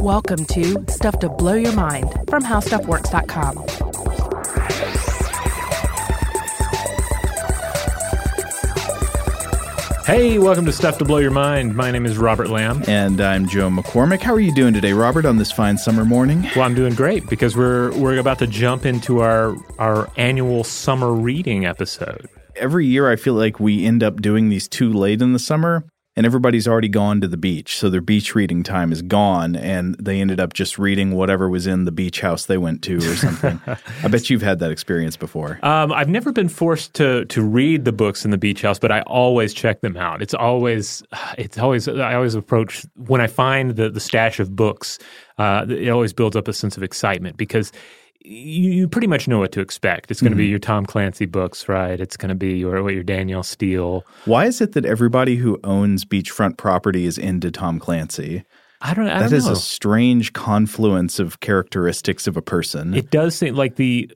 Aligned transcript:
Welcome 0.00 0.44
to 0.46 0.84
Stuff 0.88 1.18
to 1.18 1.28
Blow 1.28 1.54
Your 1.54 1.72
Mind 1.72 2.10
from 2.28 2.42
HowStuffWorks.com. 2.42 3.64
Hey, 10.06 10.38
welcome 10.38 10.64
to 10.66 10.72
Stuff 10.72 10.98
to 10.98 11.04
Blow 11.04 11.18
Your 11.18 11.30
Mind. 11.30 11.74
My 11.76 11.90
name 11.90 12.06
is 12.06 12.16
Robert 12.16 12.48
Lamb. 12.48 12.82
And 12.86 13.20
I'm 13.20 13.46
Joe 13.46 13.68
McCormick. 13.68 14.22
How 14.22 14.32
are 14.32 14.40
you 14.40 14.54
doing 14.54 14.72
today, 14.72 14.92
Robert, 14.92 15.26
on 15.26 15.36
this 15.36 15.52
fine 15.52 15.76
summer 15.76 16.04
morning? 16.04 16.48
Well, 16.56 16.64
I'm 16.64 16.74
doing 16.74 16.94
great 16.94 17.28
because 17.28 17.56
we're 17.56 17.92
we're 17.98 18.18
about 18.18 18.38
to 18.38 18.46
jump 18.46 18.86
into 18.86 19.20
our 19.20 19.56
our 19.78 20.10
annual 20.16 20.64
summer 20.64 21.12
reading 21.12 21.66
episode. 21.66 22.28
Every 22.56 22.86
year 22.86 23.10
I 23.10 23.16
feel 23.16 23.34
like 23.34 23.58
we 23.60 23.84
end 23.84 24.02
up 24.02 24.22
doing 24.22 24.48
these 24.48 24.68
too 24.68 24.92
late 24.92 25.20
in 25.20 25.32
the 25.32 25.38
summer 25.38 25.84
and 26.16 26.24
everybody's 26.24 26.68
already 26.68 26.88
gone 26.88 27.20
to 27.20 27.28
the 27.28 27.36
beach. 27.36 27.78
So 27.78 27.90
their 27.90 28.00
beach 28.00 28.34
reading 28.34 28.62
time 28.62 28.92
is 28.92 29.02
gone 29.02 29.56
and 29.56 29.96
they 29.96 30.20
ended 30.20 30.38
up 30.38 30.52
just 30.52 30.78
reading 30.78 31.12
whatever 31.12 31.48
was 31.48 31.66
in 31.66 31.84
the 31.84 31.92
beach 31.92 32.20
house 32.20 32.46
they 32.46 32.58
went 32.58 32.82
to 32.82 32.98
or 32.98 33.16
something. 33.16 33.60
I 34.02 34.08
bet 34.08 34.30
you've 34.30 34.42
had 34.42 34.60
that 34.60 34.70
experience 34.70 35.16
before. 35.16 35.58
Um, 35.62 35.92
I've 35.92 36.08
never 36.08 36.32
been 36.32 36.48
forced 36.48 36.94
to 36.94 37.24
to 37.26 37.42
read 37.42 37.84
the 37.84 37.92
books 37.92 38.24
in 38.24 38.30
the 38.30 38.38
beach 38.38 38.62
house, 38.62 38.78
but 38.78 38.92
I 38.92 39.02
always 39.02 39.52
check 39.52 39.80
them 39.80 39.96
out. 39.96 40.22
It's 40.22 40.34
always 40.34 41.02
it's 41.36 41.58
always 41.58 41.88
I 41.88 42.14
always 42.14 42.34
approach 42.34 42.86
when 42.96 43.20
I 43.20 43.26
find 43.26 43.76
the 43.76 43.90
the 43.90 44.00
stash 44.00 44.38
of 44.38 44.54
books. 44.54 44.98
Uh, 45.36 45.66
it 45.68 45.88
always 45.88 46.12
builds 46.12 46.36
up 46.36 46.46
a 46.46 46.52
sense 46.52 46.76
of 46.76 46.84
excitement 46.84 47.36
because 47.36 47.72
you, 48.24 48.70
you 48.70 48.88
pretty 48.88 49.06
much 49.06 49.28
know 49.28 49.38
what 49.38 49.52
to 49.52 49.60
expect. 49.60 50.10
It's 50.10 50.20
going 50.20 50.32
to 50.32 50.34
mm-hmm. 50.34 50.44
be 50.44 50.48
your 50.48 50.58
Tom 50.58 50.86
Clancy 50.86 51.26
books, 51.26 51.68
right? 51.68 52.00
It's 52.00 52.16
going 52.16 52.30
to 52.30 52.34
be 52.34 52.56
your 52.56 52.82
what 52.82 52.94
your 52.94 53.02
Danielle 53.02 53.42
Steel. 53.42 54.04
Why 54.24 54.46
is 54.46 54.60
it 54.60 54.72
that 54.72 54.84
everybody 54.84 55.36
who 55.36 55.60
owns 55.62 56.04
beachfront 56.04 56.56
property 56.56 57.04
is 57.04 57.18
into 57.18 57.50
Tom 57.50 57.78
Clancy? 57.78 58.44
I 58.80 58.94
don't. 58.94 59.08
I 59.08 59.20
that 59.20 59.30
don't 59.30 59.38
is 59.38 59.46
a 59.46 59.56
strange 59.56 60.32
confluence 60.32 61.18
of 61.18 61.40
characteristics 61.40 62.26
of 62.26 62.36
a 62.36 62.42
person. 62.42 62.94
It 62.94 63.10
does 63.10 63.34
seem 63.34 63.54
like 63.54 63.76
the 63.76 64.10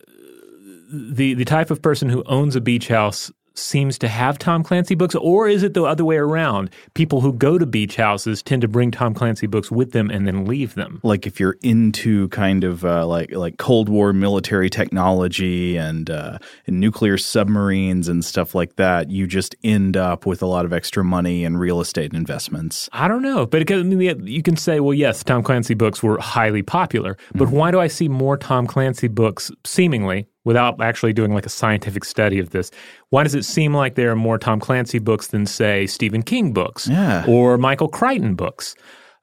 the 0.91 1.35
the 1.35 1.45
type 1.45 1.71
of 1.71 1.83
person 1.83 2.09
who 2.09 2.23
owns 2.25 2.57
a 2.57 2.61
beach 2.61 2.89
house 2.89 3.31
seems 3.59 3.99
to 3.99 4.09
have 4.09 4.39
Tom 4.39 4.63
Clancy 4.63 4.95
books, 4.95 5.15
or 5.15 5.49
is 5.49 5.63
it 5.63 5.75
the 5.75 5.85
other 5.85 6.05
way 6.05 6.17
around? 6.17 6.71
People 6.95 7.21
who 7.21 7.33
go 7.33 7.59
to 7.59 7.67
beach 7.67 7.97
houses 7.97 8.43
tend 8.43 8.63
to 8.63 8.69
bring 8.69 8.91
Tom 8.91 9.15
Clancy 9.15 9.47
books 9.47 9.71
with 9.71 9.93
them 9.93 10.11
and 10.11 10.27
then 10.27 10.47
leave 10.47 10.75
them. 10.75 11.01
Like 11.03 11.27
if 11.27 11.39
you're 11.41 11.57
into 11.63 12.29
kind 12.29 12.65
of 12.65 12.85
uh, 12.85 13.07
like 13.07 13.33
like 13.33 13.59
Cold 13.59 13.89
War 13.89 14.13
military 14.13 14.71
technology 14.71 15.77
and, 15.77 16.09
uh, 16.11 16.39
and 16.67 16.81
nuclear 16.81 17.19
submarines 17.19 18.09
and 18.09 18.25
stuff 18.25 18.55
like 18.55 18.77
that, 18.77 19.11
you 19.11 19.27
just 19.27 19.55
end 19.63 19.97
up 19.97 20.27
with 20.27 20.43
a 20.43 20.47
lot 20.47 20.65
of 20.65 20.73
extra 20.73 21.05
money 21.05 21.45
and 21.45 21.61
real 21.61 21.81
estate 21.81 22.13
investments. 22.13 22.89
I 22.93 23.09
don't 23.09 23.23
know, 23.23 23.47
but 23.47 23.71
I 23.71 23.83
mean, 23.83 24.27
you 24.27 24.43
can 24.43 24.57
say, 24.57 24.81
well, 24.81 24.95
yes, 24.95 25.23
Tom 25.25 25.43
Clancy 25.43 25.75
books 25.75 26.03
were 26.03 26.19
highly 26.19 26.63
popular, 26.63 27.17
but 27.35 27.49
mm-hmm. 27.49 27.57
why 27.57 27.71
do 27.71 27.81
I 27.81 27.89
see 27.89 28.09
more 28.09 28.37
Tom 28.37 28.67
Clancy 28.67 29.09
books 29.09 29.51
seemingly 29.65 30.27
without 30.49 30.81
actually 30.81 31.13
doing 31.13 31.35
like 31.35 31.45
a 31.45 31.51
scientific 31.51 32.07
study 32.07 32.39
of 32.39 32.51
this, 32.51 32.71
why 33.11 33.23
does 33.23 33.35
it 33.35 33.45
seem 33.45 33.75
like 33.75 33.97
there 33.97 34.11
are 34.11 34.17
more 34.17 34.39
Tom 34.39 34.59
Clancy 34.59 34.99
books 34.99 35.27
than, 35.27 35.45
say, 35.45 35.87
Stephen 35.87 36.23
King 36.23 36.55
books 36.55 36.89
yeah. 36.89 37.23
or 37.29 37.59
Michael 37.59 37.89
Crichton 37.89 38.35
books? 38.35 38.75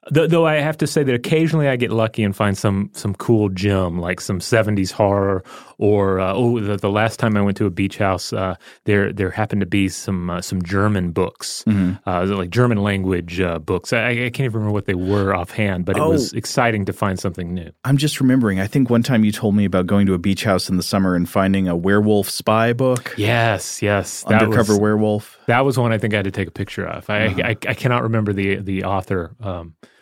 Though 0.08 0.46
I 0.46 0.56
have 0.56 0.78
to 0.78 0.86
say 0.86 1.02
that 1.02 1.14
occasionally 1.14 1.66
I 1.68 1.74
get 1.74 1.90
lucky 1.90 2.22
and 2.22 2.34
find 2.34 2.56
some 2.56 2.90
some 2.92 3.14
cool 3.14 3.48
gem 3.48 3.98
like 3.98 4.20
some 4.20 4.38
'70s 4.38 4.92
horror, 4.92 5.42
or 5.78 6.20
uh, 6.20 6.32
oh, 6.32 6.60
the, 6.60 6.76
the, 6.76 6.90
last 6.90 7.18
time 7.18 7.36
I 7.36 7.42
went 7.42 7.56
to 7.56 7.66
a 7.66 7.70
beach 7.70 7.98
house, 7.98 8.32
uh, 8.32 8.54
there 8.84 9.12
there 9.12 9.30
happened 9.30 9.60
to 9.60 9.66
be 9.66 9.88
some 9.88 10.30
uh, 10.30 10.40
some 10.40 10.62
German 10.62 11.10
books, 11.10 11.64
mm-hmm. 11.66 11.94
Uh, 12.08 12.24
like 12.36 12.50
German 12.50 12.78
language 12.78 13.40
uh, 13.40 13.58
books. 13.58 13.92
I, 13.92 14.10
I, 14.10 14.14
can't 14.14 14.40
even 14.40 14.52
remember 14.52 14.72
what 14.72 14.86
they 14.86 14.94
were 14.94 15.34
offhand, 15.34 15.84
but 15.84 15.96
it 15.96 16.00
oh. 16.00 16.10
was 16.10 16.32
exciting 16.34 16.84
to 16.84 16.92
find 16.92 17.18
something 17.18 17.52
new. 17.52 17.72
I'm 17.84 17.96
just 17.96 18.20
remembering. 18.20 18.60
I 18.60 18.68
think 18.68 18.88
one 18.88 19.02
time 19.02 19.24
you 19.24 19.32
told 19.32 19.56
me 19.56 19.64
about 19.64 19.86
going 19.86 20.06
to 20.06 20.14
a 20.14 20.18
beach 20.18 20.44
house 20.44 20.68
in 20.68 20.76
the 20.76 20.84
summer 20.84 21.16
and 21.16 21.28
finding 21.28 21.66
a 21.66 21.74
werewolf 21.74 22.30
spy 22.30 22.72
book. 22.72 23.12
Yes, 23.16 23.82
yes, 23.82 24.22
undercover 24.24 24.74
was, 24.74 24.80
werewolf. 24.80 25.36
That 25.46 25.64
was 25.64 25.76
one 25.76 25.92
I 25.92 25.98
think 25.98 26.14
I 26.14 26.18
had 26.18 26.26
to 26.26 26.30
take 26.30 26.46
a 26.46 26.52
picture 26.52 26.86
of. 26.86 27.10
I 27.10 27.26
uh-huh. 27.26 27.42
I, 27.42 27.50
I, 27.50 27.74
cannot 27.74 28.04
remember 28.04 28.32
the 28.32 28.56
the 28.56 28.84
author. 28.84 29.34
Um, 29.40 29.74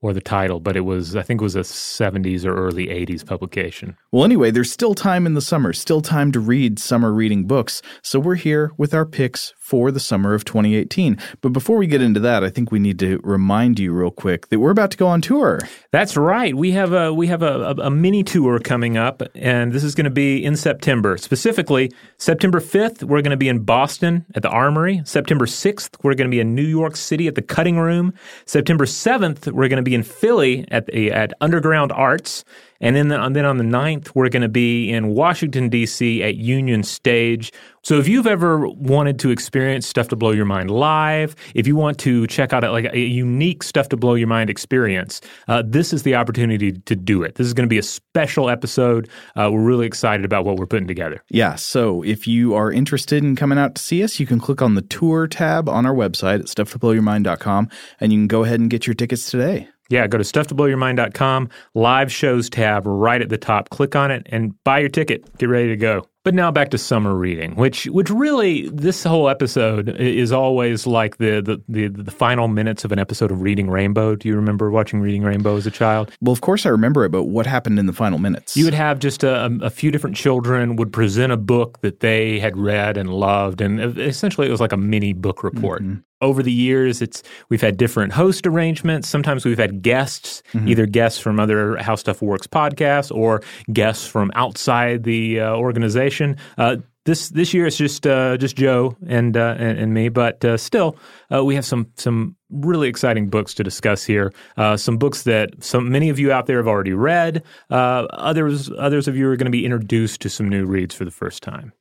or 0.00 0.12
the 0.12 0.20
title, 0.20 0.60
but 0.60 0.76
it 0.76 0.82
was 0.82 1.16
I 1.16 1.22
think 1.22 1.40
it 1.40 1.44
was 1.44 1.56
a 1.56 1.60
70s 1.60 2.44
or 2.44 2.54
early 2.54 2.86
80s 2.86 3.26
publication. 3.26 3.96
Well, 4.12 4.24
anyway, 4.24 4.50
there's 4.50 4.70
still 4.70 4.94
time 4.94 5.26
in 5.26 5.34
the 5.34 5.40
summer, 5.40 5.72
still 5.72 6.00
time 6.00 6.30
to 6.32 6.40
read 6.40 6.78
summer 6.78 7.12
reading 7.12 7.46
books. 7.46 7.82
So 8.02 8.20
we're 8.20 8.36
here 8.36 8.72
with 8.76 8.94
our 8.94 9.04
picks 9.04 9.52
for 9.58 9.90
the 9.90 10.00
summer 10.00 10.34
of 10.34 10.44
2018. 10.44 11.18
But 11.40 11.52
before 11.52 11.76
we 11.76 11.86
get 11.86 12.00
into 12.00 12.20
that, 12.20 12.44
I 12.44 12.50
think 12.50 12.70
we 12.70 12.78
need 12.78 12.98
to 13.00 13.20
remind 13.24 13.78
you 13.78 13.92
real 13.92 14.10
quick 14.10 14.48
that 14.48 14.60
we're 14.60 14.70
about 14.70 14.92
to 14.92 14.96
go 14.96 15.06
on 15.06 15.20
tour. 15.20 15.60
That's 15.90 16.16
right. 16.16 16.54
We 16.54 16.70
have 16.72 16.92
a 16.92 17.12
we 17.12 17.26
have 17.26 17.42
a, 17.42 17.74
a, 17.78 17.86
a 17.86 17.90
mini 17.90 18.22
tour 18.22 18.60
coming 18.60 18.96
up, 18.96 19.22
and 19.34 19.72
this 19.72 19.82
is 19.82 19.94
going 19.94 20.04
to 20.04 20.10
be 20.10 20.44
in 20.44 20.56
September. 20.56 21.16
Specifically, 21.16 21.92
September 22.18 22.60
5th, 22.60 23.02
we're 23.02 23.22
going 23.22 23.30
to 23.30 23.36
be 23.36 23.48
in 23.48 23.64
Boston 23.64 24.24
at 24.34 24.42
the 24.42 24.48
Armory. 24.48 25.02
September 25.04 25.46
6th, 25.46 25.96
we're 26.02 26.14
going 26.14 26.30
to 26.30 26.34
be 26.34 26.40
in 26.40 26.54
New 26.54 26.66
York 26.66 26.96
City 26.96 27.26
at 27.26 27.34
the 27.34 27.42
Cutting 27.42 27.78
Room. 27.78 28.14
September 28.46 28.84
7th, 28.84 29.50
we're 29.52 29.68
going 29.68 29.82
to 29.82 29.87
be 29.88 29.94
in 29.94 30.02
Philly 30.02 30.64
at 30.70 30.86
the 30.86 31.10
at 31.12 31.32
Underground 31.40 31.92
Arts. 31.92 32.44
And 32.80 32.94
then, 32.94 33.08
the, 33.08 33.20
and 33.20 33.34
then 33.34 33.44
on 33.44 33.56
the 33.56 33.64
9th, 33.64 34.12
we're 34.14 34.28
going 34.28 34.42
to 34.42 34.48
be 34.48 34.90
in 34.90 35.08
Washington, 35.08 35.68
D.C. 35.68 36.22
at 36.22 36.36
Union 36.36 36.82
Stage. 36.84 37.52
So 37.82 37.98
if 37.98 38.06
you've 38.06 38.26
ever 38.26 38.68
wanted 38.68 39.18
to 39.20 39.30
experience 39.30 39.86
Stuff 39.86 40.08
to 40.08 40.16
Blow 40.16 40.30
Your 40.30 40.44
Mind 40.44 40.70
live, 40.70 41.34
if 41.54 41.66
you 41.66 41.74
want 41.74 41.98
to 42.00 42.26
check 42.28 42.52
out 42.52 42.62
a, 42.62 42.70
like 42.70 42.92
a 42.92 42.98
unique 42.98 43.62
Stuff 43.62 43.88
to 43.88 43.96
Blow 43.96 44.14
Your 44.14 44.28
Mind 44.28 44.48
experience, 44.48 45.20
uh, 45.48 45.62
this 45.66 45.92
is 45.92 46.04
the 46.04 46.14
opportunity 46.14 46.72
to 46.72 46.94
do 46.94 47.22
it. 47.22 47.34
This 47.34 47.46
is 47.46 47.54
going 47.54 47.66
to 47.66 47.68
be 47.68 47.78
a 47.78 47.82
special 47.82 48.48
episode. 48.48 49.08
Uh, 49.34 49.50
we're 49.52 49.62
really 49.62 49.86
excited 49.86 50.24
about 50.24 50.44
what 50.44 50.56
we're 50.56 50.66
putting 50.66 50.86
together. 50.86 51.22
Yeah. 51.30 51.56
So 51.56 52.02
if 52.02 52.28
you 52.28 52.54
are 52.54 52.70
interested 52.70 53.24
in 53.24 53.34
coming 53.34 53.58
out 53.58 53.74
to 53.76 53.82
see 53.82 54.04
us, 54.04 54.20
you 54.20 54.26
can 54.26 54.38
click 54.38 54.62
on 54.62 54.74
the 54.74 54.82
tour 54.82 55.26
tab 55.26 55.68
on 55.68 55.84
our 55.84 55.94
website 55.94 56.40
at 56.40 56.46
stufftoblowyourmind.com 56.46 57.68
and 58.00 58.12
you 58.12 58.18
can 58.18 58.28
go 58.28 58.44
ahead 58.44 58.60
and 58.60 58.70
get 58.70 58.86
your 58.86 58.94
tickets 58.94 59.30
today. 59.30 59.68
Yeah, 59.88 60.06
go 60.06 60.18
to 60.18 60.24
stufftoblowyourmind.com, 60.24 61.48
live 61.74 62.12
shows 62.12 62.50
tab 62.50 62.86
right 62.86 63.22
at 63.22 63.30
the 63.30 63.38
top. 63.38 63.70
Click 63.70 63.96
on 63.96 64.10
it 64.10 64.26
and 64.26 64.52
buy 64.64 64.80
your 64.80 64.90
ticket. 64.90 65.38
Get 65.38 65.48
ready 65.48 65.68
to 65.68 65.76
go. 65.76 66.06
But 66.24 66.34
now 66.34 66.50
back 66.50 66.68
to 66.72 66.78
summer 66.78 67.14
reading, 67.14 67.54
which 67.54 67.86
which 67.86 68.10
really 68.10 68.68
this 68.68 69.02
whole 69.02 69.30
episode 69.30 69.88
is 69.98 70.30
always 70.30 70.86
like 70.86 71.16
the, 71.16 71.40
the 71.40 71.62
the 71.68 72.02
the, 72.02 72.10
final 72.10 72.48
minutes 72.48 72.84
of 72.84 72.92
an 72.92 72.98
episode 72.98 73.30
of 73.30 73.40
Reading 73.40 73.70
Rainbow. 73.70 74.14
Do 74.14 74.28
you 74.28 74.36
remember 74.36 74.70
watching 74.70 75.00
Reading 75.00 75.22
Rainbow 75.22 75.56
as 75.56 75.66
a 75.66 75.70
child? 75.70 76.12
Well, 76.20 76.34
of 76.34 76.42
course 76.42 76.66
I 76.66 76.68
remember 76.68 77.06
it, 77.06 77.12
but 77.12 77.24
what 77.24 77.46
happened 77.46 77.78
in 77.78 77.86
the 77.86 77.94
final 77.94 78.18
minutes? 78.18 78.58
You 78.58 78.66
would 78.66 78.74
have 78.74 78.98
just 78.98 79.24
a, 79.24 79.46
a 79.62 79.70
few 79.70 79.90
different 79.90 80.16
children 80.16 80.76
would 80.76 80.92
present 80.92 81.32
a 81.32 81.38
book 81.38 81.80
that 81.80 82.00
they 82.00 82.38
had 82.38 82.58
read 82.58 82.98
and 82.98 83.08
loved, 83.08 83.62
and 83.62 83.80
essentially 83.98 84.48
it 84.48 84.50
was 84.50 84.60
like 84.60 84.72
a 84.72 84.76
mini 84.76 85.14
book 85.14 85.42
report. 85.42 85.82
Mm-hmm 85.82 86.00
over 86.20 86.42
the 86.42 86.52
years 86.52 87.00
it's 87.00 87.22
we've 87.48 87.60
had 87.60 87.76
different 87.76 88.12
host 88.12 88.46
arrangements 88.46 89.08
sometimes 89.08 89.44
we've 89.44 89.58
had 89.58 89.82
guests 89.82 90.42
mm-hmm. 90.52 90.68
either 90.68 90.86
guests 90.86 91.18
from 91.18 91.38
other 91.38 91.76
how 91.76 91.94
stuff 91.94 92.20
works 92.22 92.46
podcasts 92.46 93.14
or 93.14 93.42
guests 93.72 94.06
from 94.06 94.30
outside 94.34 95.04
the 95.04 95.40
uh, 95.40 95.54
organization 95.54 96.36
uh, 96.58 96.76
this 97.08 97.30
this 97.30 97.54
year 97.54 97.66
it's 97.66 97.76
just 97.76 98.06
uh, 98.06 98.36
just 98.36 98.54
Joe 98.54 98.94
and, 99.06 99.34
uh, 99.34 99.56
and, 99.58 99.78
and 99.78 99.94
me, 99.94 100.10
but 100.10 100.44
uh, 100.44 100.58
still 100.58 100.96
uh, 101.32 101.42
we 101.42 101.54
have 101.54 101.64
some 101.64 101.90
some 101.96 102.36
really 102.50 102.86
exciting 102.86 103.30
books 103.30 103.54
to 103.54 103.64
discuss 103.64 104.04
here. 104.04 104.30
some 104.76 104.98
books 104.98 105.22
that 105.22 105.50
some 105.64 105.90
many 105.90 106.10
of 106.10 106.18
you 106.18 106.30
out 106.30 106.44
there 106.44 106.58
have 106.58 106.68
already 106.68 106.92
read. 106.92 107.42
others 107.70 108.70
others 108.78 109.08
of 109.08 109.16
you 109.16 109.26
are 109.26 109.36
going 109.36 109.46
to 109.46 109.50
be 109.50 109.64
introduced 109.64 110.20
to 110.20 110.28
some 110.28 110.50
new 110.50 110.66
reads 110.66 110.94
for 110.94 111.06
the 111.06 111.10
first 111.10 111.42
time. 111.42 111.72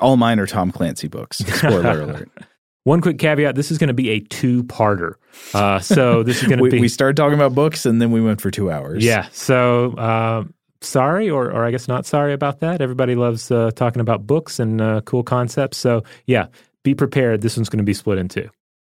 All 0.00 0.18
mine 0.18 0.38
are 0.38 0.46
Tom 0.46 0.70
Clancy 0.70 1.08
books. 1.08 1.38
Spoiler 1.38 2.00
alert. 2.02 2.30
One 2.88 3.02
quick 3.02 3.18
caveat: 3.18 3.54
this 3.54 3.70
is 3.70 3.76
going 3.76 3.88
to 3.88 3.94
be 3.94 4.08
a 4.08 4.20
two-parter. 4.20 5.16
Uh, 5.52 5.78
so 5.78 6.22
this 6.22 6.40
is 6.40 6.48
going 6.48 6.56
to 6.56 6.62
we, 6.62 6.70
be. 6.70 6.80
We 6.80 6.88
started 6.88 7.18
talking 7.18 7.34
about 7.34 7.54
books, 7.54 7.84
and 7.84 8.00
then 8.00 8.10
we 8.12 8.22
went 8.22 8.40
for 8.40 8.50
two 8.50 8.70
hours. 8.70 9.04
Yeah. 9.04 9.28
So 9.30 9.92
uh, 9.92 10.44
sorry, 10.80 11.28
or 11.28 11.52
or 11.52 11.66
I 11.66 11.70
guess 11.70 11.86
not 11.86 12.06
sorry 12.06 12.32
about 12.32 12.60
that. 12.60 12.80
Everybody 12.80 13.14
loves 13.14 13.50
uh, 13.50 13.72
talking 13.72 14.00
about 14.00 14.26
books 14.26 14.58
and 14.58 14.80
uh, 14.80 15.02
cool 15.02 15.22
concepts. 15.22 15.76
So 15.76 16.02
yeah, 16.24 16.46
be 16.82 16.94
prepared. 16.94 17.42
This 17.42 17.58
one's 17.58 17.68
going 17.68 17.76
to 17.76 17.84
be 17.84 17.92
split 17.92 18.16
in 18.16 18.28
two. 18.28 18.48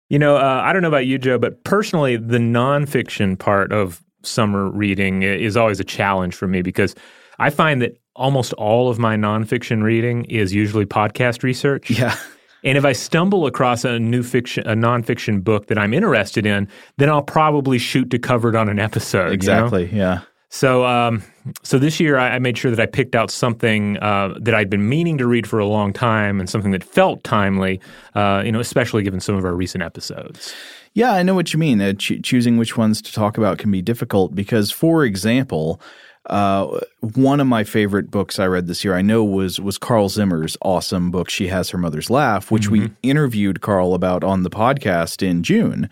You 0.08 0.20
know, 0.20 0.38
uh, 0.38 0.62
I 0.64 0.72
don't 0.72 0.82
know 0.82 0.88
about 0.88 1.06
you, 1.06 1.18
Joe, 1.18 1.38
but 1.38 1.62
personally, 1.66 2.16
the 2.16 2.38
nonfiction 2.38 3.38
part 3.38 3.74
of 3.74 4.02
summer 4.24 4.70
reading 4.70 5.24
is 5.24 5.58
always 5.58 5.82
a 5.82 5.84
challenge 5.84 6.34
for 6.34 6.48
me 6.48 6.62
because 6.62 6.96
I 7.40 7.50
find 7.50 7.82
that 7.82 7.98
almost 8.16 8.54
all 8.54 8.90
of 8.90 9.00
my 9.00 9.18
nonfiction 9.18 9.84
reading 9.84 10.24
is 10.26 10.54
usually 10.54 10.86
podcast 10.86 11.44
research. 11.44 11.90
Yeah. 11.90 12.16
And 12.64 12.78
if 12.78 12.86
I 12.86 12.94
stumble 12.94 13.46
across 13.46 13.84
a 13.84 14.00
new 14.00 14.24
fiction, 14.24 14.66
a 14.68 14.76
nonfiction 14.76 15.44
book 15.44 15.68
that 15.68 15.78
I'm 15.78 15.94
interested 15.94 16.46
in, 16.46 16.68
then 16.98 17.10
I'll 17.10 17.24
probably 17.24 17.78
shoot 17.78 18.10
to 18.12 18.20
cover 18.20 18.50
it 18.50 18.56
on 18.56 18.70
an 18.70 18.80
episode. 18.80 19.34
Exactly. 19.34 19.86
You 19.86 19.92
know? 19.92 19.98
Yeah. 19.98 20.22
So, 20.54 20.86
um, 20.86 21.24
so 21.64 21.80
this 21.80 21.98
year 22.00 22.18
I, 22.18 22.32
I, 22.32 22.40
made 22.40 22.58
sure 22.58 22.72
that 22.72 22.80
I 22.80 22.86
picked 22.86 23.16
out 23.16 23.32
something 23.32 23.98
uh, 24.00 24.36
that 24.42 24.54
I'd 24.54 24.70
been 24.70 24.90
meaning 24.90 25.18
to 25.18 25.26
read 25.26 25.48
for 25.48 25.60
a 25.60 25.66
long 25.66 25.94
time, 25.94 26.42
and 26.42 26.50
something 26.50 26.72
that 26.72 26.84
felt 26.84 27.24
timely. 27.24 27.80
Uh, 28.16 28.44
you 28.46 28.52
know, 28.52 28.60
especially 28.60 29.02
given 29.02 29.22
some 29.22 29.36
of 29.36 29.46
our 29.46 29.56
recent 29.56 29.82
episodes. 29.82 30.54
Yeah, 30.94 31.14
I 31.14 31.24
know 31.24 31.36
what 31.36 31.54
you 31.54 31.60
mean. 31.60 31.80
Uh, 31.80 31.94
cho- 31.94 32.18
choosing 32.18 32.58
which 32.58 32.76
ones 32.76 33.02
to 33.02 33.14
talk 33.14 33.38
about 33.38 33.60
can 33.60 33.72
be 33.72 33.82
difficult 33.82 34.36
because, 34.36 34.72
for 34.72 35.06
example, 35.06 35.80
uh, 36.28 36.80
one 37.00 37.40
of 37.40 37.48
my 37.48 37.64
favorite 37.64 38.12
books 38.12 38.40
I 38.40 38.46
read 38.46 38.68
this 38.68 38.84
year, 38.84 38.96
I 38.96 39.02
know, 39.02 39.24
was 39.24 39.60
was 39.60 39.78
Carl 39.78 40.10
Zimmer's 40.10 40.56
awesome 40.62 41.12
book. 41.12 41.30
She 41.30 41.48
has 41.48 41.70
her 41.72 41.78
mother's 41.78 42.10
laugh, 42.10 42.52
which 42.52 42.70
we 42.70 42.92
interviewed 43.02 43.62
Carl 43.62 43.94
about 43.94 44.24
on 44.24 44.44
the 44.44 44.50
podcast 44.50 45.28
in 45.28 45.44
June. 45.44 45.90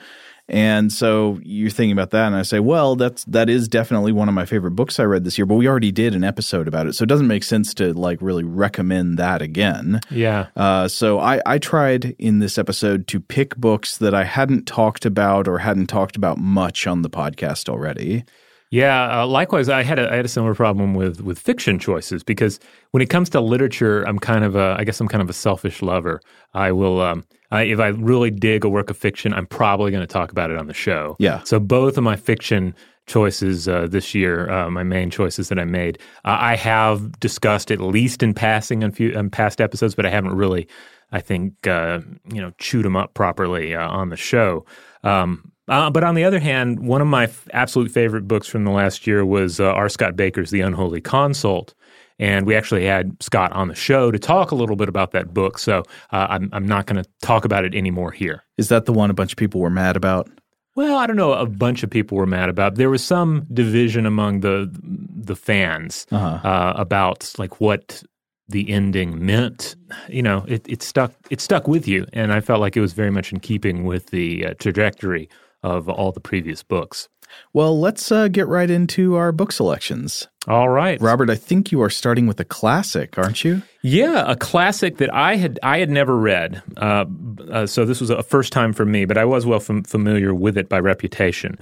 And 0.47 0.91
so 0.91 1.39
you're 1.43 1.69
thinking 1.69 1.91
about 1.91 2.09
that, 2.09 2.25
and 2.25 2.35
I 2.35 2.41
say, 2.41 2.59
well, 2.59 2.95
that's 2.95 3.23
that 3.25 3.49
is 3.49 3.67
definitely 3.67 4.11
one 4.11 4.27
of 4.27 4.33
my 4.33 4.45
favorite 4.45 4.71
books 4.71 4.99
I 4.99 5.03
read 5.03 5.23
this 5.23 5.37
year. 5.37 5.45
But 5.45 5.55
we 5.55 5.67
already 5.67 5.91
did 5.91 6.15
an 6.15 6.23
episode 6.23 6.67
about 6.67 6.87
it, 6.87 6.93
so 6.93 7.03
it 7.03 7.09
doesn't 7.09 7.27
make 7.27 7.43
sense 7.43 7.73
to 7.75 7.93
like 7.93 8.19
really 8.19 8.43
recommend 8.43 9.19
that 9.19 9.43
again. 9.43 9.99
Yeah. 10.09 10.47
Uh, 10.55 10.87
so 10.87 11.19
I, 11.19 11.39
I 11.45 11.59
tried 11.59 12.15
in 12.17 12.39
this 12.39 12.57
episode 12.57 13.05
to 13.07 13.19
pick 13.19 13.57
books 13.57 13.97
that 13.97 14.15
I 14.15 14.23
hadn't 14.23 14.65
talked 14.65 15.05
about 15.05 15.47
or 15.47 15.59
hadn't 15.59 15.87
talked 15.87 16.15
about 16.15 16.39
much 16.39 16.87
on 16.87 17.03
the 17.03 17.11
podcast 17.11 17.69
already. 17.69 18.25
Yeah, 18.71 19.21
uh, 19.21 19.27
likewise, 19.27 19.67
I 19.67 19.81
had 19.81 19.97
a 19.97 20.11
I 20.11 20.15
had 20.15 20.25
a 20.25 20.29
similar 20.29 20.53
problem 20.53 20.93
with 20.93 21.21
with 21.21 21.39
fiction 21.39 21.79
choices 21.79 22.23
because 22.23 22.59
when 22.91 23.01
it 23.01 23.09
comes 23.09 23.29
to 23.31 23.41
literature, 23.41 24.03
I'm 24.03 24.19
kind 24.19 24.43
of 24.43 24.55
a 24.55 24.75
I 24.77 24.83
guess 24.83 24.99
I'm 24.99 25.07
kind 25.07 25.23
of 25.23 25.29
a 25.29 25.33
selfish 25.33 25.81
lover. 25.81 26.21
I 26.53 26.71
will 26.71 27.01
um, 27.01 27.25
I, 27.51 27.63
if 27.63 27.79
I 27.79 27.87
really 27.87 28.29
dig 28.29 28.63
a 28.63 28.69
work 28.69 28.89
of 28.89 28.97
fiction, 28.97 29.33
I'm 29.33 29.47
probably 29.47 29.91
going 29.91 30.05
to 30.05 30.07
talk 30.07 30.31
about 30.31 30.51
it 30.51 30.57
on 30.57 30.67
the 30.67 30.73
show. 30.73 31.15
Yeah. 31.19 31.43
So 31.43 31.59
both 31.59 31.97
of 31.97 32.03
my 32.03 32.15
fiction 32.15 32.75
choices 33.07 33.67
uh, 33.67 33.87
this 33.87 34.13
year, 34.13 34.49
uh, 34.51 34.69
my 34.69 34.83
main 34.83 35.09
choices 35.09 35.49
that 35.49 35.57
I 35.57 35.65
made, 35.65 35.97
uh, 36.25 36.37
I 36.39 36.55
have 36.55 37.19
discussed 37.19 37.71
at 37.71 37.81
least 37.81 38.21
in 38.21 38.35
passing 38.35 38.83
on 38.83 38.91
few 38.91 39.15
on 39.15 39.31
past 39.31 39.61
episodes, 39.61 39.95
but 39.95 40.05
I 40.05 40.11
haven't 40.11 40.35
really, 40.35 40.67
I 41.11 41.21
think, 41.21 41.65
uh, 41.65 42.01
you 42.31 42.39
know, 42.39 42.51
chewed 42.59 42.85
them 42.85 42.95
up 42.95 43.15
properly 43.15 43.75
uh, 43.75 43.89
on 43.89 44.09
the 44.09 44.17
show. 44.17 44.63
Um, 45.03 45.51
uh, 45.69 45.89
but 45.89 46.03
on 46.03 46.15
the 46.15 46.23
other 46.23 46.39
hand, 46.39 46.79
one 46.79 47.01
of 47.01 47.07
my 47.07 47.25
f- 47.25 47.47
absolute 47.53 47.91
favorite 47.91 48.27
books 48.27 48.47
from 48.47 48.63
the 48.65 48.71
last 48.71 49.07
year 49.07 49.25
was 49.25 49.59
uh, 49.59 49.65
R. 49.65 49.87
Scott 49.87 50.15
Bakker's 50.15 50.51
The 50.51 50.61
Unholy 50.61 51.01
Consult. 51.01 51.73
And 52.17 52.45
we 52.45 52.53
actually 52.53 52.85
had 52.85 53.15
Scott 53.23 53.53
on 53.53 53.69
the 53.69 53.75
show 53.75 54.11
to 54.11 54.19
talk 54.19 54.51
a 54.51 54.55
little 54.55 54.75
bit 54.75 54.89
about 54.89 55.11
that 55.11 55.33
book. 55.33 55.57
So 55.57 55.83
uh, 56.11 56.27
I'm, 56.29 56.49
I'm 56.51 56.67
not 56.67 56.85
going 56.85 57.01
to 57.01 57.09
talk 57.21 57.45
about 57.45 57.63
it 57.63 57.73
anymore 57.73 58.11
here. 58.11 58.43
Is 58.57 58.67
that 58.69 58.85
the 58.85 58.91
one 58.91 59.09
a 59.09 59.13
bunch 59.13 59.31
of 59.31 59.37
people 59.37 59.61
were 59.61 59.69
mad 59.69 59.95
about? 59.95 60.29
Well, 60.75 60.97
I 60.97 61.07
don't 61.07 61.15
know. 61.15 61.33
A 61.33 61.45
bunch 61.45 61.83
of 61.83 61.89
people 61.89 62.17
were 62.17 62.25
mad 62.25 62.49
about. 62.49 62.75
There 62.75 62.89
was 62.89 63.03
some 63.03 63.45
division 63.53 64.05
among 64.05 64.41
the 64.41 64.69
the 64.81 65.35
fans 65.35 66.05
uh, 66.43 66.73
about 66.75 67.33
like 67.37 67.59
what 67.59 68.03
the 68.47 68.69
ending 68.69 69.25
meant. 69.25 69.75
You 70.07 70.23
know, 70.23 70.45
it, 70.47 70.65
it 70.69 70.81
stuck. 70.81 71.13
It 71.29 71.41
stuck 71.41 71.67
with 71.67 71.87
you, 71.87 72.05
and 72.13 72.31
I 72.31 72.39
felt 72.39 72.61
like 72.61 72.77
it 72.77 72.81
was 72.81 72.93
very 72.93 73.11
much 73.11 73.33
in 73.33 73.39
keeping 73.39 73.83
with 73.83 74.07
the 74.07 74.45
uh, 74.45 74.53
trajectory 74.59 75.29
of 75.63 75.89
all 75.89 76.11
the 76.11 76.19
previous 76.19 76.63
books. 76.63 77.09
Well, 77.53 77.79
let's 77.79 78.11
uh, 78.11 78.27
get 78.27 78.47
right 78.47 78.69
into 78.69 79.15
our 79.15 79.31
book 79.31 79.51
selections. 79.51 80.27
All 80.47 80.69
right, 80.69 80.99
Robert, 80.99 81.29
I 81.29 81.35
think 81.35 81.71
you 81.71 81.81
are 81.81 81.89
starting 81.89 82.25
with 82.25 82.39
a 82.39 82.45
classic, 82.45 83.17
aren't 83.17 83.43
you? 83.43 83.61
Yeah, 83.83 84.23
a 84.29 84.35
classic 84.35 84.97
that 84.97 85.13
I 85.13 85.35
had 85.35 85.59
I 85.61 85.79
had 85.79 85.89
never 85.89 86.17
read. 86.17 86.63
Uh, 86.77 87.05
uh, 87.51 87.67
so 87.67 87.85
this 87.85 88.01
was 88.01 88.09
a 88.09 88.23
first 88.23 88.51
time 88.51 88.73
for 88.73 88.85
me, 88.85 89.05
but 89.05 89.17
I 89.17 89.25
was 89.25 89.45
well 89.45 89.59
fam- 89.59 89.83
familiar 89.83 90.33
with 90.33 90.57
it 90.57 90.69
by 90.69 90.79
reputation. 90.79 91.57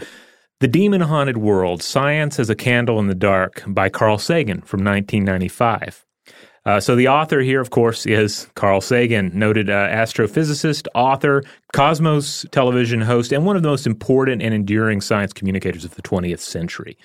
The 0.60 0.68
Demon 0.68 1.02
Haunted 1.02 1.38
World: 1.38 1.84
Science 1.84 2.40
as 2.40 2.50
a 2.50 2.56
Candle 2.56 3.00
in 3.00 3.08
the 3.08 3.16
Dark 3.16 3.64
by 3.68 3.90
Carl 3.90 4.18
Sagan 4.18 4.62
from 4.62 4.84
1995. 4.84 6.06
Uh, 6.68 6.82
so 6.82 6.98
the 6.98 7.08
author 7.08 7.40
here, 7.40 7.62
of 7.62 7.70
course, 7.70 8.06
is 8.06 8.50
Carl 8.56 8.82
Sagan, 8.82 9.32
noted 9.34 9.70
uh, 9.70 9.88
astrophysicist, 9.88 10.86
author, 10.94 11.42
Cosmos 11.72 12.46
television 12.52 13.00
host, 13.00 13.32
and 13.32 13.46
one 13.46 13.56
of 13.56 13.64
the 13.64 13.70
most 13.70 13.88
important 13.88 14.42
and 14.42 14.54
enduring 14.54 15.00
science 15.00 15.32
communicators 15.32 15.86
of 15.86 15.96
the 15.96 16.02
20th 16.02 16.40
century. 16.42 16.98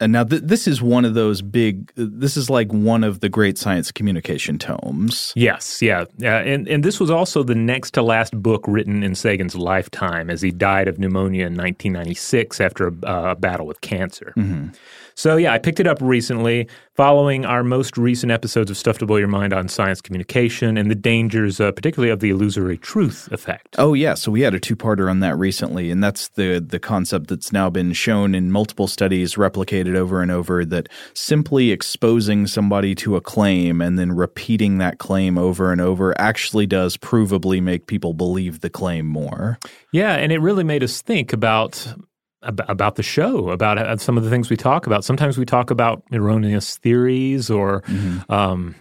And 0.00 0.12
now 0.12 0.24
th- 0.24 0.42
this 0.42 0.66
is 0.66 0.80
one 0.80 1.04
of 1.04 1.12
those 1.12 1.42
big. 1.42 1.92
This 1.96 2.36
is 2.36 2.48
like 2.48 2.72
one 2.72 3.04
of 3.04 3.20
the 3.20 3.28
great 3.28 3.58
science 3.58 3.92
communication 3.92 4.58
tomes. 4.58 5.32
Yes, 5.36 5.82
yeah, 5.82 6.04
uh, 6.22 6.26
and 6.26 6.66
and 6.66 6.82
this 6.82 6.98
was 6.98 7.10
also 7.10 7.42
the 7.42 7.54
next 7.54 7.92
to 7.92 8.02
last 8.02 8.34
book 8.42 8.64
written 8.66 9.02
in 9.02 9.14
Sagan's 9.14 9.54
lifetime, 9.54 10.30
as 10.30 10.42
he 10.42 10.50
died 10.50 10.88
of 10.88 10.98
pneumonia 10.98 11.42
in 11.46 11.56
1996 11.56 12.60
after 12.60 12.88
a, 12.88 12.92
uh, 13.06 13.30
a 13.32 13.34
battle 13.36 13.66
with 13.66 13.82
cancer. 13.82 14.32
So 15.14 15.36
yeah, 15.36 15.52
I 15.52 15.58
picked 15.58 15.80
it 15.80 15.86
up 15.86 15.98
recently, 16.00 16.68
following 16.94 17.44
our 17.44 17.62
most 17.62 17.96
recent 17.96 18.32
episodes 18.32 18.70
of 18.70 18.76
Stuff 18.76 18.98
to 18.98 19.06
Blow 19.06 19.16
Your 19.16 19.28
Mind 19.28 19.52
on 19.52 19.68
science 19.68 20.00
communication 20.00 20.76
and 20.76 20.90
the 20.90 20.94
dangers, 20.94 21.60
uh, 21.60 21.72
particularly 21.72 22.10
of 22.10 22.20
the 22.20 22.30
illusory 22.30 22.78
truth 22.78 23.28
effect. 23.32 23.76
Oh 23.78 23.94
yeah, 23.94 24.14
so 24.14 24.30
we 24.30 24.42
had 24.42 24.54
a 24.54 24.60
two-parter 24.60 25.10
on 25.10 25.20
that 25.20 25.36
recently, 25.36 25.90
and 25.90 26.02
that's 26.02 26.28
the 26.28 26.58
the 26.58 26.78
concept 26.78 27.28
that's 27.28 27.52
now 27.52 27.70
been 27.70 27.92
shown 27.92 28.34
in 28.34 28.50
multiple 28.50 28.86
studies, 28.88 29.34
replicated 29.34 29.96
over 29.96 30.20
and 30.22 30.30
over. 30.30 30.64
That 30.64 30.88
simply 31.14 31.70
exposing 31.70 32.46
somebody 32.46 32.94
to 32.96 33.16
a 33.16 33.20
claim 33.20 33.80
and 33.80 33.98
then 33.98 34.12
repeating 34.12 34.78
that 34.78 34.98
claim 34.98 35.38
over 35.38 35.72
and 35.72 35.80
over 35.80 36.18
actually 36.20 36.66
does 36.66 36.96
provably 36.96 37.62
make 37.62 37.86
people 37.86 38.14
believe 38.14 38.60
the 38.60 38.70
claim 38.70 39.06
more. 39.06 39.58
Yeah, 39.92 40.14
and 40.14 40.32
it 40.32 40.38
really 40.40 40.64
made 40.64 40.82
us 40.82 41.02
think 41.02 41.32
about 41.32 41.86
ab- 41.86 42.04
about 42.44 42.96
the 42.96 43.02
show, 43.02 43.50
about 43.50 43.78
uh, 43.78 43.96
some 43.96 44.16
of 44.16 44.24
the 44.24 44.30
things 44.30 44.50
we 44.50 44.56
talk 44.56 44.86
about. 44.86 45.04
Sometimes 45.04 45.38
we 45.38 45.44
talk 45.44 45.70
about 45.70 46.02
erroneous 46.12 46.76
theories 46.78 47.50
or, 47.50 47.82
um, 48.28 48.74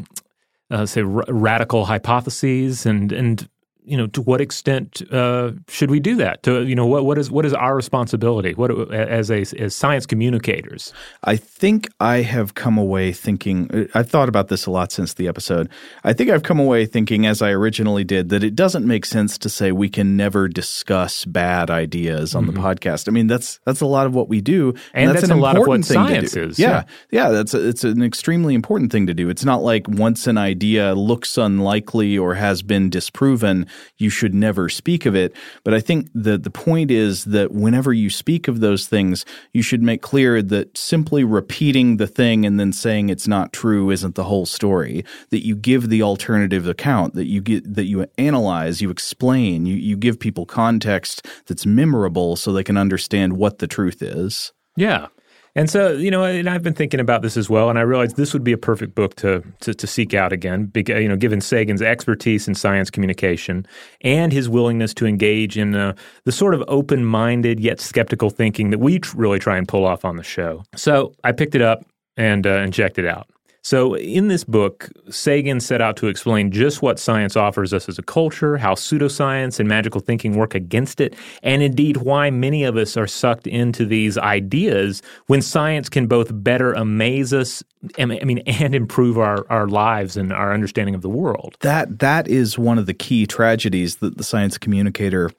uh, 0.69 0.85
say, 0.85 1.01
r- 1.01 1.25
radical 1.27 1.85
hypotheses, 1.85 2.85
and 2.85 3.11
and 3.11 3.49
you 3.85 3.97
know, 3.97 4.07
to 4.07 4.21
what 4.21 4.41
extent 4.41 5.01
uh, 5.11 5.51
should 5.67 5.91
we 5.91 5.99
do 5.99 6.15
that? 6.17 6.43
To 6.43 6.63
you 6.63 6.75
know, 6.75 6.85
what 6.85 7.05
what 7.05 7.17
is 7.17 7.29
what 7.29 7.45
is 7.45 7.53
our 7.53 7.75
responsibility? 7.75 8.53
What 8.53 8.93
as 8.93 9.29
a 9.29 9.41
as 9.59 9.75
science 9.75 10.05
communicators? 10.05 10.93
I 11.23 11.35
think 11.35 11.89
I 11.99 12.17
have 12.17 12.53
come 12.53 12.77
away 12.77 13.11
thinking, 13.11 13.89
I've 13.93 14.09
thought 14.09 14.29
about 14.29 14.47
this 14.47 14.65
a 14.65 14.71
lot 14.71 14.91
since 14.91 15.13
the 15.13 15.27
episode. 15.27 15.69
I 16.03 16.13
think 16.13 16.29
I've 16.29 16.43
come 16.43 16.59
away 16.59 16.85
thinking, 16.85 17.25
as 17.25 17.41
I 17.41 17.51
originally 17.51 18.03
did, 18.03 18.29
that 18.29 18.43
it 18.43 18.55
doesn't 18.55 18.85
make 18.85 19.05
sense 19.05 19.37
to 19.39 19.49
say 19.49 19.71
we 19.71 19.89
can 19.89 20.15
never 20.17 20.47
discuss 20.47 21.25
bad 21.25 21.69
ideas 21.69 22.35
on 22.35 22.45
the 22.47 22.53
podcast. 22.53 23.07
I 23.07 23.11
mean, 23.11 23.27
that's 23.27 23.59
that's 23.65 23.81
a 23.81 23.85
lot 23.85 24.05
of 24.05 24.15
what 24.15 24.29
we 24.29 24.41
do. 24.41 24.73
Mm-hmm. 24.73 24.87
And 24.93 25.09
that's, 25.09 25.21
that's 25.21 25.31
an 25.31 25.37
a 25.37 25.41
lot 25.41 25.55
of 25.55 25.67
what 25.67 25.75
important 25.75 25.85
thing 25.85 25.95
science 25.95 26.35
is, 26.35 26.59
Yeah. 26.59 26.83
Yeah. 27.11 27.29
That's 27.29 27.53
a, 27.53 27.67
it's 27.67 27.83
an 27.83 28.03
extremely 28.03 28.55
important 28.55 28.91
thing 28.91 29.07
to 29.07 29.13
do. 29.13 29.29
It's 29.29 29.45
not 29.45 29.63
like 29.63 29.87
once 29.87 30.27
an 30.27 30.37
idea 30.37 30.93
looks 30.93 31.37
unlikely 31.37 32.17
or 32.17 32.35
has 32.35 32.61
been 32.61 32.89
disproven, 32.89 33.67
you 33.97 34.09
should 34.09 34.33
never 34.33 34.69
speak 34.69 35.05
of 35.05 35.15
it. 35.15 35.35
But 35.63 35.73
I 35.73 35.79
think 35.79 36.09
that 36.13 36.43
the 36.43 36.49
point 36.49 36.91
is 36.91 37.25
that 37.25 37.51
whenever 37.51 37.93
you 37.93 38.09
speak 38.09 38.47
of 38.47 38.59
those 38.59 38.87
things, 38.87 39.25
you 39.53 39.61
should 39.61 39.81
make 39.81 40.01
clear 40.01 40.41
that 40.41 40.77
simply 40.77 41.23
repeating 41.23 41.97
the 41.97 42.07
thing 42.07 42.45
and 42.45 42.59
then 42.59 42.73
saying 42.73 43.09
it's 43.09 43.27
not 43.27 43.53
true 43.53 43.89
isn't 43.89 44.15
the 44.15 44.25
whole 44.25 44.45
story. 44.45 45.05
That 45.29 45.45
you 45.45 45.55
give 45.55 45.89
the 45.89 46.01
alternative 46.01 46.67
account, 46.67 47.13
that 47.15 47.27
you 47.27 47.41
get 47.41 47.73
that 47.75 47.85
you 47.85 48.05
analyze, 48.17 48.81
you 48.81 48.89
explain, 48.89 49.65
you, 49.65 49.75
you 49.75 49.97
give 49.97 50.19
people 50.19 50.45
context 50.45 51.27
that's 51.45 51.65
memorable 51.65 52.35
so 52.35 52.51
they 52.51 52.63
can 52.63 52.77
understand 52.77 53.37
what 53.37 53.59
the 53.59 53.67
truth 53.67 54.01
is. 54.01 54.51
Yeah. 54.75 55.07
And 55.55 55.69
so, 55.69 55.91
you 55.91 56.09
know, 56.09 56.23
and 56.23 56.49
I've 56.49 56.63
been 56.63 56.73
thinking 56.73 56.99
about 56.99 57.21
this 57.21 57.37
as 57.37 57.47
well, 57.47 57.69
and 57.69 57.77
I 57.77 57.83
realized 57.83 58.15
this 58.15 58.33
would 58.33 58.43
be 58.43 58.53
a 58.53 58.57
perfect 58.57 58.95
book 58.95 59.15
to 59.17 59.43
to, 59.59 59.73
to 59.73 59.87
seek 59.87 60.13
out 60.15 60.33
again, 60.33 60.65
because, 60.65 60.99
you 60.99 61.07
know, 61.07 61.15
given 61.15 61.41
Sagan's 61.41 61.81
expertise 61.81 62.47
in 62.47 62.55
science 62.55 62.89
communication 62.89 63.67
and 64.01 64.33
his 64.33 64.49
willingness 64.49 64.93
to 64.95 65.05
engage 65.05 65.55
in 65.57 65.75
uh, 65.75 65.93
the 66.25 66.31
sort 66.31 66.55
of 66.55 66.63
open 66.67 67.05
minded 67.05 67.59
yet 67.59 67.79
skeptical 67.79 68.31
thinking 68.31 68.71
that 68.71 68.79
we 68.79 68.97
tr- 68.97 69.15
really 69.15 69.39
try 69.39 69.57
and 69.57 69.67
pull 69.67 69.85
off 69.85 70.03
on 70.05 70.17
the 70.17 70.23
show. 70.23 70.63
So 70.75 71.13
I 71.23 71.31
picked 71.33 71.53
it 71.53 71.61
up 71.61 71.85
and 72.17 72.47
uh, 72.47 72.55
and 72.55 72.73
checked 72.73 72.97
it 72.97 73.05
out. 73.05 73.27
So, 73.65 73.95
in 73.95 74.27
this 74.27 74.43
book, 74.43 74.89
Sagan 75.09 75.61
set 75.61 75.79
out 75.79 75.95
to 75.97 76.07
explain 76.07 76.51
just 76.51 76.81
what 76.81 76.99
science 76.99 77.37
offers 77.37 77.73
us 77.73 77.87
as 77.87 77.97
a 77.97 78.03
culture, 78.03 78.57
how 78.57 78.73
pseudoscience 78.73 79.57
and 79.57 79.69
magical 79.69 80.01
thinking 80.01 80.35
work 80.35 80.53
against 80.53 80.99
it, 80.99 81.15
and 81.43 81.63
indeed 81.63 81.97
why 81.97 82.29
many 82.29 82.65
of 82.65 82.75
us 82.75 82.97
are 82.97 83.07
sucked 83.07 83.47
into 83.47 83.85
these 83.85 84.17
ideas 84.17 85.01
when 85.27 85.41
science 85.41 85.87
can 85.87 86.07
both 86.07 86.27
better 86.43 86.73
amaze 86.73 87.33
us, 87.33 87.63
I 87.97 88.05
mean, 88.05 88.39
and 88.45 88.75
improve 88.75 89.17
our, 89.17 89.49
our 89.49 89.67
lives 89.67 90.17
and 90.17 90.33
our 90.33 90.53
understanding 90.53 90.93
of 90.93 91.01
the 91.01 91.09
world. 91.09 91.55
That 91.61 91.99
that 91.99 92.27
is 92.27 92.59
one 92.59 92.77
of 92.77 92.85
the 92.85 92.93
key 92.93 93.25
tragedies 93.25 93.97
that 93.97 94.17
the 94.17 94.25
science 94.25 94.57
communicator 94.57 95.31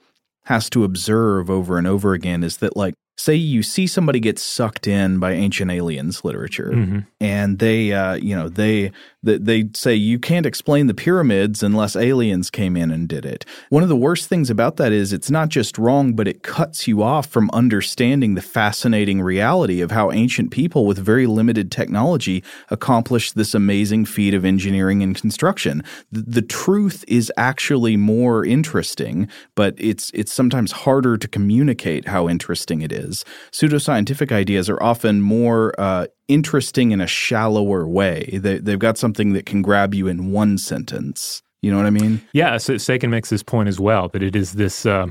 has 0.45 0.71
to 0.71 0.85
observe 0.85 1.51
over 1.51 1.77
and 1.77 1.87
over 1.87 2.15
again 2.15 2.43
is 2.43 2.59
that 2.59 2.75
like 2.75 2.95
say 3.17 3.35
you 3.35 3.63
see 3.63 3.87
somebody 3.87 4.21
get 4.21 4.39
sucked 4.39 4.87
in 4.87 5.19
by 5.19 5.33
ancient 5.33 5.71
aliens 5.71 6.25
literature 6.25 6.73
and 7.21 7.59
they 7.59 7.93
uh, 7.93 8.15
you 8.15 8.35
know 8.35 8.49
they 8.49 8.91
they 9.23 9.39
they 9.39 9.69
say 9.75 9.95
you 9.95 10.19
can't 10.19 10.47
explain 10.47 10.87
the 10.87 10.95
pyramids 10.95 11.63
unless 11.63 11.97
aliens 11.97 12.51
came 12.51 12.77
in 12.77 12.91
and 12.91 13.09
did 13.09 13.25
it. 13.25 13.45
One 13.71 13.83
of 13.83 13.89
the 13.89 13.97
worst 13.97 14.29
things 14.29 14.51
about 14.51 14.77
that 14.77 14.93
is 14.93 15.13
it's 15.13 15.31
not 15.31 15.49
just 15.49 15.79
wrong 15.79 16.15
but 16.15 16.29
it 16.29 16.43
cuts 16.43 16.89
you 16.89 17.03
off 17.03 17.27
from 17.27 17.51
understanding 17.53 18.35
the 18.35 18.43
fascinating 18.43 19.23
reality 19.23 19.81
of 19.81 19.91
how 19.91 20.11
ancient 20.11 20.51
people 20.51 20.85
with 20.85 20.99
very 20.99 21.27
limited 21.27 21.71
technology 21.71 22.43
accomplished 22.71 23.37
this 23.37 23.55
amazing 23.55 24.05
feat 24.05 24.35
of 24.35 24.45
engineering 24.45 25.03
and 25.03 25.17
construction. 25.17 25.83
The, 26.11 26.23
the 26.23 26.43
truth 26.43 27.05
is 27.09 27.33
actually 27.37 27.97
more 27.97 28.45
interesting 28.45 29.29
but 29.55 29.75
it's 29.79 30.11
it's 30.15 30.33
sometimes 30.33 30.73
harder 30.73 31.17
to 31.17 31.29
communicate 31.29 32.09
how 32.09 32.29
interesting 32.29 32.83
it 32.83 32.93
is 32.93 33.04
Pseudoscientific 33.53 34.33
ideas 34.33 34.69
are 34.69 34.83
often 34.83 35.21
more 35.21 35.75
uh, 35.79 36.07
interesting 36.29 36.91
in 36.91 37.01
a 37.01 37.07
shallower 37.07 37.87
way. 37.87 38.39
They, 38.41 38.59
they've 38.59 38.79
got 38.79 38.99
something 38.99 39.33
that 39.35 39.47
can 39.47 39.63
grab 39.63 39.95
you 39.95 40.07
in 40.09 40.33
one 40.33 40.59
sentence. 40.59 41.43
You 41.63 41.71
know 41.71 41.79
what 41.79 41.87
I 41.87 41.91
mean? 41.91 42.21
Yeah, 42.33 42.59
so 42.59 42.77
Sagan 42.77 43.11
makes 43.11 43.31
this 43.31 43.43
point 43.43 43.69
as 43.69 43.81
well 43.81 44.09
that 44.09 44.23
it 44.23 44.37
is 44.37 44.53
this 44.53 44.85
uh, 44.85 45.07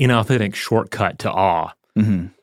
inauthentic 0.00 0.54
shortcut 0.54 1.18
to 1.20 1.30
awe. 1.32 1.72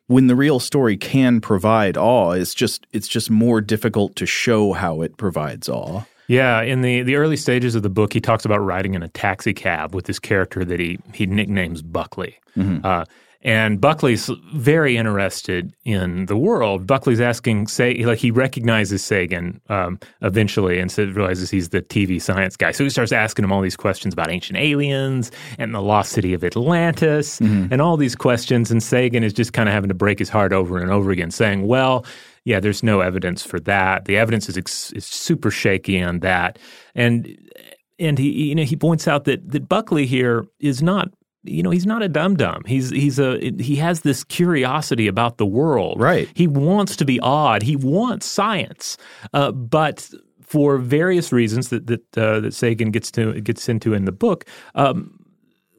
When 0.07 0.27
the 0.27 0.35
real 0.35 0.59
story 0.59 0.95
can 0.97 1.41
provide 1.41 1.97
awe, 1.97 2.31
it's 2.31 2.53
just 2.53 2.87
it's 2.91 3.07
just 3.07 3.29
more 3.29 3.59
difficult 3.61 4.15
to 4.17 4.25
show 4.25 4.73
how 4.73 5.01
it 5.01 5.17
provides 5.17 5.67
awe. 5.69 6.03
Yeah, 6.27 6.61
in 6.61 6.81
the, 6.81 7.03
the 7.03 7.15
early 7.15 7.37
stages 7.37 7.73
of 7.73 7.83
the 7.83 7.89
book, 7.89 8.11
he 8.11 8.19
talks 8.19 8.43
about 8.43 8.59
riding 8.59 8.95
in 8.95 9.03
a 9.03 9.07
taxi 9.07 9.53
cab 9.53 9.95
with 9.95 10.05
this 10.05 10.19
character 10.19 10.65
that 10.65 10.79
he 10.79 10.99
he 11.13 11.25
nicknames 11.25 11.81
Buckley. 11.81 12.37
Uh, 12.85 13.05
and 13.41 13.79
Buckley's 13.79 14.29
very 14.53 14.97
interested 14.97 15.73
in 15.85 16.25
the 16.25 16.35
world. 16.35 16.87
Buckley's 16.87 17.21
asking, 17.21 17.67
say, 17.67 17.93
like 18.03 18.19
he 18.19 18.31
recognizes 18.31 19.03
Sagan 19.03 19.61
um, 19.69 19.99
eventually, 20.21 20.79
and 20.79 20.91
so 20.91 21.05
realizes 21.05 21.49
he's 21.49 21.69
the 21.69 21.81
TV 21.81 22.21
science 22.21 22.55
guy. 22.55 22.71
So 22.71 22.83
he 22.83 22.89
starts 22.89 23.11
asking 23.11 23.45
him 23.45 23.51
all 23.51 23.61
these 23.61 23.75
questions 23.75 24.13
about 24.13 24.31
ancient 24.31 24.57
aliens 24.57 25.31
and 25.57 25.73
the 25.73 25.81
lost 25.81 26.11
city 26.11 26.33
of 26.33 26.43
Atlantis, 26.43 27.39
and 27.71 27.81
all 27.81 27.97
these 27.97 28.15
questions. 28.15 28.71
And 28.71 28.81
Sagan 28.81 29.23
is 29.23 29.33
just 29.33 29.53
kind 29.53 29.69
of 29.69 29.73
having 29.73 29.89
to 29.89 29.95
break 29.95 30.19
his 30.19 30.29
heart 30.29 30.51
over 30.53 30.77
and 30.77 30.91
over 30.91 31.11
again, 31.11 31.31
saying, 31.31 31.67
"Well." 31.67 32.05
Yeah, 32.43 32.61
there's 32.61 32.81
no 32.81 33.01
evidence 33.01 33.43
for 33.43 33.59
that. 33.61 34.05
The 34.05 34.15
evidence 34.15 34.47
is, 34.47 34.57
ex- 34.57 34.93
is 34.93 35.05
super 35.05 35.51
shaky 35.51 36.01
on 36.01 36.19
that, 36.19 36.57
and 36.95 37.37
and 37.99 38.17
he 38.17 38.29
you 38.29 38.55
know 38.55 38.63
he 38.63 38.75
points 38.75 39.07
out 39.07 39.25
that 39.25 39.51
that 39.51 39.67
Buckley 39.67 40.05
here 40.05 40.45
is 40.59 40.81
not 40.81 41.09
you 41.47 41.63
know 41.63 41.69
he's 41.69 41.85
not 41.85 42.01
a 42.03 42.09
dum 42.09 42.35
dum. 42.35 42.63
He's 42.65 42.89
he's 42.89 43.19
a 43.19 43.39
he 43.59 43.75
has 43.77 44.01
this 44.01 44.23
curiosity 44.23 45.07
about 45.07 45.37
the 45.37 45.45
world. 45.45 45.99
Right. 45.99 46.29
He 46.33 46.47
wants 46.47 46.95
to 46.97 47.05
be 47.05 47.19
odd. 47.21 47.61
He 47.63 47.75
wants 47.75 48.25
science, 48.25 48.97
uh, 49.33 49.51
but 49.51 50.09
for 50.41 50.77
various 50.77 51.31
reasons 51.31 51.69
that 51.69 51.87
that 51.87 52.17
uh, 52.17 52.39
that 52.41 52.53
Sagan 52.53 52.91
gets 52.91 53.11
to 53.11 53.39
gets 53.41 53.67
into 53.69 53.93
in 53.93 54.05
the 54.05 54.11
book. 54.11 54.45
Um, 54.75 55.13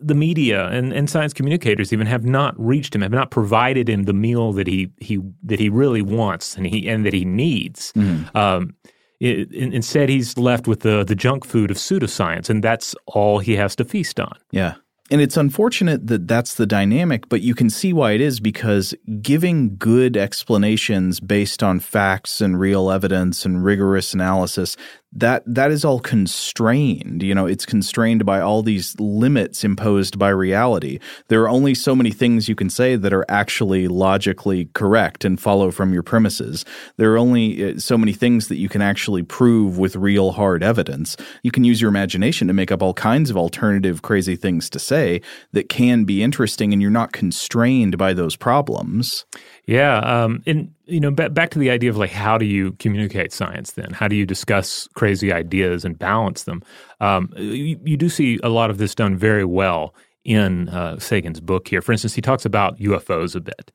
the 0.00 0.14
media 0.14 0.68
and, 0.68 0.92
and 0.92 1.10
science 1.10 1.32
communicators 1.32 1.92
even 1.92 2.06
have 2.06 2.24
not 2.24 2.54
reached 2.56 2.94
him, 2.94 3.00
have 3.00 3.10
not 3.10 3.32
provided 3.32 3.88
him 3.88 4.04
the 4.04 4.12
meal 4.12 4.52
that 4.52 4.68
he 4.68 4.90
he 4.98 5.18
that 5.42 5.58
he 5.58 5.68
really 5.68 6.02
wants 6.02 6.56
and 6.56 6.68
he 6.68 6.88
and 6.88 7.04
that 7.04 7.12
he 7.12 7.24
needs. 7.24 7.92
Um, 7.96 8.76
i- 9.20 9.24
in, 9.24 9.72
instead, 9.72 10.08
he's 10.08 10.38
left 10.38 10.68
with 10.68 10.80
the 10.80 11.02
the 11.02 11.16
junk 11.16 11.44
food 11.44 11.72
of 11.72 11.78
pseudoscience, 11.78 12.48
and 12.48 12.62
that's 12.62 12.94
all 13.06 13.40
he 13.40 13.56
has 13.56 13.74
to 13.74 13.84
feast 13.84 14.20
on. 14.20 14.36
Yeah. 14.52 14.74
And 15.10 15.22
it's 15.22 15.38
unfortunate 15.38 16.06
that 16.08 16.28
that's 16.28 16.54
the 16.54 16.66
dynamic, 16.66 17.28
but 17.30 17.40
you 17.40 17.54
can 17.54 17.70
see 17.70 17.94
why 17.94 18.12
it 18.12 18.20
is 18.20 18.40
because 18.40 18.94
giving 19.22 19.76
good 19.76 20.16
explanations 20.16 21.18
based 21.18 21.62
on 21.62 21.80
facts 21.80 22.42
and 22.42 22.60
real 22.60 22.90
evidence 22.90 23.46
and 23.46 23.64
rigorous 23.64 24.12
analysis, 24.12 24.76
that 25.12 25.42
that 25.46 25.70
is 25.70 25.84
all 25.84 26.00
constrained. 26.00 27.22
You 27.22 27.34
know, 27.34 27.46
it's 27.46 27.64
constrained 27.64 28.26
by 28.26 28.40
all 28.40 28.62
these 28.62 28.98
limits 29.00 29.64
imposed 29.64 30.18
by 30.18 30.28
reality. 30.28 30.98
There 31.28 31.42
are 31.42 31.48
only 31.48 31.74
so 31.74 31.96
many 31.96 32.10
things 32.10 32.48
you 32.48 32.54
can 32.54 32.68
say 32.68 32.96
that 32.96 33.12
are 33.12 33.24
actually 33.28 33.88
logically 33.88 34.66
correct 34.74 35.24
and 35.24 35.40
follow 35.40 35.70
from 35.70 35.92
your 35.92 36.02
premises. 36.02 36.64
There 36.98 37.12
are 37.14 37.18
only 37.18 37.72
uh, 37.72 37.78
so 37.78 37.96
many 37.96 38.12
things 38.12 38.48
that 38.48 38.56
you 38.56 38.68
can 38.68 38.82
actually 38.82 39.22
prove 39.22 39.78
with 39.78 39.96
real 39.96 40.32
hard 40.32 40.62
evidence. 40.62 41.16
You 41.42 41.50
can 41.50 41.64
use 41.64 41.80
your 41.80 41.88
imagination 41.88 42.46
to 42.48 42.54
make 42.54 42.70
up 42.70 42.82
all 42.82 42.94
kinds 42.94 43.30
of 43.30 43.36
alternative 43.36 44.02
crazy 44.02 44.36
things 44.36 44.68
to 44.70 44.78
say 44.78 45.22
that 45.52 45.68
can 45.68 46.04
be 46.04 46.22
interesting 46.22 46.72
and 46.72 46.82
you're 46.82 46.90
not 46.90 47.12
constrained 47.12 47.96
by 47.96 48.12
those 48.12 48.36
problems. 48.36 49.24
Yeah, 49.68 49.98
um, 49.98 50.42
and 50.46 50.72
you 50.86 50.98
know, 50.98 51.10
ba- 51.10 51.28
back 51.28 51.50
to 51.50 51.58
the 51.58 51.68
idea 51.68 51.90
of 51.90 51.98
like, 51.98 52.10
how 52.10 52.38
do 52.38 52.46
you 52.46 52.72
communicate 52.78 53.34
science? 53.34 53.72
Then, 53.72 53.90
how 53.90 54.08
do 54.08 54.16
you 54.16 54.24
discuss 54.24 54.88
crazy 54.94 55.30
ideas 55.30 55.84
and 55.84 55.98
balance 55.98 56.44
them? 56.44 56.62
Um, 57.00 57.30
you, 57.36 57.78
you 57.84 57.98
do 57.98 58.08
see 58.08 58.40
a 58.42 58.48
lot 58.48 58.70
of 58.70 58.78
this 58.78 58.94
done 58.94 59.14
very 59.14 59.44
well 59.44 59.94
in 60.24 60.70
uh, 60.70 60.98
Sagan's 60.98 61.40
book 61.40 61.68
here. 61.68 61.82
For 61.82 61.92
instance, 61.92 62.14
he 62.14 62.22
talks 62.22 62.46
about 62.46 62.78
UFOs 62.78 63.36
a 63.36 63.40
bit 63.40 63.70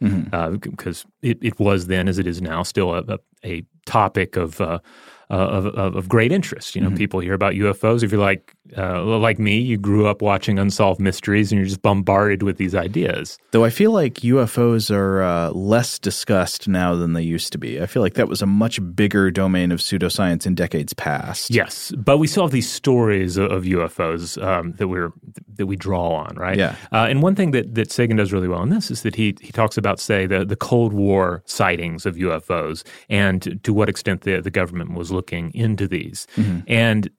because 0.71 1.05
it, 1.21 1.37
it 1.43 1.59
was 1.59 1.85
then, 1.85 2.07
as 2.07 2.17
it 2.17 2.25
is 2.25 2.41
now, 2.41 2.63
still 2.63 2.95
a, 2.95 3.03
a, 3.07 3.19
a 3.45 3.63
topic 3.85 4.35
of. 4.35 4.59
Uh, 4.59 4.79
uh, 5.33 5.69
of, 5.75 5.95
of, 5.95 6.07
great 6.07 6.31
interest. 6.31 6.75
You 6.75 6.81
know, 6.81 6.95
people 6.95 7.19
hear 7.19 7.33
about 7.33 7.53
UFOs. 7.53 8.03
If 8.03 8.11
you're 8.11 8.21
like 8.21 8.53
uh, 8.77 9.03
like 9.03 9.39
me, 9.39 9.57
you 9.57 9.77
grew 9.77 10.05
up 10.05 10.21
watching 10.21 10.59
unsolved 10.59 10.99
mysteries, 10.99 11.51
and 11.51 11.57
you're 11.57 11.67
just 11.67 11.81
bombarded 11.81 12.43
with 12.43 12.57
these 12.57 12.75
ideas. 12.75 13.39
Though 13.51 13.65
I 13.65 13.71
feel 13.71 13.91
like 13.91 14.15
UFOs 14.15 14.93
are 14.93 15.23
uh, 15.23 15.49
less 15.49 15.97
discussed 15.97 16.67
now 16.67 16.95
than 16.95 17.13
they 17.13 17.23
used 17.23 17.51
to 17.53 17.57
be. 17.57 17.81
I 17.81 17.87
feel 17.87 18.03
like 18.03 18.13
that 18.13 18.27
was 18.27 18.43
a 18.43 18.45
much 18.45 18.79
bigger 18.95 19.31
domain 19.31 19.71
of 19.71 19.79
pseudoscience 19.79 20.45
in 20.45 20.53
decades 20.53 20.93
past. 20.93 21.49
Yes, 21.49 21.91
but 21.97 22.19
we 22.19 22.27
still 22.27 22.43
have 22.43 22.51
these 22.51 22.69
stories 22.69 23.35
of, 23.35 23.51
of 23.51 23.63
UFOs 23.63 24.41
um, 24.41 24.73
that 24.73 24.87
we're 24.87 25.13
that 25.55 25.65
we 25.65 25.75
draw 25.75 26.13
on, 26.13 26.35
right? 26.35 26.57
Yeah. 26.57 26.75
Uh, 26.91 27.07
and 27.09 27.23
one 27.23 27.35
thing 27.35 27.51
that, 27.51 27.73
that 27.73 27.91
Sagan 27.91 28.17
does 28.17 28.31
really 28.31 28.47
well 28.47 28.61
in 28.61 28.69
this 28.69 28.91
is 28.91 29.01
that 29.01 29.15
he 29.15 29.35
he 29.41 29.51
talks 29.51 29.77
about, 29.77 29.99
say, 29.99 30.27
the 30.27 30.45
the 30.45 30.55
Cold 30.55 30.93
War 30.93 31.41
sightings 31.45 32.05
of 32.05 32.17
UFOs 32.17 32.83
and 33.09 33.41
to, 33.41 33.55
to 33.55 33.73
what 33.73 33.89
extent 33.89 34.21
the 34.21 34.39
the 34.39 34.51
government 34.51 34.93
was 34.93 35.11
looking 35.11 35.22
into 35.53 35.87
these, 35.87 36.27
and 36.67 37.09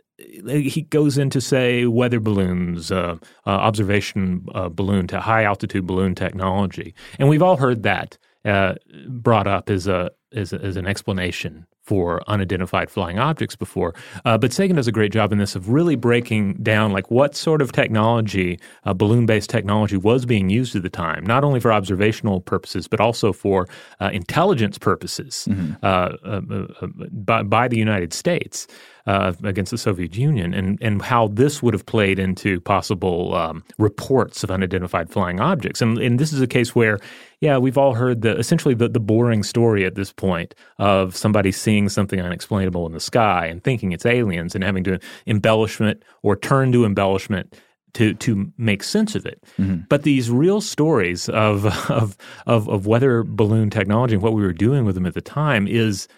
he 0.46 0.82
goes 0.90 1.18
into 1.18 1.40
say 1.40 1.86
weather 1.86 2.20
balloons, 2.20 2.92
uh, 2.92 3.16
uh, 3.46 3.50
observation 3.50 4.46
uh, 4.54 4.68
balloon 4.68 5.06
to 5.08 5.20
high 5.20 5.44
altitude 5.44 5.86
balloon 5.86 6.14
technology, 6.14 6.94
and 7.18 7.28
we've 7.28 7.42
all 7.42 7.56
heard 7.56 7.82
that 7.82 8.16
uh, 8.44 8.74
brought 9.08 9.46
up 9.46 9.70
as 9.70 9.86
a 9.86 10.10
as, 10.32 10.52
a, 10.52 10.60
as 10.60 10.76
an 10.76 10.86
explanation 10.86 11.66
for 11.84 12.22
unidentified 12.26 12.90
flying 12.90 13.18
objects 13.18 13.56
before. 13.56 13.94
Uh, 14.24 14.38
but 14.38 14.52
Sagan 14.52 14.76
does 14.76 14.88
a 14.88 14.92
great 14.92 15.12
job 15.12 15.32
in 15.32 15.38
this 15.38 15.54
of 15.54 15.68
really 15.68 15.96
breaking 15.96 16.54
down 16.54 16.92
like 16.92 17.10
what 17.10 17.36
sort 17.36 17.60
of 17.62 17.72
technology, 17.72 18.58
uh, 18.84 18.94
balloon 18.94 19.26
based 19.26 19.50
technology, 19.50 19.96
was 19.96 20.24
being 20.26 20.48
used 20.48 20.74
at 20.74 20.82
the 20.82 20.90
time, 20.90 21.24
not 21.26 21.44
only 21.44 21.60
for 21.60 21.72
observational 21.72 22.40
purposes, 22.40 22.88
but 22.88 23.00
also 23.00 23.32
for 23.32 23.68
uh, 24.00 24.10
intelligence 24.12 24.78
purposes 24.78 25.46
uh, 25.82 25.86
uh, 26.24 26.40
uh, 26.50 26.86
by, 27.12 27.42
by 27.42 27.68
the 27.68 27.78
United 27.78 28.12
States. 28.12 28.66
Uh, 29.06 29.34
against 29.42 29.70
the 29.70 29.76
Soviet 29.76 30.16
Union, 30.16 30.54
and 30.54 30.78
and 30.80 31.02
how 31.02 31.28
this 31.28 31.62
would 31.62 31.74
have 31.74 31.84
played 31.84 32.18
into 32.18 32.58
possible 32.62 33.34
um, 33.34 33.62
reports 33.76 34.42
of 34.42 34.50
unidentified 34.50 35.10
flying 35.10 35.40
objects, 35.40 35.82
and 35.82 35.98
and 35.98 36.18
this 36.18 36.32
is 36.32 36.40
a 36.40 36.46
case 36.46 36.74
where, 36.74 36.98
yeah, 37.40 37.58
we've 37.58 37.76
all 37.76 37.92
heard 37.92 38.22
the 38.22 38.34
essentially 38.38 38.74
the, 38.74 38.88
the 38.88 39.00
boring 39.00 39.42
story 39.42 39.84
at 39.84 39.94
this 39.94 40.10
point 40.10 40.54
of 40.78 41.14
somebody 41.14 41.52
seeing 41.52 41.73
something 41.88 42.20
unexplainable 42.20 42.86
in 42.86 42.92
the 42.92 43.00
sky 43.00 43.46
and 43.46 43.62
thinking 43.62 43.92
it's 43.92 44.06
aliens 44.06 44.54
and 44.54 44.64
having 44.64 44.84
to 44.84 44.98
embellishment 45.26 46.02
or 46.22 46.36
turn 46.36 46.72
to 46.72 46.84
embellishment 46.84 47.54
to 47.94 48.14
to 48.14 48.52
make 48.58 48.82
sense 48.82 49.14
of 49.14 49.24
it. 49.26 49.42
But 49.88 50.02
these 50.02 50.30
real 50.30 50.60
stories 50.60 51.28
of, 51.28 51.66
of 51.90 52.16
of 52.46 52.68
of 52.68 52.86
weather 52.86 53.22
balloon 53.24 53.70
technology 53.70 54.14
and 54.14 54.22
what 54.22 54.34
we 54.34 54.42
were 54.42 54.52
doing 54.52 54.84
with 54.84 54.94
them 54.94 55.06
at 55.06 55.14
the 55.14 55.20
time 55.20 55.66
is 55.66 56.08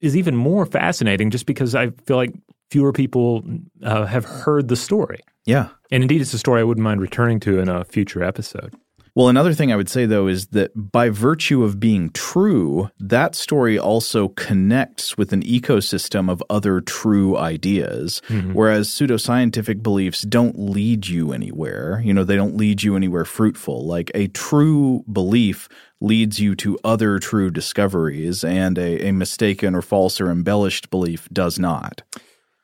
is 0.00 0.16
even 0.16 0.36
more 0.36 0.66
fascinating 0.66 1.30
just 1.30 1.46
because 1.46 1.74
I 1.74 1.90
feel 2.06 2.16
like 2.16 2.34
fewer 2.70 2.92
people 2.92 3.44
uh, 3.84 4.04
have 4.06 4.24
heard 4.24 4.68
the 4.68 4.76
story. 4.76 5.20
Yeah. 5.44 5.68
And 5.90 6.02
indeed, 6.02 6.20
it's 6.20 6.34
a 6.34 6.38
story 6.38 6.60
I 6.60 6.64
wouldn't 6.64 6.82
mind 6.82 7.00
returning 7.00 7.38
to 7.40 7.60
in 7.60 7.68
a 7.68 7.84
future 7.84 8.22
episode. 8.22 8.74
Well, 9.14 9.28
another 9.28 9.52
thing 9.52 9.70
I 9.70 9.76
would 9.76 9.90
say, 9.90 10.06
though, 10.06 10.26
is 10.26 10.46
that 10.48 10.70
by 10.74 11.10
virtue 11.10 11.64
of 11.64 11.78
being 11.78 12.08
true, 12.10 12.90
that 12.98 13.34
story 13.34 13.78
also 13.78 14.28
connects 14.28 15.18
with 15.18 15.34
an 15.34 15.42
ecosystem 15.42 16.30
of 16.30 16.42
other 16.48 16.80
true 16.80 17.36
ideas. 17.36 18.22
Mm-hmm. 18.28 18.54
Whereas 18.54 18.88
pseudoscientific 18.88 19.82
beliefs 19.82 20.22
don't 20.22 20.58
lead 20.58 21.08
you 21.08 21.32
anywhere. 21.32 22.00
You 22.02 22.14
know, 22.14 22.24
they 22.24 22.36
don't 22.36 22.56
lead 22.56 22.82
you 22.82 22.96
anywhere 22.96 23.26
fruitful. 23.26 23.86
Like 23.86 24.10
a 24.14 24.28
true 24.28 25.04
belief 25.12 25.68
leads 26.00 26.40
you 26.40 26.54
to 26.56 26.78
other 26.82 27.18
true 27.18 27.50
discoveries, 27.50 28.42
and 28.42 28.78
a, 28.78 29.08
a 29.08 29.12
mistaken 29.12 29.74
or 29.74 29.82
false 29.82 30.22
or 30.22 30.30
embellished 30.30 30.90
belief 30.90 31.28
does 31.30 31.58
not. 31.58 32.02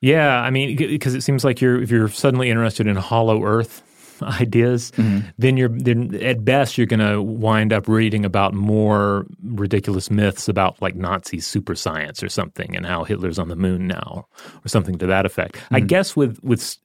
Yeah, 0.01 0.41
I 0.41 0.51
mean, 0.51 0.77
because 0.77 1.15
it 1.15 1.23
seems 1.23 1.45
like 1.45 1.61
you're 1.61 1.83
if 1.83 1.91
you're 1.91 2.09
suddenly 2.09 2.51
interested 2.51 2.87
in 2.87 2.97
Hollow 2.97 3.45
Earth, 3.45 3.83
ideas, 4.41 4.91
mm-hmm. 4.93 5.27
then 5.39 5.57
you're 5.57 5.69
then 5.69 6.15
at 6.17 6.45
best 6.45 6.79
you're 6.79 6.87
going 6.87 7.01
to 7.01 7.23
wind 7.23 7.73
up 7.73 7.89
reading 7.89 8.25
about 8.25 8.55
more 8.55 9.27
ridiculous 9.43 10.11
myths 10.11 10.49
about 10.49 10.81
like 10.81 10.95
Nazi 10.95 11.41
super 11.41 11.75
science 11.75 12.23
or 12.23 12.29
something, 12.29 12.77
and 12.77 12.87
how 12.87 13.05
Hitler's 13.05 13.39
on 13.39 13.49
the 13.49 13.57
moon 13.57 13.87
now, 13.87 14.27
or 14.65 14.69
something 14.69 14.99
to 14.99 15.07
that 15.07 15.27
effect. 15.27 15.59
I 15.71 15.79
mm-hmm. 15.79 15.87
guess 15.87 16.17
with 16.17 16.43
with 16.43 16.79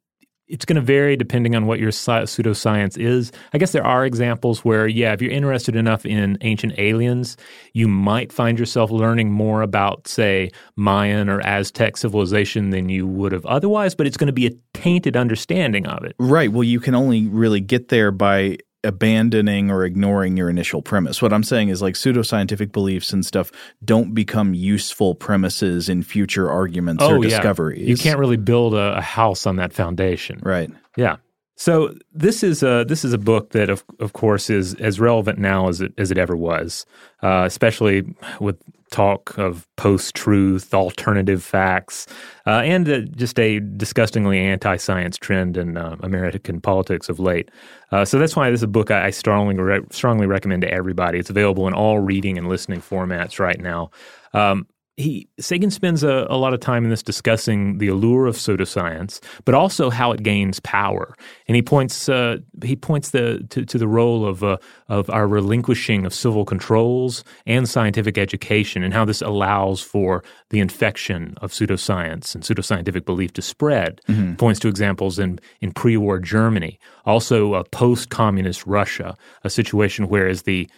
it's 0.47 0.65
going 0.65 0.75
to 0.75 0.81
vary 0.81 1.15
depending 1.15 1.55
on 1.55 1.65
what 1.65 1.79
your 1.79 1.89
sci- 1.89 2.23
pseudoscience 2.23 2.97
is. 2.97 3.31
I 3.53 3.57
guess 3.57 3.71
there 3.71 3.85
are 3.85 4.05
examples 4.05 4.65
where, 4.65 4.88
yeah, 4.88 5.13
if 5.13 5.21
you're 5.21 5.31
interested 5.31 5.75
enough 5.75 6.05
in 6.05 6.38
ancient 6.41 6.73
aliens, 6.77 7.38
you 7.73 7.88
might 7.88 8.31
find 8.31 8.59
yourself 8.59 8.91
learning 8.91 9.31
more 9.31 9.62
about, 9.62 10.07
say, 10.07 10.51
Mayan 10.75 11.29
or 11.29 11.39
Aztec 11.41 11.97
civilization 11.97 12.71
than 12.71 12.89
you 12.89 13.07
would 13.07 13.31
have 13.31 13.45
otherwise, 13.45 13.95
but 13.95 14.05
it's 14.05 14.17
going 14.17 14.27
to 14.27 14.33
be 14.33 14.47
a 14.47 14.51
tainted 14.73 15.15
understanding 15.15 15.88
of 15.88 16.03
it. 16.03 16.15
Right. 16.19 16.51
Well, 16.51 16.63
you 16.63 16.79
can 16.79 16.95
only 16.95 17.27
really 17.27 17.62
get 17.62 17.88
there 17.88 18.12
by 18.12 18.57
abandoning 18.83 19.71
or 19.71 19.85
ignoring 19.85 20.37
your 20.37 20.49
initial 20.49 20.81
premise. 20.81 21.21
What 21.21 21.31
I'm 21.33 21.43
saying 21.43 21.69
is 21.69 21.81
like 21.81 21.95
pseudoscientific 21.95 22.71
beliefs 22.71 23.13
and 23.13 23.25
stuff 23.25 23.51
don't 23.83 24.13
become 24.13 24.53
useful 24.53 25.15
premises 25.15 25.89
in 25.89 26.03
future 26.03 26.51
arguments 26.51 27.03
oh, 27.03 27.15
or 27.15 27.19
discoveries. 27.19 27.79
Oh, 27.79 27.83
Yeah. 27.83 27.89
You 27.89 27.97
can't 27.97 28.19
really 28.19 28.37
build 28.37 28.73
a, 28.73 28.97
a 28.97 29.01
house 29.01 29.45
on 29.45 29.55
that 29.57 29.73
foundation. 29.73 30.39
Right. 30.43 30.69
Yeah. 30.97 31.17
So 31.55 31.93
this 32.12 32.43
is 32.43 32.63
a 32.63 32.83
this 32.88 33.05
is 33.05 33.13
a 33.13 33.17
book 33.17 33.51
that 33.51 33.69
of 33.69 33.83
of 34.00 34.13
course 34.13 34.50
is 34.50 34.74
as 34.75 35.00
relevant 35.00 35.38
now 35.38 35.69
as 35.69 35.81
it 35.81 35.93
as 35.98 36.10
it 36.10 36.17
ever 36.17 36.36
was, 36.36 36.86
uh, 37.22 37.43
especially 37.45 38.03
with 38.39 38.57
talk 38.91 39.38
of 39.38 39.67
post 39.75 40.15
truth, 40.15 40.74
alternative 40.74 41.43
facts, 41.43 42.05
uh, 42.45 42.62
and 42.62 42.88
uh, 42.89 43.00
just 43.15 43.39
a 43.39 43.60
disgustingly 43.60 44.39
anti 44.39 44.77
science 44.77 45.17
trend 45.17 45.57
in 45.57 45.77
uh, 45.77 45.95
American 46.01 46.60
politics 46.60 47.07
of 47.07 47.19
late. 47.19 47.50
Uh, 47.91 48.03
so 48.03 48.17
that's 48.17 48.36
why 48.36 48.50
this 48.50 48.60
is 48.60 48.63
a 48.63 48.67
book 48.67 48.89
I, 48.89 49.07
I 49.07 49.10
strongly 49.12 49.55
re- 49.55 49.86
strongly 49.91 50.25
recommend 50.25 50.63
to 50.63 50.72
everybody. 50.72 51.19
It's 51.19 51.29
available 51.29 51.67
in 51.67 51.74
all 51.74 52.00
reading 52.00 52.38
and 52.38 52.50
listening 52.50 52.81
formats 52.81 53.39
right 53.39 53.60
now. 53.60 53.91
Um, 54.33 54.67
he 54.95 55.27
Sagan 55.39 55.71
spends 55.71 56.03
a, 56.03 56.27
a, 56.29 56.38
lot 56.38 56.53
of 56.53 56.59
time 56.59 56.83
in 56.83 56.91
this 56.91 57.01
discussing 57.01 57.79
the 57.79 57.88
allure 57.88 58.27
of 58.27 58.35
pseudoscience, 58.35 59.19
but 59.43 59.55
also 59.55 59.89
how 59.89 60.12
it 60.12 60.21
gains 60.21 60.59
power. 60.59 61.15
And 61.47 61.55
he 61.55 61.63
points 61.63 62.07
uh, 62.07 62.38
he 62.63 62.75
points 62.75 63.09
the 63.09 63.45
to, 63.50 63.65
to 63.65 63.77
the 63.79 63.88
role 63.88 64.25
of 64.25 64.43
uh, 64.43 64.57
of 64.89 65.09
our 65.09 65.27
relinquishing 65.27 66.05
of 66.05 66.13
civil 66.13 66.45
controls 66.45 67.23
and 67.47 67.67
scientific 67.67 68.19
education, 68.19 68.83
and 68.83 68.93
how 68.93 69.03
this 69.03 69.21
allows 69.23 69.81
for 69.81 70.23
the 70.51 70.59
infection 70.59 71.35
of 71.41 71.51
pseudoscience 71.51 72.35
and 72.35 72.43
pseudoscientific 72.43 73.05
belief 73.05 73.33
to 73.33 73.41
spread. 73.41 74.00
Mm-hmm. 74.07 74.35
Points 74.35 74.59
to 74.59 74.67
examples 74.67 75.17
in 75.17 75.39
in 75.59 75.71
pre-war 75.71 76.19
Germany, 76.19 76.77
also 77.05 77.53
uh, 77.53 77.63
post-communist 77.71 78.67
Russia, 78.67 79.17
a 79.43 79.50
situation 79.50 80.07
where 80.07 80.27
as 80.27 80.43
the 80.43 80.69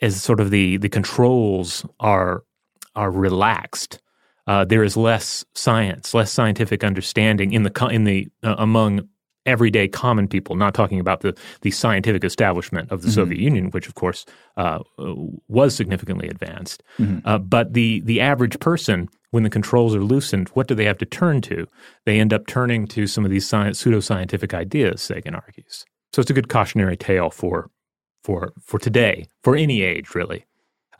as 0.00 0.22
sort 0.22 0.38
of 0.38 0.50
the 0.50 0.76
the 0.76 0.88
controls 0.88 1.84
are 1.98 2.44
are 2.98 3.10
relaxed, 3.10 4.00
uh, 4.48 4.64
there 4.64 4.82
is 4.82 4.96
less 4.96 5.44
science, 5.54 6.14
less 6.14 6.32
scientific 6.32 6.82
understanding 6.82 7.52
in 7.52 7.62
the 7.62 7.88
in 7.90 8.04
the 8.04 8.26
uh, 8.42 8.56
among 8.58 9.08
everyday 9.46 9.86
common 9.86 10.26
people. 10.26 10.56
Not 10.56 10.74
talking 10.74 10.98
about 10.98 11.20
the 11.20 11.38
the 11.62 11.70
scientific 11.70 12.24
establishment 12.24 12.90
of 12.90 13.02
the 13.02 13.08
mm-hmm. 13.08 13.14
Soviet 13.14 13.40
Union, 13.40 13.70
which 13.70 13.86
of 13.86 13.94
course 13.94 14.26
uh, 14.56 14.80
was 15.48 15.74
significantly 15.74 16.28
advanced, 16.28 16.82
mm-hmm. 16.98 17.26
Uh, 17.26 17.38
but 17.38 17.72
the 17.72 18.00
the 18.00 18.20
average 18.20 18.58
person. 18.58 19.08
When 19.30 19.42
the 19.42 19.50
controls 19.50 19.94
are 19.94 20.02
loosened, 20.02 20.48
what 20.54 20.68
do 20.68 20.74
they 20.74 20.86
have 20.86 20.96
to 20.96 21.04
turn 21.04 21.42
to? 21.42 21.66
They 22.06 22.18
end 22.18 22.32
up 22.32 22.46
turning 22.46 22.86
to 22.86 23.06
some 23.06 23.26
of 23.26 23.30
these 23.30 23.46
science, 23.46 23.84
pseudoscientific 23.84 24.54
ideas. 24.54 25.02
Sagan 25.02 25.34
argues. 25.34 25.84
So 26.14 26.22
it's 26.22 26.30
a 26.30 26.32
good 26.32 26.48
cautionary 26.48 26.96
tale 26.96 27.28
for 27.28 27.68
for 28.24 28.54
for 28.58 28.78
today, 28.78 29.26
for 29.42 29.54
any 29.54 29.82
age, 29.82 30.14
really. 30.14 30.46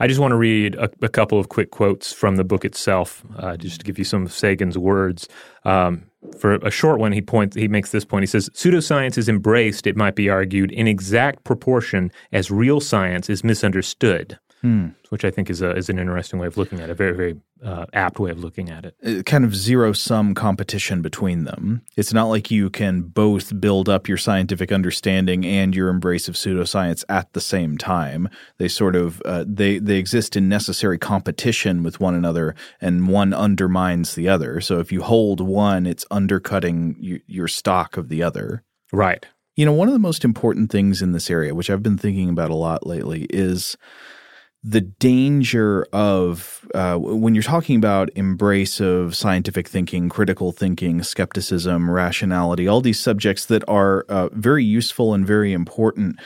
I 0.00 0.06
just 0.06 0.20
want 0.20 0.32
to 0.32 0.36
read 0.36 0.76
a, 0.76 0.90
a 1.02 1.08
couple 1.08 1.40
of 1.40 1.48
quick 1.48 1.70
quotes 1.70 2.12
from 2.12 2.36
the 2.36 2.44
book 2.44 2.64
itself, 2.64 3.24
uh, 3.36 3.56
just 3.56 3.80
to 3.80 3.84
give 3.84 3.98
you 3.98 4.04
some 4.04 4.24
of 4.26 4.32
Sagan's 4.32 4.78
words. 4.78 5.28
Um, 5.64 6.04
for 6.38 6.54
a 6.56 6.70
short 6.70 7.00
one, 7.00 7.12
he 7.12 7.20
points 7.20 7.56
he 7.56 7.68
makes 7.68 7.90
this 7.90 8.04
point. 8.04 8.22
He 8.22 8.26
says, 8.26 8.48
"Pseudoscience 8.50 9.18
is 9.18 9.28
embraced, 9.28 9.86
it 9.86 9.96
might 9.96 10.14
be 10.14 10.28
argued, 10.28 10.70
in 10.72 10.86
exact 10.86 11.44
proportion 11.44 12.10
as 12.32 12.50
real 12.50 12.80
science 12.80 13.28
is 13.28 13.42
misunderstood." 13.42 14.38
Hmm. 14.60 14.88
Which 15.10 15.24
I 15.24 15.30
think 15.30 15.50
is 15.50 15.62
a 15.62 15.74
is 15.76 15.88
an 15.88 15.98
interesting 15.98 16.38
way 16.38 16.46
of 16.46 16.56
looking 16.56 16.80
at 16.80 16.88
it. 16.88 16.92
A 16.92 16.94
very 16.94 17.12
very 17.12 17.36
uh, 17.64 17.86
apt 17.92 18.18
way 18.18 18.30
of 18.30 18.38
looking 18.38 18.70
at 18.70 18.84
it. 18.84 18.94
Uh, 19.04 19.22
kind 19.22 19.44
of 19.44 19.54
zero 19.54 19.92
sum 19.92 20.34
competition 20.34 21.00
between 21.00 21.44
them. 21.44 21.82
It's 21.96 22.12
not 22.12 22.26
like 22.26 22.50
you 22.50 22.68
can 22.70 23.02
both 23.02 23.60
build 23.60 23.88
up 23.88 24.08
your 24.08 24.18
scientific 24.18 24.72
understanding 24.72 25.44
and 25.46 25.74
your 25.74 25.88
embrace 25.88 26.28
of 26.28 26.34
pseudoscience 26.34 27.04
at 27.08 27.32
the 27.32 27.40
same 27.40 27.78
time. 27.78 28.28
They 28.58 28.68
sort 28.68 28.96
of 28.96 29.22
uh, 29.24 29.44
they 29.46 29.78
they 29.78 29.96
exist 29.96 30.36
in 30.36 30.48
necessary 30.48 30.98
competition 30.98 31.82
with 31.82 32.00
one 32.00 32.14
another, 32.14 32.54
and 32.80 33.08
one 33.08 33.33
undermines 33.33 34.14
the 34.14 34.28
other. 34.28 34.61
So 34.61 34.80
if 34.80 34.90
you 34.90 35.02
hold 35.02 35.40
one, 35.40 35.87
it's 35.87 36.04
undercutting 36.11 36.96
y- 37.00 37.20
your 37.26 37.48
stock 37.48 37.96
of 37.96 38.09
the 38.09 38.22
other. 38.22 38.64
Right. 38.92 39.24
You 39.56 39.64
know, 39.64 39.72
one 39.72 39.88
of 39.88 39.92
the 39.92 39.98
most 39.98 40.24
important 40.24 40.70
things 40.70 41.02
in 41.02 41.11
this 41.11 41.28
area, 41.28 41.52
which 41.52 41.68
I've 41.68 41.83
been 41.83 41.98
thinking 41.98 42.28
about 42.28 42.50
a 42.50 42.54
lot 42.54 42.87
lately, 42.87 43.26
is 43.28 43.76
the 44.64 44.81
danger 44.81 45.87
of 45.92 46.66
uh, 46.75 46.97
when 46.97 47.35
you're 47.35 47.42
talking 47.42 47.77
about 47.77 48.11
embrace 48.16 48.81
of 48.81 49.14
scientific 49.14 49.68
thinking, 49.68 50.09
critical 50.09 50.53
thinking, 50.53 51.03
skepticism, 51.03 51.90
rationality, 51.90 52.66
all 52.66 52.81
these 52.81 52.99
subjects 52.99 53.47
that 53.47 53.62
are 53.68 54.05
uh, 54.09 54.29
very 54.33 54.64
useful 54.64 55.14
and 55.14 55.27
very 55.27 55.53
important 55.53 56.18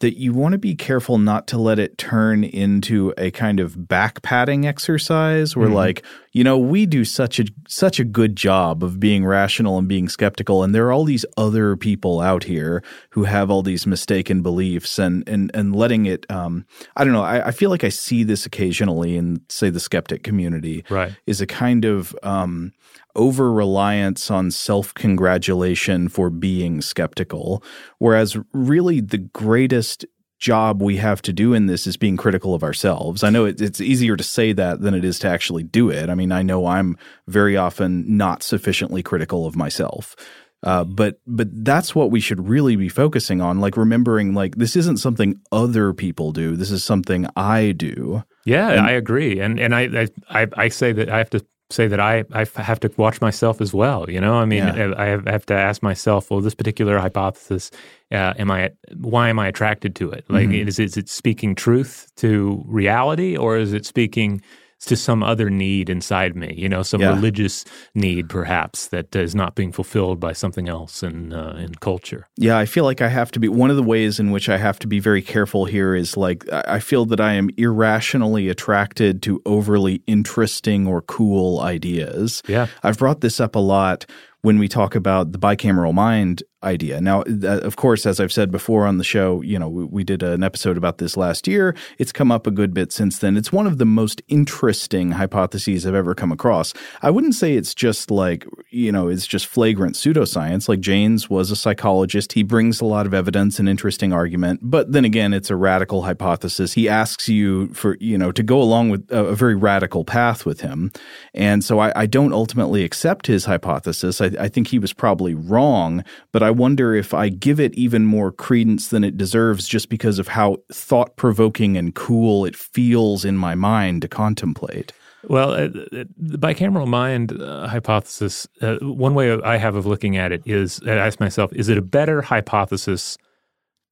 that 0.00 0.18
you 0.18 0.32
want 0.32 0.52
to 0.52 0.58
be 0.58 0.74
careful 0.74 1.18
not 1.18 1.46
to 1.46 1.58
let 1.58 1.78
it 1.78 1.96
turn 1.98 2.42
into 2.42 3.12
a 3.16 3.30
kind 3.30 3.60
of 3.60 3.86
back 3.86 4.22
patting 4.22 4.66
exercise 4.66 5.54
where 5.54 5.66
mm-hmm. 5.66 5.76
like 5.76 6.04
you 6.32 6.42
know 6.42 6.58
we 6.58 6.86
do 6.86 7.04
such 7.04 7.38
a 7.38 7.44
such 7.68 8.00
a 8.00 8.04
good 8.04 8.34
job 8.34 8.82
of 8.82 8.98
being 8.98 9.24
rational 9.24 9.78
and 9.78 9.88
being 9.88 10.08
skeptical 10.08 10.62
and 10.62 10.74
there 10.74 10.86
are 10.86 10.92
all 10.92 11.04
these 11.04 11.26
other 11.36 11.76
people 11.76 12.20
out 12.20 12.44
here 12.44 12.82
who 13.10 13.24
have 13.24 13.50
all 13.50 13.62
these 13.62 13.86
mistaken 13.86 14.42
beliefs 14.42 14.98
and 14.98 15.26
and 15.28 15.50
and 15.54 15.76
letting 15.76 16.06
it 16.06 16.30
um 16.30 16.64
i 16.96 17.04
don't 17.04 17.12
know 17.12 17.22
i, 17.22 17.48
I 17.48 17.50
feel 17.50 17.70
like 17.70 17.84
i 17.84 17.90
see 17.90 18.24
this 18.24 18.46
occasionally 18.46 19.16
in 19.16 19.42
say 19.48 19.70
the 19.70 19.80
skeptic 19.80 20.22
community 20.22 20.84
right 20.88 21.14
is 21.26 21.40
a 21.40 21.46
kind 21.46 21.84
of 21.84 22.16
um 22.22 22.72
over 23.16 23.52
reliance 23.52 24.30
on 24.30 24.50
self 24.50 24.94
congratulation 24.94 26.08
for 26.08 26.30
being 26.30 26.80
skeptical. 26.80 27.62
Whereas, 27.98 28.36
really, 28.52 29.00
the 29.00 29.18
greatest 29.18 30.04
job 30.40 30.82
we 30.82 30.96
have 30.96 31.20
to 31.20 31.32
do 31.32 31.52
in 31.52 31.66
this 31.66 31.86
is 31.86 31.96
being 31.96 32.16
critical 32.16 32.54
of 32.54 32.64
ourselves. 32.64 33.22
I 33.22 33.30
know 33.30 33.44
it, 33.44 33.60
it's 33.60 33.80
easier 33.80 34.16
to 34.16 34.24
say 34.24 34.52
that 34.54 34.80
than 34.80 34.94
it 34.94 35.04
is 35.04 35.18
to 35.20 35.28
actually 35.28 35.62
do 35.62 35.90
it. 35.90 36.08
I 36.08 36.14
mean, 36.14 36.32
I 36.32 36.42
know 36.42 36.66
I'm 36.66 36.96
very 37.28 37.56
often 37.56 38.16
not 38.16 38.42
sufficiently 38.42 39.02
critical 39.02 39.46
of 39.46 39.54
myself. 39.54 40.16
Uh, 40.62 40.84
but 40.84 41.20
but 41.26 41.48
that's 41.64 41.94
what 41.94 42.10
we 42.10 42.20
should 42.20 42.46
really 42.46 42.76
be 42.76 42.88
focusing 42.88 43.40
on, 43.40 43.60
like 43.60 43.78
remembering 43.78 44.34
like 44.34 44.56
this 44.56 44.76
isn't 44.76 44.98
something 44.98 45.40
other 45.52 45.94
people 45.94 46.32
do. 46.32 46.54
This 46.54 46.70
is 46.70 46.84
something 46.84 47.26
I 47.34 47.72
do. 47.72 48.22
Yeah, 48.44 48.68
and, 48.70 48.80
I 48.80 48.90
agree, 48.90 49.40
and 49.40 49.58
and 49.58 49.74
I, 49.74 50.08
I 50.28 50.46
I 50.58 50.68
say 50.68 50.92
that 50.92 51.08
I 51.08 51.16
have 51.16 51.30
to 51.30 51.46
say 51.70 51.86
that 51.86 52.00
I, 52.00 52.24
I 52.32 52.46
have 52.56 52.80
to 52.80 52.90
watch 52.96 53.20
myself 53.20 53.60
as 53.60 53.72
well. 53.72 54.08
You 54.10 54.20
know, 54.20 54.34
I 54.34 54.44
mean, 54.44 54.66
yeah. 54.66 54.92
I 54.96 55.06
have 55.30 55.46
to 55.46 55.54
ask 55.54 55.82
myself, 55.82 56.30
well, 56.30 56.40
this 56.40 56.54
particular 56.54 56.98
hypothesis, 56.98 57.70
uh, 58.12 58.34
am 58.38 58.50
I, 58.50 58.70
why 58.96 59.28
am 59.28 59.38
I 59.38 59.48
attracted 59.48 59.94
to 59.96 60.10
it? 60.10 60.24
Like, 60.28 60.48
mm-hmm. 60.48 60.68
is, 60.68 60.78
is 60.78 60.96
it 60.96 61.08
speaking 61.08 61.54
truth 61.54 62.10
to 62.16 62.62
reality 62.66 63.36
or 63.36 63.56
is 63.56 63.72
it 63.72 63.86
speaking 63.86 64.42
to 64.86 64.96
some 64.96 65.22
other 65.22 65.50
need 65.50 65.90
inside 65.90 66.34
me, 66.34 66.54
you 66.56 66.68
know, 66.68 66.82
some 66.82 67.00
yeah. 67.00 67.10
religious 67.10 67.64
need 67.94 68.28
perhaps 68.28 68.88
that 68.88 69.14
is 69.14 69.34
not 69.34 69.54
being 69.54 69.72
fulfilled 69.72 70.18
by 70.18 70.32
something 70.32 70.68
else 70.68 71.02
in 71.02 71.32
uh, 71.32 71.56
in 71.58 71.74
culture. 71.76 72.26
Yeah, 72.36 72.58
I 72.58 72.66
feel 72.66 72.84
like 72.84 73.00
I 73.00 73.08
have 73.08 73.30
to 73.32 73.40
be 73.40 73.48
one 73.48 73.70
of 73.70 73.76
the 73.76 73.82
ways 73.82 74.18
in 74.18 74.30
which 74.30 74.48
I 74.48 74.56
have 74.56 74.78
to 74.80 74.86
be 74.86 75.00
very 75.00 75.22
careful 75.22 75.64
here 75.64 75.94
is 75.94 76.16
like 76.16 76.44
I 76.52 76.80
feel 76.80 77.04
that 77.06 77.20
I 77.20 77.34
am 77.34 77.50
irrationally 77.56 78.48
attracted 78.48 79.22
to 79.22 79.42
overly 79.44 80.02
interesting 80.06 80.86
or 80.86 81.02
cool 81.02 81.60
ideas. 81.60 82.42
Yeah. 82.46 82.68
I've 82.82 82.98
brought 82.98 83.20
this 83.20 83.40
up 83.40 83.54
a 83.54 83.60
lot 83.60 84.06
when 84.42 84.58
we 84.58 84.68
talk 84.68 84.94
about 84.94 85.32
the 85.32 85.38
bicameral 85.38 85.92
mind 85.92 86.42
idea. 86.62 87.00
Now, 87.00 87.22
uh, 87.22 87.60
of 87.60 87.76
course, 87.76 88.04
as 88.04 88.20
I've 88.20 88.32
said 88.32 88.50
before 88.50 88.86
on 88.86 88.98
the 88.98 89.04
show, 89.04 89.40
you 89.42 89.58
know, 89.58 89.68
we, 89.68 90.04
did 90.04 90.22
an 90.22 90.42
episode 90.42 90.76
about 90.76 90.98
this 90.98 91.16
last 91.16 91.46
year. 91.46 91.74
It's 91.98 92.10
come 92.10 92.32
up 92.32 92.46
a 92.46 92.50
good 92.50 92.74
bit 92.74 92.90
since 92.90 93.18
then. 93.18 93.36
It's 93.36 93.52
one 93.52 93.66
of 93.66 93.78
the 93.78 93.84
most 93.84 94.22
interesting 94.28 95.12
hypotheses 95.12 95.86
I've 95.86 95.94
ever 95.94 96.14
come 96.14 96.32
across. 96.32 96.74
I 97.02 97.10
wouldn't 97.10 97.34
say 97.34 97.54
it's 97.54 97.74
just 97.74 98.10
like, 98.10 98.46
you 98.70 98.90
know, 98.90 99.08
it's 99.08 99.26
just 99.26 99.46
flagrant 99.46 99.94
pseudoscience. 99.94 100.68
Like 100.68 100.80
Jaynes 100.80 101.30
was 101.30 101.50
a 101.50 101.56
psychologist. 101.56 102.32
He 102.32 102.42
brings 102.42 102.80
a 102.80 102.86
lot 102.86 103.06
of 103.06 103.14
evidence 103.14 103.58
and 103.58 103.68
interesting 103.68 104.12
argument. 104.12 104.60
But 104.62 104.92
then 104.92 105.04
again, 105.04 105.32
it's 105.32 105.50
a 105.50 105.56
radical 105.56 106.02
hypothesis. 106.02 106.72
He 106.72 106.88
asks 106.88 107.28
you 107.28 107.68
for, 107.68 107.96
you 108.00 108.18
know, 108.18 108.32
to 108.32 108.42
go 108.42 108.60
along 108.60 108.90
with 108.90 109.10
a, 109.12 109.26
a 109.26 109.34
very 109.34 109.54
radical 109.54 110.04
path 110.04 110.44
with 110.44 110.62
him. 110.62 110.92
And 111.34 111.62
so 111.62 111.78
I, 111.78 111.92
I 111.94 112.06
don't 112.06 112.32
ultimately 112.32 112.84
accept 112.84 113.26
his 113.26 113.44
hypothesis. 113.44 114.20
I 114.20 114.29
I, 114.38 114.44
I 114.44 114.48
think 114.48 114.68
he 114.68 114.78
was 114.78 114.92
probably 114.92 115.34
wrong, 115.34 116.04
but 116.32 116.42
I 116.42 116.50
wonder 116.50 116.94
if 116.94 117.14
I 117.14 117.28
give 117.28 117.60
it 117.60 117.74
even 117.74 118.06
more 118.06 118.32
credence 118.32 118.88
than 118.88 119.04
it 119.04 119.16
deserves 119.16 119.66
just 119.66 119.88
because 119.88 120.18
of 120.18 120.28
how 120.28 120.58
thought 120.72 121.16
provoking 121.16 121.76
and 121.76 121.94
cool 121.94 122.44
it 122.44 122.56
feels 122.56 123.24
in 123.24 123.36
my 123.36 123.54
mind 123.54 124.02
to 124.02 124.08
contemplate. 124.08 124.92
Well, 125.24 125.52
uh, 125.52 125.68
the 125.68 126.38
bicameral 126.38 126.86
mind 126.86 127.40
uh, 127.40 127.68
hypothesis, 127.68 128.46
uh, 128.62 128.76
one 128.80 129.14
way 129.14 129.40
I 129.42 129.58
have 129.58 129.74
of 129.74 129.84
looking 129.84 130.16
at 130.16 130.32
it 130.32 130.42
is 130.46 130.80
I 130.86 130.92
ask 130.92 131.20
myself, 131.20 131.52
is 131.52 131.68
it 131.68 131.76
a 131.76 131.82
better 131.82 132.22
hypothesis 132.22 133.18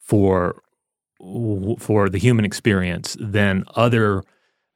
for 0.00 0.62
for 1.78 2.08
the 2.08 2.18
human 2.18 2.44
experience 2.44 3.16
than 3.20 3.64
other 3.74 4.22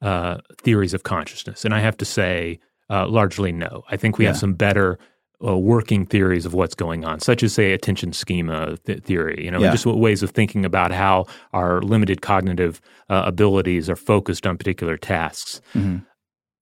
uh, 0.03 0.38
theories 0.59 0.92
of 0.92 1.05
consciousness? 1.05 1.64
And 1.64 1.72
I 1.72 1.81
have 1.81 1.96
to 1.98 2.05
say, 2.05 2.59
uh, 2.90 3.09
largely 3.09 3.53
no. 3.53 3.85
I 3.90 3.96
think 3.96 4.18
we 4.18 4.25
yeah. 4.25 4.31
have 4.31 4.38
some 4.38 4.53
better 4.53 4.98
uh, 5.44 5.57
working 5.57 6.07
theories 6.07 6.46
of 6.46 6.55
what's 6.55 6.74
going 6.74 7.05
on, 7.05 7.20
such 7.20 7.42
as 7.42 7.52
say 7.52 7.72
attention 7.72 8.12
schema 8.12 8.76
th- 8.87 9.02
theory. 9.02 9.44
You 9.44 9.50
know, 9.50 9.61
yeah. 9.61 9.70
just 9.70 9.87
ways 9.87 10.22
of 10.22 10.31
thinking 10.31 10.64
about 10.64 10.92
how 10.92 11.26
our 11.52 11.83
limited 11.83 12.22
cognitive 12.22 12.81
uh, 13.09 13.22
abilities 13.26 13.90
are 13.90 13.96
focused 13.96 14.46
on 14.46 14.59
particular 14.59 14.96
tasks. 14.96 15.61
Mm-hmm. 15.74 15.98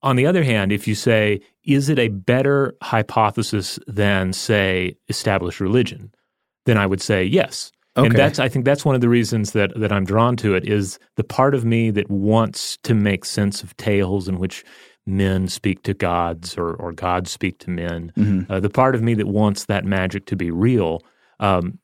On 0.03 0.17
the 0.17 0.27
other 0.27 0.43
hand, 0.43 0.73
if 0.73 0.89
you 0.89 0.95
say, 0.95 1.41
is 1.65 1.89
it 1.89 1.99
a 1.99 2.09
better 2.09 2.75
hypothesis 2.83 3.79
than, 3.87 4.33
say, 4.33 4.97
established 5.09 5.61
religion? 5.61 6.11
Then 6.65 6.79
I 6.79 6.87
would 6.87 7.03
say 7.03 7.25
yes. 7.25 7.71
Okay. 7.97 8.07
And 8.07 8.17
that's 8.17 8.39
I 8.39 8.49
think 8.49 8.65
that's 8.65 8.85
one 8.85 8.95
of 8.95 9.01
the 9.01 9.09
reasons 9.09 9.53
that 9.53 9.73
that 9.77 9.91
I'm 9.91 10.05
drawn 10.05 10.37
to 10.37 10.55
it 10.55 10.65
is 10.65 10.99
the 11.17 11.25
part 11.25 11.55
of 11.55 11.65
me 11.65 11.91
that 11.91 12.09
wants 12.09 12.79
to 12.85 12.95
make 12.95 13.25
sense 13.25 13.63
of 13.63 13.77
tales 13.77 14.29
in 14.29 14.39
which 14.39 14.65
men 15.11 15.49
speak 15.49 15.83
to 15.85 15.95
gods 15.95 16.57
or 16.57 16.75
or 16.75 16.93
gods 16.93 17.31
speak 17.31 17.59
to 17.61 17.71
men. 17.71 18.13
Mm-hmm. 18.17 18.53
Uh, 18.53 18.61
the 18.61 18.71
part 18.71 18.95
of 18.95 19.03
me 19.03 19.15
that 19.15 19.27
wants 19.27 19.67
that 19.67 19.85
magic 19.85 20.27
to 20.27 20.37
be 20.37 20.51
real. 20.51 21.03
Um, 21.39 21.79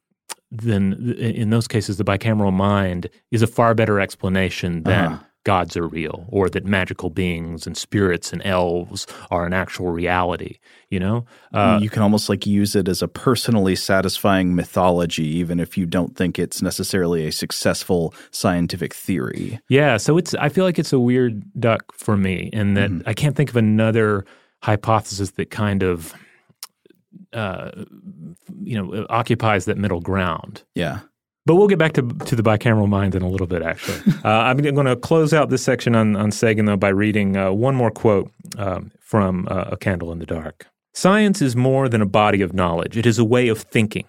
then 0.50 1.14
in 1.18 1.50
those 1.50 1.66
cases, 1.66 1.96
the 1.96 2.04
bicameral 2.04 2.52
mind 2.52 3.08
is 3.32 3.42
a 3.42 3.46
far 3.46 3.74
better 3.74 4.00
explanation 4.00 4.84
than 4.84 5.12
uh-huh 5.12 5.24
gods 5.46 5.76
are 5.76 5.86
real 5.86 6.26
or 6.28 6.50
that 6.50 6.64
magical 6.64 7.08
beings 7.08 7.68
and 7.68 7.76
spirits 7.76 8.32
and 8.32 8.42
elves 8.44 9.06
are 9.30 9.46
an 9.46 9.52
actual 9.52 9.90
reality 9.90 10.56
you 10.88 11.00
know? 11.00 11.24
Uh, 11.52 11.78
you 11.82 11.90
can 11.90 12.02
almost 12.02 12.28
like 12.28 12.46
use 12.46 12.76
it 12.76 12.88
as 12.88 13.02
a 13.02 13.08
personally 13.08 13.76
satisfying 13.76 14.54
mythology 14.56 15.24
even 15.24 15.60
if 15.60 15.78
you 15.78 15.86
don't 15.86 16.16
think 16.16 16.36
it's 16.36 16.60
necessarily 16.60 17.26
a 17.26 17.32
successful 17.32 18.12
scientific 18.32 18.92
theory. 18.92 19.60
Yeah 19.68 19.96
so 19.98 20.18
it's 20.18 20.34
i 20.34 20.48
feel 20.48 20.64
like 20.64 20.80
it's 20.80 20.92
a 20.92 20.98
weird 20.98 21.44
duck 21.60 21.92
for 21.94 22.16
me 22.16 22.50
in 22.52 22.74
that 22.74 22.90
mm-hmm. 22.90 23.08
i 23.08 23.14
can't 23.14 23.36
think 23.36 23.50
of 23.50 23.56
another 23.56 24.24
hypothesis 24.62 25.30
that 25.32 25.50
kind 25.50 25.84
of 25.84 26.12
uh, 27.32 27.70
you 28.62 28.76
know 28.80 29.06
occupies 29.10 29.66
that 29.66 29.78
middle 29.78 30.00
ground. 30.00 30.64
Yeah 30.74 31.00
but 31.46 31.54
we'll 31.54 31.68
get 31.68 31.78
back 31.78 31.92
to 31.94 32.02
to 32.02 32.36
the 32.36 32.42
bicameral 32.42 32.88
mind 32.88 33.14
in 33.14 33.22
a 33.22 33.28
little 33.28 33.46
bit. 33.46 33.62
Actually, 33.62 34.00
uh, 34.24 34.28
I'm 34.28 34.58
going 34.58 34.86
to 34.86 34.96
close 34.96 35.32
out 35.32 35.48
this 35.48 35.62
section 35.62 35.94
on 35.94 36.16
on 36.16 36.30
Sagan 36.30 36.66
though 36.66 36.76
by 36.76 36.88
reading 36.88 37.36
uh, 37.36 37.52
one 37.52 37.74
more 37.74 37.90
quote 37.90 38.30
um, 38.58 38.92
from 39.00 39.48
uh, 39.50 39.70
A 39.72 39.76
Candle 39.76 40.12
in 40.12 40.18
the 40.18 40.26
Dark. 40.26 40.66
Science 40.92 41.40
is 41.40 41.54
more 41.56 41.88
than 41.88 42.02
a 42.02 42.06
body 42.06 42.42
of 42.42 42.52
knowledge; 42.52 42.96
it 42.96 43.06
is 43.06 43.18
a 43.18 43.24
way 43.24 43.48
of 43.48 43.60
thinking. 43.60 44.04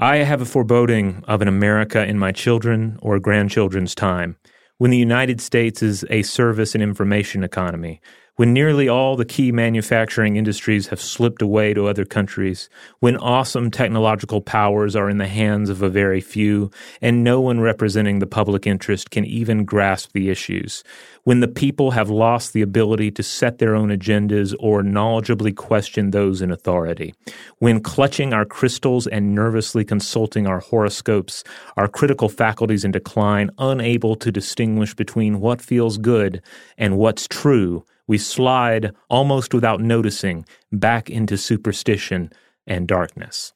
I 0.00 0.16
have 0.16 0.40
a 0.40 0.46
foreboding 0.46 1.22
of 1.28 1.40
an 1.42 1.48
America 1.48 2.04
in 2.04 2.18
my 2.18 2.32
children 2.32 2.98
or 3.00 3.18
grandchildren's 3.20 3.94
time 3.94 4.36
when 4.78 4.90
the 4.90 4.98
United 4.98 5.40
States 5.40 5.82
is 5.82 6.04
a 6.10 6.22
service 6.22 6.74
and 6.74 6.82
information 6.82 7.44
economy, 7.44 8.00
when 8.36 8.52
nearly 8.52 8.88
all 8.88 9.14
the 9.14 9.24
key 9.24 9.52
manufacturing 9.52 10.34
industries 10.34 10.88
have 10.88 11.00
slipped 11.00 11.40
away 11.40 11.72
to 11.72 11.86
other 11.86 12.04
countries, 12.04 12.68
when 12.98 13.16
awesome 13.18 13.70
technological 13.70 14.40
powers 14.40 14.96
are 14.96 15.08
in 15.08 15.18
the 15.18 15.28
hands 15.28 15.70
of 15.70 15.82
a 15.82 15.88
very 15.88 16.20
few, 16.20 16.68
and 17.00 17.22
no 17.22 17.40
one 17.40 17.60
representing 17.60 18.18
the 18.18 18.26
public 18.26 18.66
interest 18.66 19.10
can 19.10 19.24
even 19.24 19.64
grasp 19.64 20.10
the 20.12 20.30
issues, 20.30 20.82
when 21.22 21.38
the 21.38 21.48
people 21.48 21.92
have 21.92 22.10
lost 22.10 22.52
the 22.52 22.62
ability 22.62 23.08
to 23.08 23.22
set 23.22 23.58
their 23.58 23.76
own 23.76 23.88
agendas 23.90 24.52
or 24.58 24.82
knowledgeably 24.82 25.54
question 25.54 26.10
those 26.10 26.42
in 26.42 26.50
authority, 26.50 27.14
when 27.58 27.80
clutching 27.80 28.32
our 28.32 28.44
crystals 28.44 29.06
and 29.06 29.32
nervously 29.32 29.84
consulting 29.84 30.44
our 30.46 30.58
horoscopes, 30.58 31.44
our 31.76 31.86
critical 31.86 32.28
faculties 32.28 32.84
in 32.84 32.90
decline, 32.90 33.48
unable 33.58 34.16
to 34.16 34.32
distinguish 34.32 34.92
between 34.92 35.40
what 35.40 35.62
feels 35.62 35.98
good 35.98 36.42
and 36.76 36.98
what's 36.98 37.28
true, 37.28 37.84
we 38.06 38.18
slide 38.18 38.92
almost 39.08 39.54
without 39.54 39.80
noticing 39.80 40.44
back 40.72 41.08
into 41.10 41.36
superstition 41.36 42.30
and 42.66 42.86
darkness. 42.86 43.52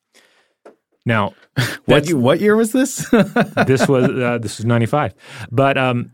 Now, 1.05 1.35
what 1.87 2.13
what 2.13 2.41
year 2.41 2.57
was 2.57 2.73
this? 2.73 3.09
this 3.67 3.89
was 3.89 4.11
uh, 4.11 4.39
this 4.41 4.59
was 4.59 4.65
ninety 4.65 4.87
five. 4.87 5.15
But 5.51 5.79
um, 5.79 6.13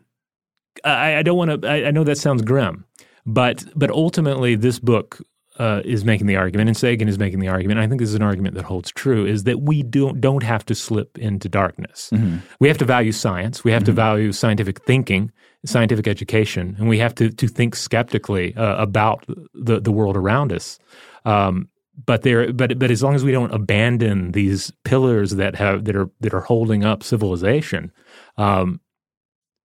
I, 0.85 1.17
I, 1.17 1.23
don't 1.23 1.37
want 1.37 1.63
to. 1.63 1.69
I, 1.69 1.89
I, 1.89 1.91
know 1.91 2.05
that 2.05 2.19
sounds 2.19 2.43
grim, 2.43 2.85
but 3.27 3.65
but 3.75 3.91
ultimately, 3.91 4.55
this 4.55 4.79
book 4.79 5.21
uh, 5.59 5.83
is 5.85 6.05
making 6.05 6.27
the 6.27 6.37
argument, 6.37 6.69
and 6.69 6.77
Sagan 6.77 7.09
is 7.09 7.19
making 7.19 7.41
the 7.41 7.49
argument. 7.49 7.81
I 7.81 7.87
think 7.87 8.01
this 8.01 8.09
is 8.09 8.15
an 8.15 8.23
argument 8.23 8.55
that 8.55 8.65
holds 8.65 8.91
true: 8.93 9.27
is 9.27 9.45
that 9.45 9.63
we 9.63 9.83
don't 9.83 10.21
don't 10.21 10.43
have 10.43 10.65
to 10.67 10.75
slip 10.75 11.19
into 11.19 11.49
darkness. 11.49 12.11
Mm-hmm. 12.13 12.39
We 12.61 12.69
have 12.69 12.79
to 12.79 12.85
value 12.85 13.13
science. 13.13 13.65
We 13.65 13.73
have 13.73 13.83
mm-hmm. 13.83 13.87
to 13.87 13.93
value 13.93 14.33
scientific 14.33 14.85
thinking 14.85 15.33
scientific 15.65 16.07
education, 16.07 16.77
and 16.79 16.89
we 16.89 16.99
have 16.99 17.15
to 17.17 17.31
to 17.31 17.49
think 17.49 17.75
skeptically 17.77 18.55
uh, 18.57 18.77
about 18.77 19.25
the 19.55 19.81
the 19.81 19.93
world 19.93 20.17
around 20.17 20.53
us. 20.53 20.79
Um, 21.25 21.69
but 22.07 22.23
there, 22.23 22.53
but 22.53 22.79
but 22.79 22.91
as 22.91 23.03
long 23.03 23.15
as 23.15 23.25
we 23.25 23.33
don't 23.33 23.55
abandon 23.55 24.33
these 24.33 24.73
pillars 24.85 25.33
that 25.33 25.55
have 25.57 25.85
that 25.85 25.97
are 25.97 26.11
that 26.21 26.35
are 26.35 26.41
holding 26.41 26.85
up 26.85 27.03
civilization, 27.03 27.93
um, 28.37 28.81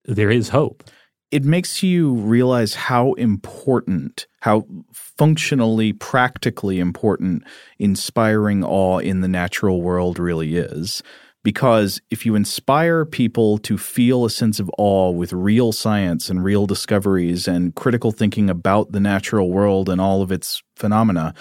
there 0.05 0.29
is 0.29 0.49
hope. 0.49 0.83
It 1.31 1.43
makes 1.43 1.83
you 1.83 2.15
realize 2.15 2.73
how 2.73 3.13
important, 3.13 4.25
how 4.39 4.65
functionally, 4.93 5.93
practically 5.93 6.79
important, 6.79 7.43
inspiring 7.77 8.63
awe 8.63 8.97
in 8.97 9.21
the 9.21 9.27
natural 9.27 9.81
world 9.83 10.17
really 10.17 10.55
is 10.55 11.03
because 11.43 12.01
if 12.09 12.25
you 12.25 12.35
inspire 12.35 13.05
people 13.05 13.57
to 13.59 13.77
feel 13.77 14.25
a 14.25 14.29
sense 14.29 14.59
of 14.59 14.69
awe 14.77 15.11
with 15.11 15.31
real 15.31 15.71
science 15.71 16.29
and 16.29 16.43
real 16.43 16.65
discoveries 16.65 17.47
and 17.47 17.75
critical 17.75 18.11
thinking 18.11 18.49
about 18.49 18.91
the 18.91 18.99
natural 18.99 19.49
world 19.49 19.89
and 19.89 20.01
all 20.01 20.21
of 20.21 20.31
its 20.31 20.61
phenomena, 20.75 21.33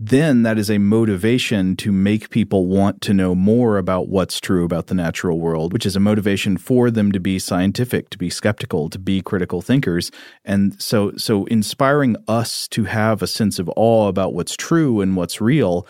then 0.00 0.44
that 0.44 0.58
is 0.58 0.70
a 0.70 0.78
motivation 0.78 1.74
to 1.74 1.90
make 1.90 2.30
people 2.30 2.66
want 2.66 3.00
to 3.00 3.12
know 3.12 3.34
more 3.34 3.78
about 3.78 4.08
what's 4.08 4.40
true 4.40 4.64
about 4.64 4.86
the 4.86 4.94
natural 4.94 5.40
world, 5.40 5.72
which 5.72 5.84
is 5.84 5.96
a 5.96 6.00
motivation 6.00 6.56
for 6.56 6.88
them 6.88 7.10
to 7.10 7.18
be 7.18 7.38
scientific, 7.38 8.08
to 8.10 8.18
be 8.18 8.30
skeptical, 8.30 8.88
to 8.90 8.98
be 8.98 9.20
critical 9.20 9.60
thinkers. 9.60 10.12
And 10.44 10.80
so 10.80 11.16
so 11.16 11.46
inspiring 11.46 12.16
us 12.28 12.68
to 12.68 12.84
have 12.84 13.22
a 13.22 13.26
sense 13.26 13.58
of 13.58 13.68
awe 13.74 14.06
about 14.06 14.34
what's 14.34 14.56
true 14.56 15.00
and 15.00 15.16
what's 15.16 15.40
real 15.40 15.86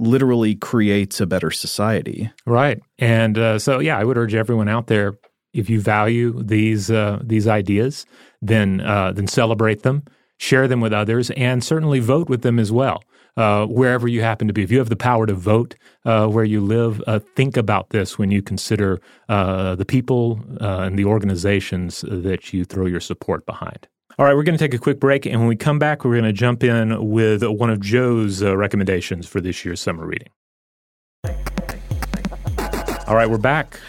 literally 0.00 0.54
creates 0.54 1.20
a 1.20 1.26
better 1.26 1.50
society. 1.50 2.30
Right. 2.46 2.80
And 2.98 3.38
uh, 3.38 3.58
so, 3.58 3.78
yeah, 3.78 3.98
I 3.98 4.04
would 4.04 4.16
urge 4.16 4.34
everyone 4.34 4.68
out 4.68 4.86
there 4.86 5.18
if 5.52 5.68
you 5.68 5.80
value 5.80 6.42
these 6.42 6.90
uh, 6.90 7.20
these 7.22 7.46
ideas, 7.46 8.06
then 8.40 8.80
uh, 8.80 9.12
then 9.12 9.26
celebrate 9.26 9.82
them, 9.82 10.04
share 10.38 10.68
them 10.68 10.80
with 10.80 10.92
others, 10.92 11.30
and 11.30 11.62
certainly 11.62 12.00
vote 12.00 12.28
with 12.28 12.42
them 12.42 12.58
as 12.58 12.72
well. 12.72 13.02
Uh, 13.36 13.64
wherever 13.66 14.08
you 14.08 14.22
happen 14.22 14.48
to 14.48 14.52
be, 14.52 14.62
if 14.62 14.72
you 14.72 14.78
have 14.78 14.88
the 14.88 14.96
power 14.96 15.24
to 15.24 15.34
vote 15.34 15.74
uh, 16.04 16.26
where 16.26 16.44
you 16.44 16.60
live, 16.60 17.00
uh, 17.06 17.20
think 17.36 17.56
about 17.56 17.90
this 17.90 18.18
when 18.18 18.30
you 18.30 18.42
consider 18.42 19.00
the 19.28 19.84
people 19.86 20.40
and 20.60 20.98
the 20.98 21.04
organizations 21.04 22.04
that 22.08 22.52
you 22.52 22.64
throw 22.64 22.86
your 22.86 23.00
support 23.00 23.46
behind. 23.46 23.86
All 24.20 24.26
right, 24.26 24.36
we're 24.36 24.42
going 24.42 24.58
to 24.58 24.62
take 24.62 24.74
a 24.74 24.78
quick 24.78 25.00
break, 25.00 25.24
and 25.24 25.40
when 25.40 25.48
we 25.48 25.56
come 25.56 25.78
back, 25.78 26.04
we're 26.04 26.12
going 26.12 26.24
to 26.24 26.32
jump 26.34 26.62
in 26.62 27.08
with 27.08 27.42
one 27.42 27.70
of 27.70 27.80
Joe's 27.80 28.42
uh, 28.42 28.54
recommendations 28.54 29.26
for 29.26 29.40
this 29.40 29.64
year's 29.64 29.80
summer 29.80 30.04
reading. 30.04 30.28
All 33.06 33.14
right, 33.16 33.30
we're 33.30 33.38
back. 33.38 33.80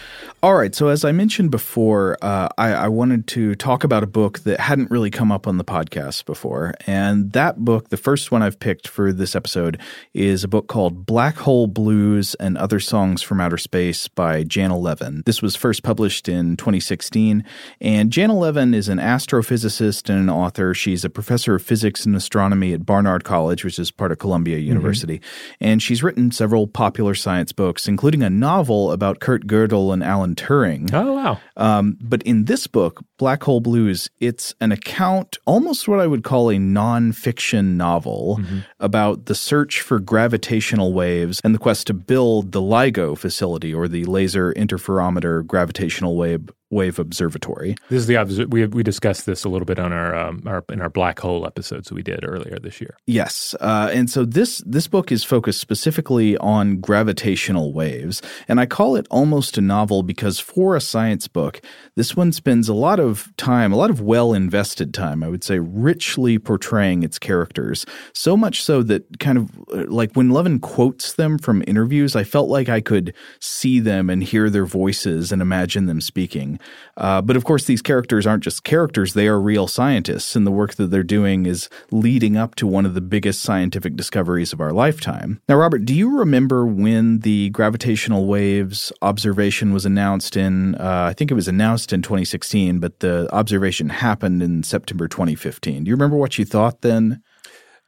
All 0.44 0.56
right. 0.56 0.74
So, 0.74 0.88
as 0.88 1.04
I 1.04 1.12
mentioned 1.12 1.52
before, 1.52 2.18
uh, 2.20 2.48
I, 2.58 2.72
I, 2.72 2.88
wanted 2.88 3.28
to 3.28 3.54
talk 3.54 3.84
about 3.84 4.02
a 4.02 4.08
book 4.08 4.40
that 4.40 4.58
hadn't 4.58 4.90
really 4.90 5.08
come 5.08 5.30
up 5.30 5.46
on 5.46 5.56
the 5.56 5.62
podcast 5.62 6.24
before. 6.24 6.74
And 6.84 7.30
that 7.30 7.58
book, 7.64 7.90
the 7.90 7.96
first 7.96 8.32
one 8.32 8.42
I've 8.42 8.58
picked 8.58 8.88
for 8.88 9.12
this 9.12 9.36
episode, 9.36 9.80
is 10.14 10.42
a 10.42 10.48
book 10.48 10.66
called 10.66 11.06
Black 11.06 11.36
Hole 11.36 11.68
Blues 11.68 12.34
and 12.40 12.58
Other 12.58 12.80
Songs 12.80 13.22
from 13.22 13.40
Outer 13.40 13.56
Space 13.56 14.08
by 14.08 14.42
Janna 14.42 14.76
Levin. 14.82 15.22
This 15.26 15.42
was 15.42 15.54
first 15.54 15.84
published 15.84 16.28
in 16.28 16.56
2016. 16.56 17.44
And 17.80 18.10
Janna 18.10 18.36
Levin 18.36 18.74
is 18.74 18.88
an 18.88 18.98
astrophysicist 18.98 20.10
and 20.10 20.18
an 20.18 20.28
author. 20.28 20.74
She's 20.74 21.04
a 21.04 21.10
professor 21.10 21.54
of 21.54 21.62
physics 21.62 22.04
and 22.04 22.16
astronomy 22.16 22.72
at 22.72 22.84
Barnard 22.84 23.22
College, 23.22 23.64
which 23.64 23.78
is 23.78 23.92
part 23.92 24.10
of 24.10 24.18
Columbia 24.18 24.56
mm-hmm. 24.56 24.66
University. 24.66 25.18
Mm-hmm. 25.20 25.64
And 25.66 25.80
she's 25.80 26.02
written 26.02 26.32
several 26.32 26.66
popular 26.66 27.14
science 27.14 27.52
books, 27.52 27.86
including 27.86 28.24
a 28.24 28.30
novel 28.30 28.90
about 28.90 29.20
Kurt 29.20 29.46
Gödel 29.46 29.92
and 29.92 30.02
Alan 30.02 30.31
Alan 30.32 30.86
Turing. 30.88 30.92
Oh 30.92 31.14
wow! 31.14 31.40
Um, 31.56 31.96
but 32.00 32.22
in 32.22 32.44
this 32.44 32.66
book, 32.66 33.04
Black 33.18 33.42
Hole 33.42 33.60
Blues, 33.60 34.10
it's 34.20 34.54
an 34.60 34.72
account, 34.72 35.38
almost 35.46 35.88
what 35.88 36.00
I 36.00 36.06
would 36.06 36.24
call 36.24 36.50
a 36.50 36.56
nonfiction 36.56 37.76
novel 37.76 38.38
mm-hmm. 38.40 38.58
about 38.80 39.26
the 39.26 39.34
search 39.34 39.80
for 39.80 39.98
gravitational 39.98 40.92
waves 40.92 41.40
and 41.44 41.54
the 41.54 41.58
quest 41.58 41.86
to 41.88 41.94
build 41.94 42.52
the 42.52 42.62
LIGO 42.62 43.16
facility 43.16 43.72
or 43.72 43.88
the 43.88 44.04
Laser 44.04 44.52
Interferometer 44.54 45.46
Gravitational 45.46 46.16
Wave 46.16 46.50
Wave 46.72 46.98
Observatory. 46.98 47.76
This 47.90 48.00
is 48.00 48.06
the 48.06 48.46
we 48.48 48.66
we 48.66 48.82
discussed 48.82 49.26
this 49.26 49.44
a 49.44 49.50
little 49.50 49.66
bit 49.66 49.78
on 49.78 49.92
our, 49.92 50.14
um, 50.16 50.42
our 50.46 50.64
in 50.70 50.80
our 50.80 50.88
black 50.88 51.20
hole 51.20 51.46
episodes 51.46 51.92
we 51.92 52.02
did 52.02 52.24
earlier 52.24 52.58
this 52.58 52.80
year. 52.80 52.96
Yes, 53.06 53.54
uh, 53.60 53.90
and 53.92 54.08
so 54.08 54.24
this 54.24 54.62
this 54.66 54.88
book 54.88 55.12
is 55.12 55.22
focused 55.22 55.60
specifically 55.60 56.36
on 56.38 56.78
gravitational 56.78 57.74
waves, 57.74 58.22
and 58.48 58.58
I 58.58 58.64
call 58.64 58.96
it 58.96 59.06
almost 59.10 59.58
a 59.58 59.60
novel 59.60 60.02
because 60.02 60.40
for 60.40 60.74
a 60.74 60.80
science 60.80 61.28
book, 61.28 61.60
this 61.94 62.16
one 62.16 62.32
spends 62.32 62.70
a 62.70 62.74
lot 62.74 62.98
of 62.98 63.30
time, 63.36 63.72
a 63.72 63.76
lot 63.76 63.90
of 63.90 64.00
well 64.00 64.32
invested 64.32 64.94
time, 64.94 65.22
I 65.22 65.28
would 65.28 65.44
say, 65.44 65.58
richly 65.58 66.38
portraying 66.38 67.02
its 67.02 67.18
characters. 67.18 67.84
So 68.14 68.34
much 68.34 68.62
so 68.62 68.82
that 68.84 69.20
kind 69.20 69.36
of 69.36 69.50
uh, 69.74 69.84
like 69.88 70.14
when 70.14 70.30
Levin 70.30 70.58
quotes 70.58 71.12
them 71.12 71.36
from 71.36 71.62
interviews, 71.66 72.16
I 72.16 72.24
felt 72.24 72.48
like 72.48 72.70
I 72.70 72.80
could 72.80 73.12
see 73.40 73.78
them 73.78 74.08
and 74.08 74.22
hear 74.22 74.48
their 74.48 74.64
voices 74.64 75.32
and 75.32 75.42
imagine 75.42 75.84
them 75.84 76.00
speaking. 76.00 76.58
Uh, 76.96 77.22
but 77.22 77.36
of 77.36 77.44
course, 77.44 77.64
these 77.64 77.82
characters 77.82 78.26
aren't 78.26 78.44
just 78.44 78.64
characters, 78.64 79.14
they 79.14 79.28
are 79.28 79.40
real 79.40 79.66
scientists, 79.66 80.36
and 80.36 80.46
the 80.46 80.50
work 80.50 80.74
that 80.74 80.90
they're 80.90 81.02
doing 81.02 81.46
is 81.46 81.68
leading 81.90 82.36
up 82.36 82.54
to 82.56 82.66
one 82.66 82.84
of 82.84 82.94
the 82.94 83.00
biggest 83.00 83.42
scientific 83.42 83.96
discoveries 83.96 84.52
of 84.52 84.60
our 84.60 84.72
lifetime. 84.72 85.40
Now, 85.48 85.56
Robert, 85.56 85.84
do 85.84 85.94
you 85.94 86.18
remember 86.18 86.66
when 86.66 87.20
the 87.20 87.50
gravitational 87.50 88.26
waves 88.26 88.92
observation 89.02 89.72
was 89.72 89.86
announced 89.86 90.36
in, 90.36 90.74
uh, 90.76 91.06
I 91.10 91.14
think 91.14 91.30
it 91.30 91.34
was 91.34 91.48
announced 91.48 91.92
in 91.92 92.02
2016, 92.02 92.78
but 92.78 93.00
the 93.00 93.28
observation 93.32 93.88
happened 93.88 94.42
in 94.42 94.62
September 94.62 95.08
2015? 95.08 95.84
Do 95.84 95.88
you 95.88 95.94
remember 95.94 96.16
what 96.16 96.38
you 96.38 96.44
thought 96.44 96.82
then? 96.82 97.22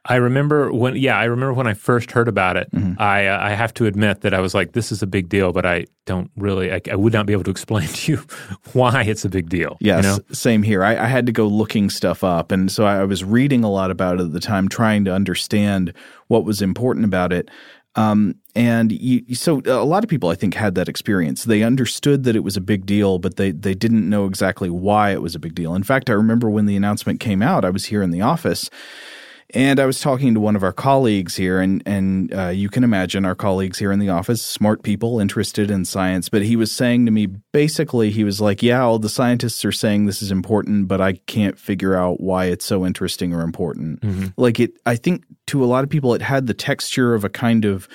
I 0.07 0.15
remember 0.17 0.71
when, 0.71 0.95
yeah, 0.95 1.17
I 1.17 1.23
remember 1.23 1.53
when 1.53 1.65
I 1.65 1.73
first 1.73 2.11
heard 2.11 2.27
about 2.27 2.57
it. 2.57 2.71
Mm-hmm. 2.71 3.01
I 3.01 3.27
uh, 3.27 3.39
I 3.41 3.51
have 3.51 3.73
to 3.75 3.87
admit 3.87 4.21
that 4.21 4.35
I 4.35 4.39
was 4.39 4.53
like, 4.53 4.73
this 4.73 4.91
is 4.91 5.01
a 5.01 5.07
big 5.07 5.29
deal, 5.29 5.51
but 5.51 5.65
I 5.65 5.85
don't 6.05 6.29
really, 6.37 6.71
I, 6.71 6.79
I 6.91 6.95
would 6.95 7.11
not 7.11 7.25
be 7.25 7.33
able 7.33 7.43
to 7.45 7.51
explain 7.51 7.87
to 7.93 8.11
you 8.11 8.17
why 8.73 9.03
it's 9.03 9.25
a 9.25 9.29
big 9.29 9.49
deal. 9.49 9.77
Yes, 9.79 10.03
you 10.03 10.09
know? 10.09 10.19
same 10.31 10.61
here. 10.61 10.83
I, 10.83 10.95
I, 10.95 11.07
had 11.07 11.25
to 11.25 11.31
go 11.31 11.47
looking 11.47 11.89
stuff 11.89 12.23
up, 12.23 12.51
and 12.51 12.71
so 12.71 12.85
I 12.85 13.03
was 13.03 13.23
reading 13.23 13.63
a 13.63 13.71
lot 13.71 13.89
about 13.89 14.19
it 14.19 14.23
at 14.23 14.31
the 14.31 14.39
time, 14.39 14.69
trying 14.69 15.05
to 15.05 15.13
understand 15.13 15.91
what 16.27 16.45
was 16.45 16.61
important 16.61 17.05
about 17.05 17.33
it. 17.33 17.49
Um, 17.95 18.35
and 18.55 18.91
you, 18.91 19.33
so 19.33 19.61
a 19.65 19.85
lot 19.85 20.03
of 20.03 20.09
people, 20.09 20.29
I 20.29 20.35
think, 20.35 20.53
had 20.53 20.75
that 20.75 20.89
experience. 20.89 21.45
They 21.45 21.63
understood 21.63 22.25
that 22.25 22.35
it 22.35 22.43
was 22.43 22.57
a 22.57 22.61
big 22.61 22.85
deal, 22.85 23.17
but 23.17 23.37
they 23.37 23.51
they 23.51 23.73
didn't 23.73 24.07
know 24.07 24.27
exactly 24.27 24.69
why 24.69 25.11
it 25.11 25.21
was 25.23 25.33
a 25.33 25.39
big 25.39 25.55
deal. 25.55 25.73
In 25.73 25.83
fact, 25.83 26.11
I 26.11 26.13
remember 26.13 26.47
when 26.49 26.67
the 26.67 26.75
announcement 26.75 27.19
came 27.19 27.41
out, 27.41 27.65
I 27.65 27.71
was 27.71 27.85
here 27.85 28.03
in 28.03 28.11
the 28.11 28.21
office 28.21 28.69
and 29.53 29.79
I 29.79 29.85
was 29.85 29.99
talking 29.99 30.33
to 30.33 30.39
one 30.39 30.55
of 30.55 30.63
our 30.63 30.73
colleagues 30.73 31.35
here, 31.35 31.59
and 31.59 31.83
and 31.85 32.33
uh, 32.33 32.47
you 32.47 32.69
can 32.69 32.83
imagine 32.83 33.25
our 33.25 33.35
colleagues 33.35 33.77
here 33.77 33.91
in 33.91 33.99
the 33.99 34.09
office, 34.09 34.41
smart 34.41 34.83
people 34.83 35.19
interested 35.19 35.69
in 35.69 35.85
science. 35.85 36.29
But 36.29 36.41
he 36.41 36.55
was 36.55 36.71
saying 36.71 37.05
to 37.05 37.11
me, 37.11 37.27
basically, 37.27 38.09
he 38.09 38.23
was 38.23 38.41
like, 38.41 38.63
"Yeah, 38.63 38.81
all 38.81 38.97
the 38.97 39.09
scientists 39.09 39.63
are 39.63 39.71
saying 39.71 40.05
this 40.05 40.21
is 40.21 40.31
important, 40.31 40.87
but 40.87 40.99
I 40.99 41.13
can't 41.27 41.59
figure 41.59 41.95
out 41.95 42.19
why 42.19 42.45
it's 42.45 42.65
so 42.65 42.85
interesting 42.85 43.33
or 43.33 43.41
important." 43.41 44.01
Mm-hmm. 44.01 44.27
Like 44.37 44.59
it, 44.59 44.73
I 44.85 44.95
think 44.95 45.23
to 45.47 45.63
a 45.63 45.67
lot 45.67 45.83
of 45.83 45.89
people, 45.89 46.15
it 46.15 46.21
had 46.23 46.47
the 46.47 46.53
texture 46.53 47.13
of 47.13 47.23
a 47.23 47.29
kind 47.29 47.65
of 47.65 47.87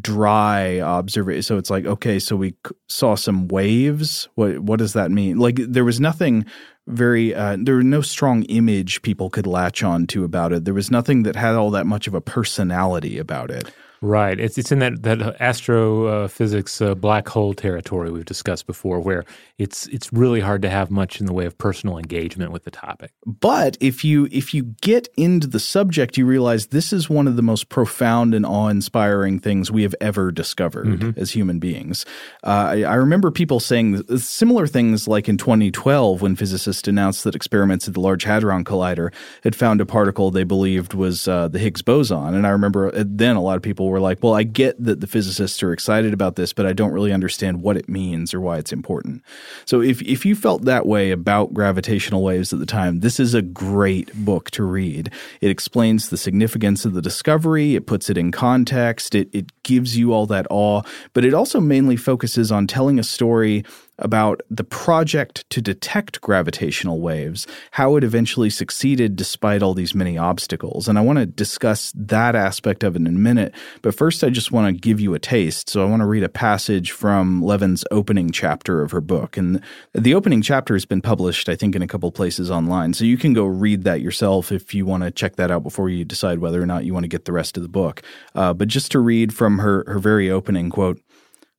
dry 0.00 0.80
observation. 0.80 1.42
So 1.42 1.58
it's 1.58 1.70
like, 1.70 1.86
okay, 1.86 2.18
so 2.18 2.36
we 2.36 2.54
saw 2.88 3.14
some 3.14 3.48
waves. 3.48 4.28
What 4.34 4.60
what 4.60 4.78
does 4.78 4.94
that 4.94 5.10
mean? 5.10 5.38
Like 5.38 5.56
there 5.56 5.84
was 5.84 6.00
nothing 6.00 6.44
very 6.86 7.34
uh, 7.34 7.56
there 7.58 7.76
was 7.76 7.84
no 7.84 8.00
strong 8.00 8.42
image 8.44 9.02
people 9.02 9.30
could 9.30 9.46
latch 9.46 9.82
on 9.82 10.06
to 10.08 10.24
about 10.24 10.52
it. 10.52 10.64
There 10.64 10.74
was 10.74 10.90
nothing 10.90 11.22
that 11.24 11.36
had 11.36 11.54
all 11.54 11.70
that 11.70 11.86
much 11.86 12.06
of 12.06 12.14
a 12.14 12.20
personality 12.20 13.18
about 13.18 13.50
it. 13.50 13.72
Right. 14.00 14.38
It's 14.38 14.58
it's 14.58 14.70
in 14.70 14.80
that 14.80 15.02
that 15.02 15.40
astrophysics 15.40 16.80
uh, 16.80 16.94
black 16.94 17.28
hole 17.28 17.54
territory 17.54 18.10
we've 18.10 18.24
discussed 18.24 18.66
before, 18.66 19.00
where 19.00 19.24
it's 19.58 19.86
it's 19.88 20.12
really 20.12 20.40
hard 20.40 20.62
to 20.62 20.68
have 20.68 20.90
much 20.90 21.18
in 21.20 21.26
the 21.26 21.32
way 21.32 21.46
of 21.46 21.56
personal 21.56 21.96
engagement 21.96 22.52
with 22.52 22.64
the 22.64 22.70
topic. 22.70 23.12
But 23.24 23.76
if 23.80 24.04
you 24.04 24.28
if 24.30 24.52
you 24.52 24.74
get 24.82 25.08
into 25.16 25.46
the 25.46 25.58
subject, 25.58 26.18
you 26.18 26.26
realize 26.26 26.68
this 26.68 26.92
is 26.92 27.08
one 27.08 27.26
of 27.26 27.36
the 27.36 27.42
most 27.42 27.68
profound 27.68 28.34
and 28.34 28.44
awe 28.44 28.68
inspiring 28.68 29.38
things 29.38 29.70
we 29.70 29.82
have 29.82 29.94
ever 30.00 30.30
discovered 30.30 30.86
mm-hmm. 30.86 31.18
as 31.18 31.30
human 31.30 31.58
beings. 31.58 32.04
Uh, 32.44 32.68
I, 32.68 32.82
I, 32.82 32.94
remember 32.94 33.30
people 33.30 33.60
saying 33.60 34.02
similar 34.18 34.66
things, 34.66 35.08
like 35.08 35.28
in 35.28 35.38
2012 35.38 36.20
when 36.20 36.36
physicists 36.36 36.86
announced 36.86 37.24
that 37.24 37.34
experiments 37.34 37.88
at 37.88 37.94
the 37.94 38.00
Large 38.00 38.24
Hadron 38.24 38.64
Collider 38.64 39.12
had 39.42 39.56
found 39.56 39.80
a 39.80 39.86
particle 39.86 40.30
they 40.30 40.44
believed 40.44 40.92
was 40.92 41.26
uh, 41.26 41.48
the 41.48 41.58
Higgs 41.58 41.82
boson, 41.82 42.34
and 42.34 42.46
I 42.46 42.50
remember 42.50 42.94
uh, 42.94 43.04
then 43.06 43.36
a 43.36 43.42
lot 43.42 43.56
of 43.56 43.62
people 43.62 43.90
like, 44.00 44.22
"Well, 44.22 44.34
I 44.34 44.42
get 44.42 44.82
that 44.82 45.00
the 45.00 45.06
physicists 45.06 45.62
are 45.62 45.72
excited 45.72 46.12
about 46.12 46.36
this, 46.36 46.52
but 46.52 46.66
I 46.66 46.72
don't 46.72 46.92
really 46.92 47.12
understand 47.12 47.62
what 47.62 47.76
it 47.76 47.88
means 47.88 48.32
or 48.34 48.40
why 48.40 48.58
it's 48.58 48.72
important." 48.72 49.22
So 49.64 49.80
if 49.80 50.02
if 50.02 50.24
you 50.24 50.34
felt 50.34 50.64
that 50.64 50.86
way 50.86 51.10
about 51.10 51.54
gravitational 51.54 52.22
waves 52.22 52.52
at 52.52 52.58
the 52.58 52.66
time, 52.66 53.00
this 53.00 53.18
is 53.20 53.34
a 53.34 53.42
great 53.42 54.12
book 54.14 54.50
to 54.52 54.64
read. 54.64 55.10
It 55.40 55.50
explains 55.50 56.08
the 56.08 56.16
significance 56.16 56.84
of 56.84 56.94
the 56.94 57.02
discovery, 57.02 57.74
it 57.74 57.86
puts 57.86 58.10
it 58.10 58.18
in 58.18 58.32
context, 58.32 59.14
it 59.14 59.28
it 59.32 59.50
gives 59.62 59.96
you 59.96 60.12
all 60.12 60.26
that 60.26 60.46
awe, 60.50 60.82
but 61.12 61.24
it 61.24 61.34
also 61.34 61.60
mainly 61.60 61.96
focuses 61.96 62.52
on 62.52 62.66
telling 62.66 62.98
a 62.98 63.04
story 63.04 63.64
about 63.98 64.42
the 64.50 64.64
project 64.64 65.48
to 65.50 65.62
detect 65.62 66.20
gravitational 66.20 67.00
waves, 67.00 67.46
how 67.72 67.96
it 67.96 68.04
eventually 68.04 68.50
succeeded 68.50 69.16
despite 69.16 69.62
all 69.62 69.74
these 69.74 69.94
many 69.94 70.18
obstacles. 70.18 70.88
And 70.88 70.98
I 70.98 71.02
want 71.02 71.18
to 71.18 71.26
discuss 71.26 71.92
that 71.94 72.34
aspect 72.34 72.84
of 72.84 72.94
it 72.94 73.00
in 73.00 73.06
a 73.06 73.10
minute. 73.10 73.54
But 73.82 73.94
first, 73.94 74.22
I 74.22 74.30
just 74.30 74.52
want 74.52 74.74
to 74.74 74.80
give 74.80 75.00
you 75.00 75.14
a 75.14 75.18
taste. 75.18 75.70
So 75.70 75.82
I 75.82 75.88
want 75.88 76.00
to 76.00 76.06
read 76.06 76.22
a 76.22 76.28
passage 76.28 76.90
from 76.90 77.42
Levin's 77.42 77.84
opening 77.90 78.30
chapter 78.30 78.82
of 78.82 78.90
her 78.90 79.00
book. 79.00 79.36
And 79.36 79.62
the 79.92 80.14
opening 80.14 80.42
chapter 80.42 80.74
has 80.74 80.84
been 80.84 81.02
published, 81.02 81.48
I 81.48 81.56
think, 81.56 81.74
in 81.74 81.82
a 81.82 81.86
couple 81.86 82.10
places 82.12 82.50
online. 82.50 82.94
So 82.94 83.04
you 83.04 83.16
can 83.16 83.32
go 83.32 83.46
read 83.46 83.84
that 83.84 84.00
yourself 84.00 84.52
if 84.52 84.74
you 84.74 84.84
want 84.84 85.04
to 85.04 85.10
check 85.10 85.36
that 85.36 85.50
out 85.50 85.62
before 85.62 85.88
you 85.88 86.04
decide 86.04 86.38
whether 86.38 86.62
or 86.62 86.66
not 86.66 86.84
you 86.84 86.92
want 86.92 87.04
to 87.04 87.08
get 87.08 87.24
the 87.24 87.32
rest 87.32 87.56
of 87.56 87.62
the 87.62 87.68
book. 87.68 88.02
Uh, 88.34 88.52
but 88.52 88.68
just 88.68 88.92
to 88.92 89.00
read 89.00 89.34
from 89.34 89.58
her, 89.58 89.84
her 89.86 89.98
very 89.98 90.30
opening 90.30 90.70
quote, 90.70 91.00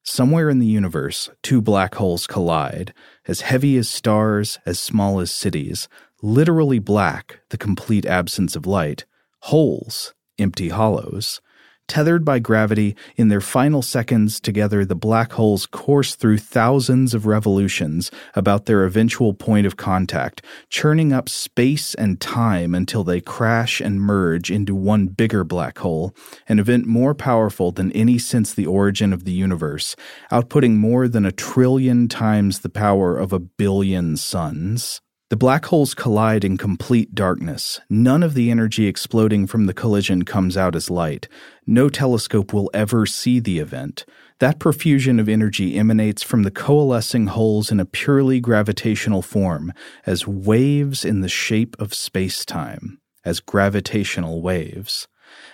Somewhere 0.09 0.49
in 0.49 0.59
the 0.59 0.65
universe, 0.65 1.29
two 1.43 1.61
black 1.61 1.95
holes 1.95 2.27
collide, 2.27 2.93
as 3.27 3.41
heavy 3.41 3.75
as 3.75 3.89
stars, 3.89 4.57
as 4.65 4.79
small 4.79 5.19
as 5.19 5.31
cities, 5.31 5.89
literally 6.21 6.79
black, 6.79 7.41
the 7.49 7.57
complete 7.57 8.05
absence 8.05 8.55
of 8.55 8.65
light, 8.65 9.03
holes, 9.41 10.13
empty 10.39 10.69
hollows. 10.69 11.41
Tethered 11.87 12.25
by 12.25 12.39
gravity, 12.39 12.97
in 13.15 13.29
their 13.29 13.39
final 13.39 13.81
seconds 13.81 14.41
together, 14.41 14.83
the 14.83 14.93
black 14.93 15.31
holes 15.31 15.65
course 15.65 16.15
through 16.15 16.37
thousands 16.37 17.13
of 17.13 17.25
revolutions 17.25 18.11
about 18.35 18.65
their 18.65 18.83
eventual 18.83 19.33
point 19.33 19.65
of 19.65 19.77
contact, 19.77 20.43
churning 20.69 21.13
up 21.13 21.29
space 21.29 21.95
and 21.95 22.19
time 22.19 22.75
until 22.75 23.05
they 23.05 23.21
crash 23.21 23.79
and 23.79 24.01
merge 24.01 24.51
into 24.51 24.75
one 24.75 25.07
bigger 25.07 25.45
black 25.45 25.77
hole, 25.77 26.13
an 26.49 26.59
event 26.59 26.85
more 26.85 27.15
powerful 27.15 27.71
than 27.71 27.93
any 27.93 28.17
since 28.19 28.53
the 28.53 28.67
origin 28.67 29.13
of 29.13 29.23
the 29.23 29.31
universe, 29.31 29.95
outputting 30.29 30.75
more 30.75 31.07
than 31.07 31.25
a 31.25 31.31
trillion 31.31 32.09
times 32.09 32.59
the 32.59 32.69
power 32.69 33.17
of 33.17 33.31
a 33.31 33.39
billion 33.39 34.17
suns. 34.17 34.99
The 35.29 35.35
black 35.35 35.65
holes 35.65 35.93
collide 35.93 36.45
in 36.45 36.57
complete 36.57 37.13
darkness. 37.13 37.81
None 37.89 38.23
of 38.23 38.33
the 38.33 38.49
energy 38.49 38.87
exploding 38.87 39.45
from 39.45 39.65
the 39.65 39.73
collision 39.73 40.23
comes 40.23 40.55
out 40.55 40.73
as 40.73 40.89
light. 40.89 41.27
No 41.65 41.89
telescope 41.89 42.53
will 42.53 42.71
ever 42.73 43.05
see 43.05 43.41
the 43.41 43.59
event. 43.59 44.05
That 44.39 44.57
profusion 44.57 45.19
of 45.19 45.27
energy 45.27 45.75
emanates 45.75 46.23
from 46.23 46.43
the 46.43 46.51
coalescing 46.51 47.27
holes 47.27 47.71
in 47.71 47.79
a 47.81 47.85
purely 47.85 48.39
gravitational 48.39 49.21
form, 49.21 49.73
as 50.05 50.25
waves 50.25 51.03
in 51.03 51.19
the 51.19 51.27
shape 51.27 51.75
of 51.77 51.93
space 51.93 52.45
time, 52.45 52.99
as 53.25 53.41
gravitational 53.41 54.41
waves. 54.41 55.09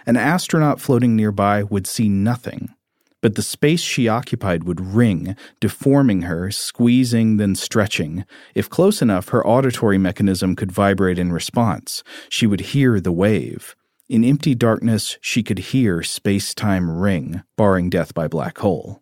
An 0.05 0.17
astronaut 0.17 0.81
floating 0.81 1.15
nearby 1.15 1.63
would 1.63 1.87
see 1.87 2.09
nothing 2.09 2.75
but 3.23 3.35
the 3.35 3.41
space 3.41 3.79
she 3.79 4.09
occupied 4.09 4.65
would 4.65 4.81
ring, 4.81 5.37
deforming 5.61 6.23
her, 6.23 6.51
squeezing, 6.51 7.37
then 7.37 7.55
stretching. 7.55 8.25
If 8.53 8.69
close 8.69 9.01
enough, 9.01 9.29
her 9.29 9.47
auditory 9.47 9.97
mechanism 9.97 10.57
could 10.57 10.73
vibrate 10.73 11.17
in 11.17 11.31
response. 11.31 12.03
She 12.27 12.45
would 12.45 12.59
hear 12.59 12.99
the 12.99 13.13
wave. 13.13 13.77
In 14.09 14.25
empty 14.25 14.55
darkness, 14.55 15.17
she 15.21 15.41
could 15.41 15.59
hear 15.59 16.03
space 16.03 16.53
time 16.53 16.91
ring, 16.91 17.41
barring 17.55 17.89
death 17.89 18.13
by 18.13 18.27
black 18.27 18.57
hole. 18.57 19.01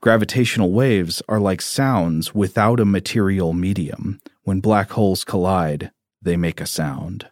Gravitational 0.00 0.72
waves 0.72 1.20
are 1.28 1.38
like 1.38 1.60
sounds 1.60 2.34
without 2.34 2.80
a 2.80 2.86
material 2.86 3.52
medium. 3.52 4.18
When 4.44 4.60
black 4.60 4.92
holes 4.92 5.24
collide, 5.24 5.90
they 6.22 6.38
make 6.38 6.58
a 6.58 6.66
sound. 6.66 7.28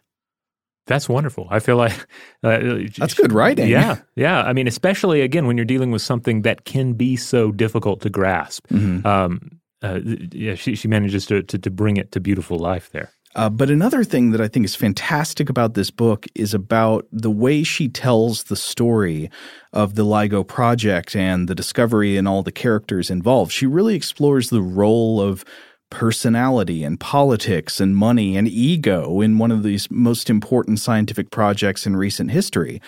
That's 0.87 1.07
wonderful. 1.07 1.47
I 1.49 1.59
feel 1.59 1.77
like 1.77 1.93
uh, 2.43 2.59
that's 2.97 3.13
good 3.13 3.31
writing. 3.31 3.69
Yeah, 3.69 3.99
yeah. 4.15 4.41
I 4.41 4.53
mean, 4.53 4.67
especially 4.67 5.21
again 5.21 5.45
when 5.47 5.57
you're 5.57 5.65
dealing 5.65 5.91
with 5.91 6.01
something 6.01 6.41
that 6.41 6.65
can 6.65 6.93
be 6.93 7.15
so 7.15 7.51
difficult 7.51 8.01
to 8.01 8.09
grasp. 8.09 8.67
Mm-hmm. 8.67 9.05
Um, 9.05 9.59
uh, 9.83 9.99
yeah, 10.31 10.55
she 10.55 10.75
she 10.75 10.87
manages 10.87 11.25
to, 11.27 11.43
to, 11.43 11.57
to 11.57 11.69
bring 11.69 11.97
it 11.97 12.11
to 12.11 12.19
beautiful 12.19 12.57
life 12.57 12.89
there. 12.91 13.11
Uh, 13.33 13.49
but 13.49 13.69
another 13.69 14.03
thing 14.03 14.31
that 14.31 14.41
I 14.41 14.47
think 14.47 14.65
is 14.65 14.75
fantastic 14.75 15.49
about 15.49 15.73
this 15.73 15.89
book 15.89 16.25
is 16.35 16.53
about 16.53 17.07
the 17.11 17.31
way 17.31 17.63
she 17.63 17.87
tells 17.87 18.43
the 18.43 18.57
story 18.57 19.29
of 19.71 19.95
the 19.95 20.03
LIGO 20.03 20.45
project 20.45 21.15
and 21.15 21.47
the 21.47 21.55
discovery 21.55 22.17
and 22.17 22.27
all 22.27 22.43
the 22.43 22.51
characters 22.51 23.09
involved. 23.09 23.53
She 23.53 23.65
really 23.65 23.95
explores 23.95 24.49
the 24.49 24.61
role 24.61 25.21
of 25.21 25.45
personality 25.91 26.83
and 26.83 26.99
politics 26.99 27.79
and 27.79 27.95
money 27.95 28.35
and 28.35 28.47
ego 28.47 29.21
in 29.21 29.37
one 29.37 29.51
of 29.51 29.61
these 29.61 29.91
most 29.91 30.29
important 30.29 30.79
scientific 30.79 31.29
projects 31.29 31.85
in 31.85 31.95
recent 31.95 32.31
history. 32.31 32.81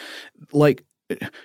Like, 0.52 0.84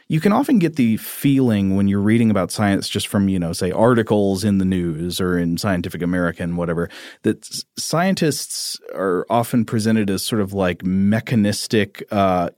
you 0.08 0.20
can 0.20 0.32
often 0.32 0.58
get 0.58 0.76
the 0.76 0.96
feeling 0.96 1.76
when 1.76 1.88
you're 1.88 2.00
reading 2.00 2.30
about 2.30 2.50
science 2.50 2.88
just 2.88 3.08
from, 3.08 3.28
you 3.28 3.38
know, 3.38 3.52
say 3.52 3.70
articles 3.70 4.44
in 4.44 4.58
the 4.58 4.64
news 4.64 5.20
or 5.20 5.38
in 5.38 5.58
Scientific 5.58 6.02
American, 6.02 6.56
whatever, 6.56 6.88
that 7.22 7.48
scientists 7.76 8.78
are 8.94 9.26
often 9.30 9.64
presented 9.64 10.10
as 10.10 10.24
sort 10.24 10.40
of 10.40 10.52
like 10.52 10.84
mechanistic 10.84 12.02
uh, 12.10 12.50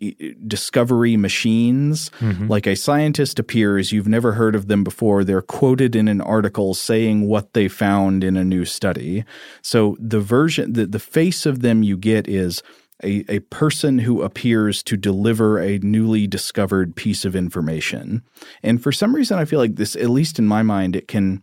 discovery 0.46 1.16
machines. 1.16 2.10
Mm-hmm. 2.20 2.48
Like 2.48 2.66
a 2.66 2.76
scientist 2.76 3.38
appears, 3.38 3.92
you've 3.92 4.08
never 4.08 4.32
heard 4.32 4.54
of 4.54 4.68
them 4.68 4.84
before. 4.84 5.24
They're 5.24 5.42
quoted 5.42 5.96
in 5.96 6.08
an 6.08 6.20
article 6.20 6.74
saying 6.74 7.26
what 7.26 7.52
they 7.52 7.68
found 7.68 8.24
in 8.24 8.36
a 8.36 8.44
new 8.44 8.64
study. 8.64 9.24
So 9.62 9.96
the 9.98 10.20
version, 10.20 10.72
the, 10.72 10.86
the 10.86 10.98
face 10.98 11.46
of 11.46 11.62
them 11.62 11.82
you 11.82 11.96
get 11.96 12.28
is 12.28 12.62
a, 13.02 13.24
a 13.28 13.38
person 13.40 13.98
who 14.00 14.22
appears 14.22 14.82
to 14.84 14.96
deliver 14.96 15.58
a 15.58 15.78
newly 15.78 16.26
discovered 16.26 16.96
piece 16.96 17.24
of 17.24 17.36
information. 17.36 18.22
And 18.62 18.82
for 18.82 18.92
some 18.92 19.14
reason, 19.14 19.38
I 19.38 19.44
feel 19.44 19.58
like 19.58 19.76
this, 19.76 19.96
at 19.96 20.10
least 20.10 20.38
in 20.38 20.46
my 20.46 20.62
mind, 20.62 20.96
it 20.96 21.08
can 21.08 21.42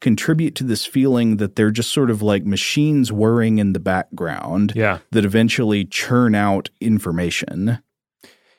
contribute 0.00 0.54
to 0.56 0.64
this 0.64 0.84
feeling 0.84 1.38
that 1.38 1.56
they're 1.56 1.70
just 1.70 1.92
sort 1.92 2.10
of 2.10 2.22
like 2.22 2.44
machines 2.44 3.12
whirring 3.12 3.58
in 3.58 3.72
the 3.72 3.80
background 3.80 4.72
yeah. 4.76 4.98
that 5.10 5.24
eventually 5.24 5.84
churn 5.84 6.34
out 6.34 6.68
information. 6.80 7.82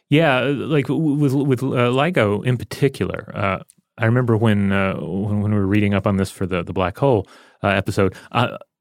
Yeah, 0.09 0.39
like 0.41 0.87
with 0.87 1.33
with 1.33 1.61
uh, 1.61 1.91
LIGO 1.91 2.45
in 2.45 2.57
particular. 2.57 3.29
Uh, 3.35 3.63
I 3.97 4.05
remember 4.05 4.37
when, 4.37 4.71
uh, 4.71 4.95
when, 4.95 5.41
when 5.41 5.53
we 5.53 5.59
were 5.59 5.67
reading 5.67 5.93
up 5.93 6.07
on 6.07 6.15
this 6.17 6.31
for 6.31 6.45
the 6.45 6.63
the 6.63 6.71
black 6.71 6.97
hole 6.97 7.27
uh, 7.61 7.67
episode. 7.67 8.15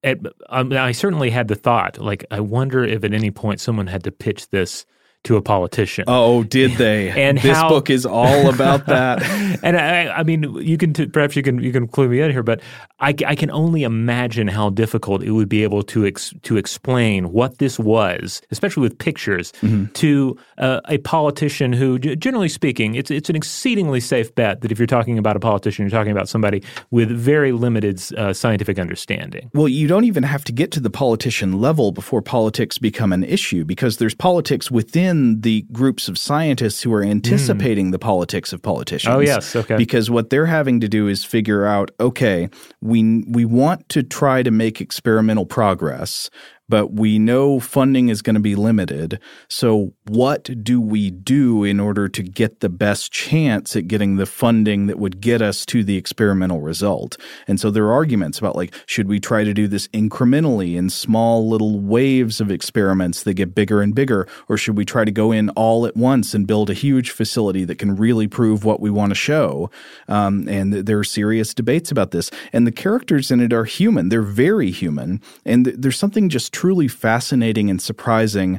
At, 0.06 0.20
um, 0.48 0.72
I 0.72 0.92
certainly 0.92 1.30
had 1.30 1.48
the 1.48 1.56
thought, 1.56 1.98
like, 1.98 2.24
I 2.30 2.38
wonder 2.38 2.84
if 2.84 3.02
at 3.02 3.12
any 3.12 3.32
point 3.32 3.60
someone 3.60 3.88
had 3.88 4.04
to 4.04 4.12
pitch 4.12 4.48
this 4.50 4.86
to 5.26 5.36
a 5.36 5.42
politician. 5.42 6.04
Oh, 6.06 6.44
did 6.44 6.72
they? 6.72 7.10
and 7.26 7.38
this 7.38 7.56
how, 7.56 7.68
book 7.68 7.90
is 7.90 8.06
all 8.06 8.48
about 8.48 8.86
that. 8.86 9.22
and 9.62 9.76
I, 9.76 10.08
I 10.08 10.22
mean, 10.22 10.54
you 10.54 10.78
can 10.78 10.92
t- 10.92 11.06
perhaps 11.06 11.34
you 11.34 11.42
can 11.42 11.60
you 11.60 11.72
can 11.72 11.88
clue 11.88 12.08
me 12.08 12.20
in 12.20 12.30
here, 12.30 12.44
but 12.44 12.60
I, 13.00 13.14
I 13.26 13.34
can 13.34 13.50
only 13.50 13.82
imagine 13.82 14.46
how 14.46 14.70
difficult 14.70 15.22
it 15.22 15.32
would 15.32 15.48
be 15.48 15.64
able 15.64 15.82
to 15.82 16.06
ex, 16.06 16.32
to 16.42 16.56
explain 16.56 17.32
what 17.32 17.58
this 17.58 17.78
was, 17.78 18.40
especially 18.50 18.82
with 18.82 18.96
pictures, 18.98 19.52
mm-hmm. 19.60 19.86
to 19.94 20.38
uh, 20.58 20.80
a 20.88 20.98
politician 20.98 21.72
who, 21.72 21.98
generally 21.98 22.48
speaking, 22.48 22.94
it's 22.94 23.10
it's 23.10 23.28
an 23.28 23.36
exceedingly 23.36 24.00
safe 24.00 24.32
bet 24.34 24.60
that 24.60 24.70
if 24.70 24.78
you're 24.78 24.86
talking 24.86 25.18
about 25.18 25.36
a 25.36 25.40
politician, 25.40 25.84
you're 25.84 25.90
talking 25.90 26.12
about 26.12 26.28
somebody 26.28 26.62
with 26.92 27.10
very 27.10 27.50
limited 27.50 28.00
uh, 28.16 28.32
scientific 28.32 28.78
understanding. 28.78 29.50
Well, 29.54 29.68
you 29.68 29.88
don't 29.88 30.04
even 30.04 30.22
have 30.22 30.44
to 30.44 30.52
get 30.52 30.70
to 30.72 30.80
the 30.80 30.90
politician 30.90 31.60
level 31.60 31.90
before 31.90 32.22
politics 32.22 32.78
become 32.78 33.12
an 33.12 33.24
issue 33.24 33.64
because 33.64 33.96
there's 33.96 34.14
politics 34.14 34.70
within 34.70 35.15
within 35.16 35.40
the 35.40 35.62
groups 35.72 36.08
of 36.08 36.18
scientists 36.18 36.82
who 36.82 36.92
are 36.92 37.02
anticipating 37.02 37.88
mm. 37.88 37.92
the 37.92 37.98
politics 37.98 38.52
of 38.52 38.62
politicians. 38.62 39.14
Oh 39.14 39.20
yes, 39.20 39.54
okay. 39.56 39.76
Because 39.76 40.10
what 40.10 40.30
they're 40.30 40.46
having 40.46 40.80
to 40.80 40.88
do 40.88 41.08
is 41.08 41.24
figure 41.24 41.66
out, 41.66 41.90
okay, 42.00 42.48
we 42.80 43.24
we 43.28 43.44
want 43.44 43.88
to 43.90 44.02
try 44.02 44.42
to 44.42 44.50
make 44.50 44.80
experimental 44.80 45.46
progress 45.46 46.30
but 46.68 46.92
we 46.92 47.18
know 47.18 47.60
funding 47.60 48.08
is 48.08 48.22
going 48.22 48.34
to 48.34 48.40
be 48.40 48.54
limited. 48.54 49.20
So, 49.48 49.92
what 50.06 50.64
do 50.64 50.80
we 50.80 51.10
do 51.10 51.64
in 51.64 51.78
order 51.78 52.08
to 52.08 52.22
get 52.22 52.60
the 52.60 52.68
best 52.68 53.12
chance 53.12 53.76
at 53.76 53.88
getting 53.88 54.16
the 54.16 54.26
funding 54.26 54.86
that 54.86 54.98
would 54.98 55.20
get 55.20 55.42
us 55.42 55.64
to 55.66 55.84
the 55.84 55.96
experimental 55.96 56.60
result? 56.60 57.16
And 57.46 57.60
so, 57.60 57.70
there 57.70 57.84
are 57.84 57.92
arguments 57.92 58.38
about 58.38 58.56
like, 58.56 58.74
should 58.86 59.08
we 59.08 59.20
try 59.20 59.44
to 59.44 59.54
do 59.54 59.68
this 59.68 59.88
incrementally 59.88 60.76
in 60.76 60.90
small 60.90 61.48
little 61.48 61.78
waves 61.78 62.40
of 62.40 62.50
experiments 62.50 63.22
that 63.22 63.34
get 63.34 63.54
bigger 63.54 63.80
and 63.80 63.94
bigger? 63.94 64.26
Or 64.48 64.56
should 64.56 64.76
we 64.76 64.84
try 64.84 65.04
to 65.04 65.12
go 65.12 65.32
in 65.32 65.50
all 65.50 65.86
at 65.86 65.96
once 65.96 66.34
and 66.34 66.46
build 66.46 66.70
a 66.70 66.74
huge 66.74 67.10
facility 67.10 67.64
that 67.64 67.78
can 67.78 67.96
really 67.96 68.26
prove 68.26 68.64
what 68.64 68.80
we 68.80 68.90
want 68.90 69.10
to 69.10 69.14
show? 69.14 69.70
Um, 70.08 70.48
and 70.48 70.72
there 70.72 70.98
are 70.98 71.04
serious 71.04 71.54
debates 71.54 71.90
about 71.90 72.10
this. 72.10 72.30
And 72.52 72.66
the 72.66 72.72
characters 72.72 73.30
in 73.30 73.40
it 73.40 73.52
are 73.52 73.64
human, 73.64 74.08
they're 74.08 74.22
very 74.22 74.70
human. 74.70 75.20
And 75.44 75.64
th- 75.66 75.76
there's 75.78 75.98
something 75.98 76.28
just 76.28 76.52
truly 76.56 76.88
fascinating 76.88 77.68
and 77.68 77.82
surprising 77.82 78.58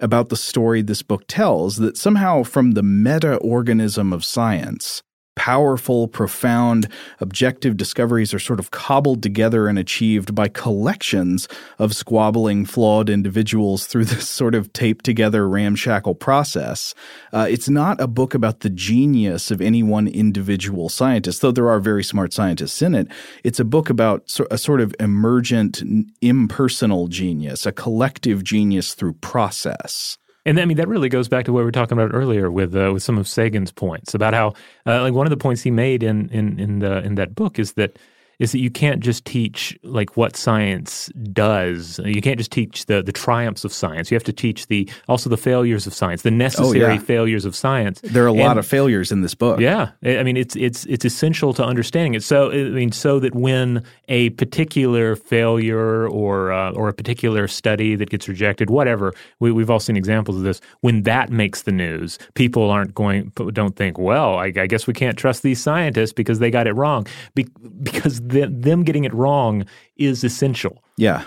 about 0.00 0.28
the 0.28 0.36
story 0.36 0.82
this 0.82 1.00
book 1.00 1.24
tells 1.28 1.76
that 1.76 1.96
somehow 1.96 2.42
from 2.42 2.72
the 2.72 2.82
meta 2.82 3.36
organism 3.36 4.12
of 4.12 4.22
science, 4.22 5.02
powerful, 5.38 6.08
profound, 6.08 6.88
objective 7.20 7.76
discoveries 7.76 8.34
are 8.34 8.40
sort 8.40 8.58
of 8.58 8.72
cobbled 8.72 9.22
together 9.22 9.68
and 9.68 9.78
achieved 9.78 10.34
by 10.34 10.48
collections 10.48 11.46
of 11.78 11.94
squabbling, 11.94 12.66
flawed 12.66 13.08
individuals 13.08 13.86
through 13.86 14.04
this 14.04 14.28
sort 14.40 14.56
of 14.56 14.72
taped 14.72 15.04
together 15.04 15.48
ramshackle 15.48 16.16
process. 16.16 16.92
Uh, 17.32 17.46
it's 17.48 17.68
not 17.68 18.00
a 18.00 18.08
book 18.08 18.34
about 18.34 18.60
the 18.60 18.68
genius 18.68 19.52
of 19.52 19.60
any 19.60 19.80
one 19.80 20.08
individual 20.08 20.88
scientist, 20.88 21.40
though 21.40 21.52
there 21.52 21.70
are 21.70 21.78
very 21.78 22.02
smart 22.02 22.32
scientists 22.32 22.82
in 22.82 22.92
it. 22.92 23.06
It's 23.44 23.60
a 23.60 23.64
book 23.64 23.88
about 23.88 24.28
a 24.50 24.58
sort 24.58 24.80
of 24.80 24.92
emergent, 24.98 25.84
impersonal 26.20 27.06
genius, 27.06 27.64
a 27.64 27.70
collective 27.70 28.42
genius 28.42 28.94
through 28.94 29.12
process. 29.14 30.18
And 30.48 30.58
I 30.58 30.64
mean 30.64 30.78
that 30.78 30.88
really 30.88 31.10
goes 31.10 31.28
back 31.28 31.44
to 31.44 31.52
what 31.52 31.58
we 31.58 31.64
were 31.64 31.72
talking 31.72 31.98
about 31.98 32.14
earlier 32.14 32.50
with 32.50 32.74
uh, 32.74 32.90
with 32.90 33.02
some 33.02 33.18
of 33.18 33.28
Sagan's 33.28 33.70
points 33.70 34.14
about 34.14 34.32
how 34.32 34.54
uh, 34.86 35.02
like 35.02 35.12
one 35.12 35.26
of 35.26 35.30
the 35.30 35.36
points 35.36 35.60
he 35.60 35.70
made 35.70 36.02
in 36.02 36.30
in 36.30 36.58
in 36.58 36.78
the 36.78 37.04
in 37.04 37.16
that 37.16 37.34
book 37.34 37.58
is 37.58 37.74
that 37.74 37.98
is 38.38 38.52
that 38.52 38.60
you 38.60 38.70
can't 38.70 39.00
just 39.00 39.24
teach 39.24 39.78
like 39.82 40.16
what 40.16 40.36
science 40.36 41.08
does. 41.32 41.98
You 42.04 42.22
can't 42.22 42.38
just 42.38 42.52
teach 42.52 42.86
the 42.86 43.02
the 43.02 43.12
triumphs 43.12 43.64
of 43.64 43.72
science. 43.72 44.10
You 44.10 44.14
have 44.14 44.24
to 44.24 44.32
teach 44.32 44.68
the 44.68 44.88
also 45.08 45.28
the 45.28 45.36
failures 45.36 45.86
of 45.86 45.94
science, 45.94 46.22
the 46.22 46.30
necessary 46.30 46.84
oh, 46.84 46.92
yeah. 46.92 46.98
failures 46.98 47.44
of 47.44 47.56
science. 47.56 48.00
There 48.02 48.24
are 48.24 48.28
a 48.28 48.32
and, 48.32 48.40
lot 48.40 48.58
of 48.58 48.66
failures 48.66 49.10
in 49.10 49.22
this 49.22 49.34
book. 49.34 49.60
Yeah, 49.60 49.90
I 50.04 50.22
mean 50.22 50.36
it's 50.36 50.54
it's 50.56 50.84
it's 50.86 51.04
essential 51.04 51.52
to 51.54 51.64
understanding 51.64 52.14
it. 52.14 52.22
So 52.22 52.50
I 52.50 52.68
mean 52.70 52.92
so 52.92 53.18
that 53.20 53.34
when 53.34 53.82
a 54.08 54.30
particular 54.30 55.16
failure 55.16 56.08
or 56.08 56.52
uh, 56.52 56.72
or 56.72 56.88
a 56.88 56.94
particular 56.94 57.48
study 57.48 57.96
that 57.96 58.10
gets 58.10 58.28
rejected, 58.28 58.70
whatever, 58.70 59.12
we, 59.40 59.50
we've 59.50 59.70
all 59.70 59.80
seen 59.80 59.96
examples 59.96 60.36
of 60.36 60.42
this. 60.42 60.60
When 60.80 61.02
that 61.02 61.30
makes 61.30 61.62
the 61.62 61.72
news, 61.72 62.18
people 62.34 62.70
aren't 62.70 62.94
going 62.94 63.32
don't 63.52 63.76
think, 63.76 63.98
well, 63.98 64.36
I, 64.36 64.52
I 64.56 64.66
guess 64.66 64.86
we 64.86 64.94
can't 64.94 65.18
trust 65.18 65.42
these 65.42 65.60
scientists 65.60 66.12
because 66.12 66.38
they 66.38 66.50
got 66.50 66.66
it 66.66 66.74
wrong. 66.74 67.06
Be, 67.34 67.46
because 67.82 68.20
them 68.30 68.82
getting 68.84 69.04
it 69.04 69.14
wrong 69.14 69.66
is 69.96 70.24
essential. 70.24 70.82
Yeah. 70.96 71.24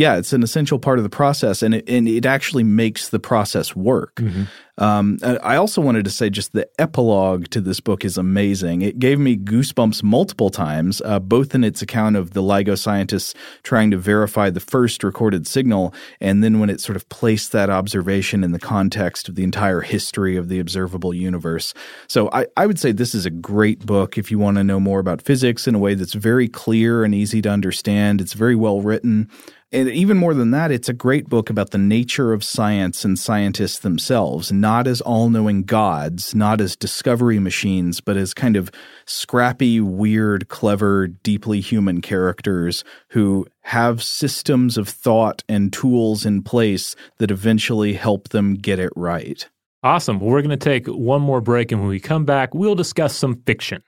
Yeah, 0.00 0.16
it's 0.16 0.32
an 0.32 0.42
essential 0.42 0.78
part 0.78 0.98
of 0.98 1.02
the 1.02 1.10
process, 1.10 1.62
and 1.62 1.74
it, 1.74 1.86
and 1.86 2.08
it 2.08 2.24
actually 2.24 2.64
makes 2.64 3.10
the 3.10 3.18
process 3.18 3.76
work. 3.76 4.14
Mm-hmm. 4.14 4.44
Um, 4.82 5.18
I 5.22 5.56
also 5.56 5.82
wanted 5.82 6.04
to 6.04 6.10
say 6.10 6.30
just 6.30 6.54
the 6.54 6.66
epilogue 6.78 7.48
to 7.50 7.60
this 7.60 7.80
book 7.80 8.02
is 8.02 8.16
amazing. 8.16 8.80
It 8.80 8.98
gave 8.98 9.18
me 9.18 9.36
goosebumps 9.36 10.02
multiple 10.02 10.48
times, 10.48 11.02
uh, 11.04 11.20
both 11.20 11.54
in 11.54 11.64
its 11.64 11.82
account 11.82 12.16
of 12.16 12.30
the 12.30 12.40
LIGO 12.40 12.78
scientists 12.78 13.34
trying 13.62 13.90
to 13.90 13.98
verify 13.98 14.48
the 14.48 14.58
first 14.58 15.04
recorded 15.04 15.46
signal, 15.46 15.92
and 16.18 16.42
then 16.42 16.60
when 16.60 16.70
it 16.70 16.80
sort 16.80 16.96
of 16.96 17.06
placed 17.10 17.52
that 17.52 17.68
observation 17.68 18.42
in 18.42 18.52
the 18.52 18.58
context 18.58 19.28
of 19.28 19.34
the 19.34 19.44
entire 19.44 19.82
history 19.82 20.34
of 20.34 20.48
the 20.48 20.60
observable 20.60 21.12
universe. 21.12 21.74
So 22.08 22.30
I, 22.32 22.46
I 22.56 22.66
would 22.66 22.78
say 22.78 22.92
this 22.92 23.14
is 23.14 23.26
a 23.26 23.30
great 23.30 23.84
book 23.84 24.16
if 24.16 24.30
you 24.30 24.38
want 24.38 24.56
to 24.56 24.64
know 24.64 24.80
more 24.80 24.98
about 24.98 25.20
physics 25.20 25.68
in 25.68 25.74
a 25.74 25.78
way 25.78 25.92
that's 25.92 26.14
very 26.14 26.48
clear 26.48 27.04
and 27.04 27.14
easy 27.14 27.42
to 27.42 27.50
understand. 27.50 28.22
It's 28.22 28.32
very 28.32 28.56
well 28.56 28.80
written. 28.80 29.28
And 29.72 29.88
even 29.88 30.16
more 30.16 30.34
than 30.34 30.50
that, 30.50 30.72
it's 30.72 30.88
a 30.88 30.92
great 30.92 31.28
book 31.28 31.48
about 31.48 31.70
the 31.70 31.78
nature 31.78 32.32
of 32.32 32.42
science 32.42 33.04
and 33.04 33.16
scientists 33.16 33.78
themselves, 33.78 34.50
not 34.50 34.88
as 34.88 35.00
all 35.00 35.30
knowing 35.30 35.62
gods, 35.62 36.34
not 36.34 36.60
as 36.60 36.74
discovery 36.74 37.38
machines, 37.38 38.00
but 38.00 38.16
as 38.16 38.34
kind 38.34 38.56
of 38.56 38.72
scrappy, 39.06 39.80
weird, 39.80 40.48
clever, 40.48 41.06
deeply 41.06 41.60
human 41.60 42.00
characters 42.00 42.82
who 43.10 43.46
have 43.60 44.02
systems 44.02 44.76
of 44.76 44.88
thought 44.88 45.44
and 45.48 45.72
tools 45.72 46.26
in 46.26 46.42
place 46.42 46.96
that 47.18 47.30
eventually 47.30 47.92
help 47.92 48.30
them 48.30 48.54
get 48.54 48.80
it 48.80 48.90
right. 48.96 49.48
Awesome. 49.84 50.18
Well, 50.18 50.30
we're 50.30 50.42
going 50.42 50.50
to 50.50 50.56
take 50.56 50.88
one 50.88 51.22
more 51.22 51.40
break, 51.40 51.70
and 51.70 51.80
when 51.80 51.88
we 51.88 52.00
come 52.00 52.24
back, 52.24 52.54
we'll 52.54 52.74
discuss 52.74 53.14
some 53.14 53.40
fiction. 53.46 53.84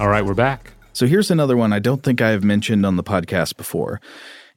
All 0.00 0.08
right, 0.08 0.24
we're 0.24 0.34
back. 0.34 0.73
So 0.94 1.08
here's 1.08 1.28
another 1.28 1.56
one 1.56 1.72
I 1.72 1.80
don't 1.80 2.04
think 2.04 2.22
I 2.22 2.30
have 2.30 2.44
mentioned 2.44 2.86
on 2.86 2.94
the 2.94 3.02
podcast 3.02 3.56
before. 3.56 4.00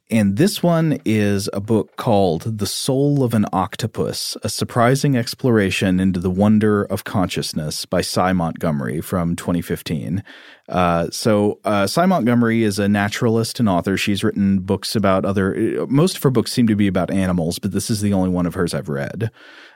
And 0.08 0.36
this 0.36 0.62
one 0.62 1.00
is 1.04 1.50
a 1.52 1.60
book 1.60 1.96
called 1.96 2.58
The 2.58 2.66
Soul 2.66 3.24
of 3.24 3.34
an 3.34 3.44
Octopus 3.52 4.38
A 4.42 4.48
Surprising 4.48 5.16
Exploration 5.16 5.98
into 5.98 6.20
the 6.20 6.30
Wonder 6.30 6.84
of 6.84 7.02
Consciousness 7.02 7.84
by 7.84 8.00
Sy 8.00 8.32
Montgomery 8.32 9.00
from 9.00 9.34
2015. 9.34 10.22
Uh, 10.68 11.08
so 11.10 11.58
uh, 11.64 11.86
Sy 11.86 12.06
Montgomery 12.06 12.62
is 12.62 12.78
a 12.78 12.88
naturalist 12.88 13.58
and 13.58 13.68
author. 13.68 13.98
She's 13.98 14.22
written 14.22 14.60
books 14.60 14.94
about 14.94 15.24
other. 15.26 15.86
Most 15.88 16.16
of 16.16 16.22
her 16.22 16.30
books 16.30 16.52
seem 16.52 16.68
to 16.68 16.76
be 16.76 16.86
about 16.86 17.10
animals, 17.10 17.58
but 17.58 17.72
this 17.72 17.90
is 17.90 18.00
the 18.00 18.14
only 18.14 18.30
one 18.30 18.46
of 18.46 18.54
hers 18.54 18.74
I've 18.74 18.88
read. 18.88 19.30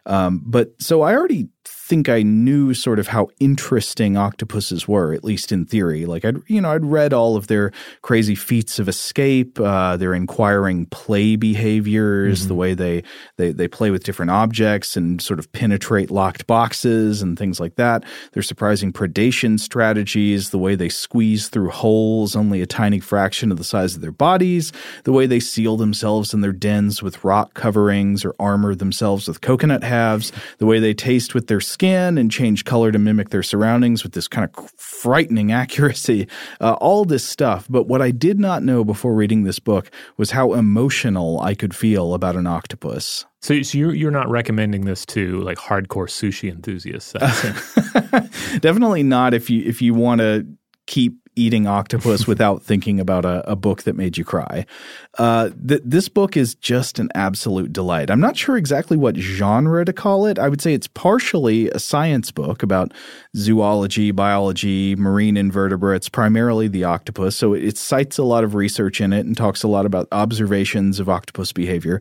Um, 0.07 0.41
but 0.47 0.81
so 0.81 1.03
I 1.03 1.15
already 1.15 1.49
think 1.85 2.09
I 2.09 2.23
knew 2.23 2.75
sort 2.75 3.01
of 3.01 3.09
how 3.09 3.29
interesting 3.41 4.17
octopuses 4.17 4.87
were, 4.87 5.13
at 5.13 5.25
least 5.25 5.51
in 5.51 5.67
theory. 5.67 6.07
Like 6.07 6.25
I'd 6.25 6.37
you 6.47 6.61
know 6.61 6.71
I'd 6.71 6.85
read 6.85 7.13
all 7.13 7.37
of 7.37 7.49
their 7.49 7.73
crazy 8.03 8.37
feats 8.37 8.79
of 8.79 8.89
escape, 8.89 9.59
uh, 9.59 9.97
their 9.97 10.15
inquiring 10.15 10.87
play 10.87 11.35
behaviors, 11.35 12.41
mm-hmm. 12.41 12.49
the 12.49 12.55
way 12.55 12.75
they, 12.75 13.03
they 13.37 13.51
they 13.53 13.67
play 13.67 13.91
with 13.91 14.05
different 14.05 14.31
objects 14.31 14.97
and 14.97 15.21
sort 15.21 15.41
of 15.41 15.51
penetrate 15.53 16.11
locked 16.11 16.47
boxes 16.47 17.21
and 17.21 17.37
things 17.37 17.59
like 17.59 17.75
that. 17.75 18.05
Their 18.33 18.45
surprising 18.45 18.93
predation 18.93 19.59
strategies, 19.59 20.51
the 20.51 20.59
way 20.59 20.77
they 20.77 20.89
squeeze 20.89 21.49
through 21.49 21.71
holes 21.71 22.37
only 22.37 22.63
a 22.63 22.67
tiny 22.67 23.01
fraction 23.01 23.51
of 23.51 23.59
the 23.59 23.65
size 23.65 23.97
of 23.97 24.03
their 24.03 24.13
bodies, 24.13 24.73
the 25.03 25.13
way 25.13 25.27
they 25.27 25.41
seal 25.41 25.77
themselves 25.77 26.33
in 26.33 26.43
their 26.43 26.53
dens 26.53 27.03
with 27.03 27.25
rock 27.25 27.55
coverings 27.55 28.25
or 28.25 28.37
armor 28.39 28.75
themselves 28.77 29.27
with 29.27 29.41
coconut 29.41 29.83
halves, 29.83 30.31
the 30.59 30.67
way 30.67 30.79
they 30.79 30.95
taste 30.95 31.35
with 31.35 31.49
their 31.49 31.61
skin 31.73 32.19
and 32.19 32.31
change 32.31 32.65
color 32.65 32.93
to 32.93 32.99
mimic 32.99 33.31
their 33.31 33.43
surroundings 33.43 34.03
with 34.03 34.13
this 34.13 34.29
kind 34.29 34.49
of 34.49 34.71
frightening 34.77 35.53
accuracy, 35.63 36.29
uh, 36.61 36.75
all 36.75 37.05
this 37.05 37.25
stuff. 37.25 37.67
But 37.69 37.89
what 37.89 38.03
I 38.03 38.11
did 38.11 38.39
not 38.39 38.63
know 38.63 38.85
before 38.85 39.15
reading 39.15 39.45
this 39.45 39.59
book 39.59 39.91
was 40.17 40.31
how 40.31 40.55
emotional 40.55 41.41
I 41.41 41.55
could 41.55 41.75
feel 41.75 42.15
about 42.15 42.37
an 42.37 42.47
octopus. 42.47 43.25
So, 43.41 43.61
so 43.63 43.77
you're 43.77 43.95
you're 43.95 44.13
not 44.13 44.31
recommending 44.31 44.85
this 44.85 45.05
to 45.07 45.41
like 45.41 45.59
hardcore 45.59 46.09
sushi 46.09 46.49
enthusiasts? 46.51 47.13
Definitely 48.61 49.03
not 49.03 49.35
if 49.35 49.51
you 49.51 49.65
if 49.65 49.83
you 49.83 49.95
want 49.95 50.21
to 50.21 50.47
keep 50.87 51.22
eating 51.35 51.67
octopus 51.67 52.27
without 52.27 52.63
thinking 52.63 53.01
about 53.01 53.25
a, 53.25 53.51
a, 53.51 53.57
book 53.57 53.85
that 53.85 53.97
made 53.97 54.19
you 54.19 54.25
cry. 54.25 54.67
Uh, 55.19 55.51
th- 55.67 55.81
this 55.85 56.09
book 56.09 56.37
is 56.37 56.55
just 56.57 56.99
an 56.99 57.09
absolute 57.15 57.73
delight. 57.73 58.11
I'm 58.11 58.21
not 58.21 58.37
sure 58.37 58.57
exactly 58.57 58.97
what 58.97 59.17
genre 59.17 59.85
to 59.85 59.93
call 59.93 60.27
it. 60.27 60.39
I 60.39 60.49
would 60.49 60.61
say 60.61 60.75
it's 60.75 60.89
partially 60.89 61.71
a 61.71 61.79
science 61.79 62.31
book 62.31 62.63
about 62.63 62.93
zoology, 63.37 64.11
biology, 64.11 64.97
marine 64.97 65.37
invertebrates, 65.37 66.09
primarily 66.09 66.69
the 66.69 66.85
octopus. 66.85 67.37
So 67.37 67.55
it, 67.55 67.65
it 67.65 67.79
cites 67.79 68.19
a 68.19 68.25
lot 68.25 68.45
of 68.45 68.55
research 68.55 69.01
in 69.01 69.13
it 69.13 69.25
and 69.25 69.37
talks 69.37 69.63
a 69.63 69.69
lot 69.69 69.87
about 69.87 70.09
observations 70.13 71.01
of 71.01 71.09
octopus 71.09 71.53
behavior. 71.53 72.01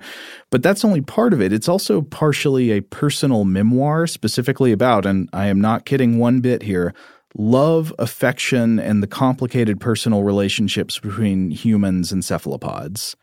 But 0.49 0.63
that's 0.63 0.83
only 0.83 1.01
part 1.01 1.33
of 1.33 1.41
it. 1.41 1.53
It's 1.53 1.69
also 1.69 2.01
partially 2.01 2.71
a 2.71 2.81
personal 2.81 3.45
memoir 3.45 4.07
specifically 4.07 4.71
about, 4.71 5.05
and 5.05 5.29
I 5.31 5.47
am 5.47 5.61
not 5.61 5.85
kidding 5.85 6.17
one 6.17 6.41
bit 6.41 6.63
here, 6.63 6.93
love, 7.35 7.93
affection, 7.99 8.79
and 8.79 9.01
the 9.01 9.07
complicated 9.07 9.79
personal 9.79 10.23
relationships 10.23 10.99
between 10.99 11.51
humans 11.51 12.11
and 12.11 12.23
cephalopods. 12.23 13.15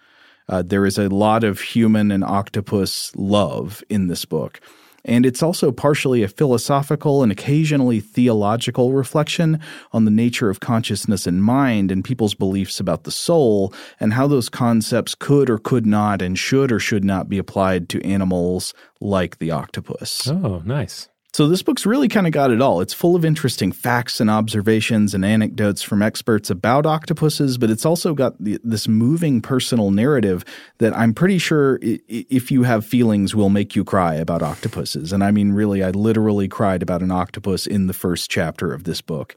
Uh, 0.48 0.62
there 0.62 0.86
is 0.86 0.98
a 0.98 1.09
lot 1.09 1.44
of 1.44 1.61
human 1.61 2.11
and 2.11 2.24
octopus 2.24 3.12
love 3.14 3.82
in 3.88 4.09
this 4.09 4.24
book. 4.24 4.61
And 5.04 5.24
it's 5.24 5.42
also 5.42 5.72
partially 5.72 6.22
a 6.22 6.28
philosophical 6.28 7.22
and 7.22 7.30
occasionally 7.32 8.00
theological 8.00 8.92
reflection 8.92 9.61
on 9.92 10.04
the 10.04 10.11
nature 10.11 10.50
of 10.50 10.61
consciousness 10.61 11.26
and 11.26 11.42
mind 11.42 11.90
and 11.90 12.04
people's 12.04 12.34
beliefs 12.34 12.80
about 12.80 13.04
the 13.04 13.11
soul 13.11 13.72
and 14.00 14.12
how 14.12 14.26
those 14.26 14.48
concepts 14.48 15.14
could 15.14 15.48
or 15.48 15.59
could 15.59 15.86
not 15.86 16.20
and 16.20 16.38
should 16.38 16.72
or 16.72 16.80
should 16.80 17.04
not 17.04 17.28
be 17.28 17.38
applied 17.38 17.88
to 17.88 18.04
animals 18.04 18.74
like 19.00 19.38
the 19.38 19.50
octopus. 19.50 20.28
Oh, 20.28 20.62
nice. 20.64 21.09
So 21.35 21.47
this 21.47 21.62
book's 21.62 21.85
really 21.85 22.09
kind 22.09 22.26
of 22.26 22.33
got 22.33 22.51
it 22.51 22.62
all. 22.62 22.81
It's 22.81 22.95
full 22.95 23.14
of 23.14 23.24
interesting 23.24 23.70
facts 23.70 24.18
and 24.18 24.31
observations 24.31 25.12
and 25.14 25.24
anecdotes 25.24 25.83
from 25.83 26.03
experts 26.03 26.49
about 26.49 26.87
octopuses, 26.87 27.59
but 27.59 27.70
it's 27.70 27.85
also 27.85 28.14
got 28.14 28.43
the, 28.43 28.59
this 28.64 28.89
moving 28.89 29.43
personal 29.43 29.91
narrative 29.91 30.45
that 30.79 30.97
I'm 30.97 31.12
pretty 31.12 31.39
sure 31.39 31.79
if 31.83 32.51
you 32.51 32.62
have 32.62 32.85
feelings 32.85 33.35
will 33.35 33.51
make 33.51 33.76
you 33.76 33.85
cry 33.85 34.14
about 34.14 34.43
octopuses. 34.43 35.12
And 35.12 35.22
I 35.22 35.31
mean 35.31 35.53
really 35.53 35.85
I 35.85 35.91
literally 35.91 36.49
cried 36.49 36.83
about 36.83 37.03
an 37.03 37.11
octopus 37.11 37.66
in 37.66 37.89
the 37.89 37.95
first 37.95 38.31
chapter 38.31 38.72
of 38.72 38.85
this 38.85 39.03
book 39.03 39.37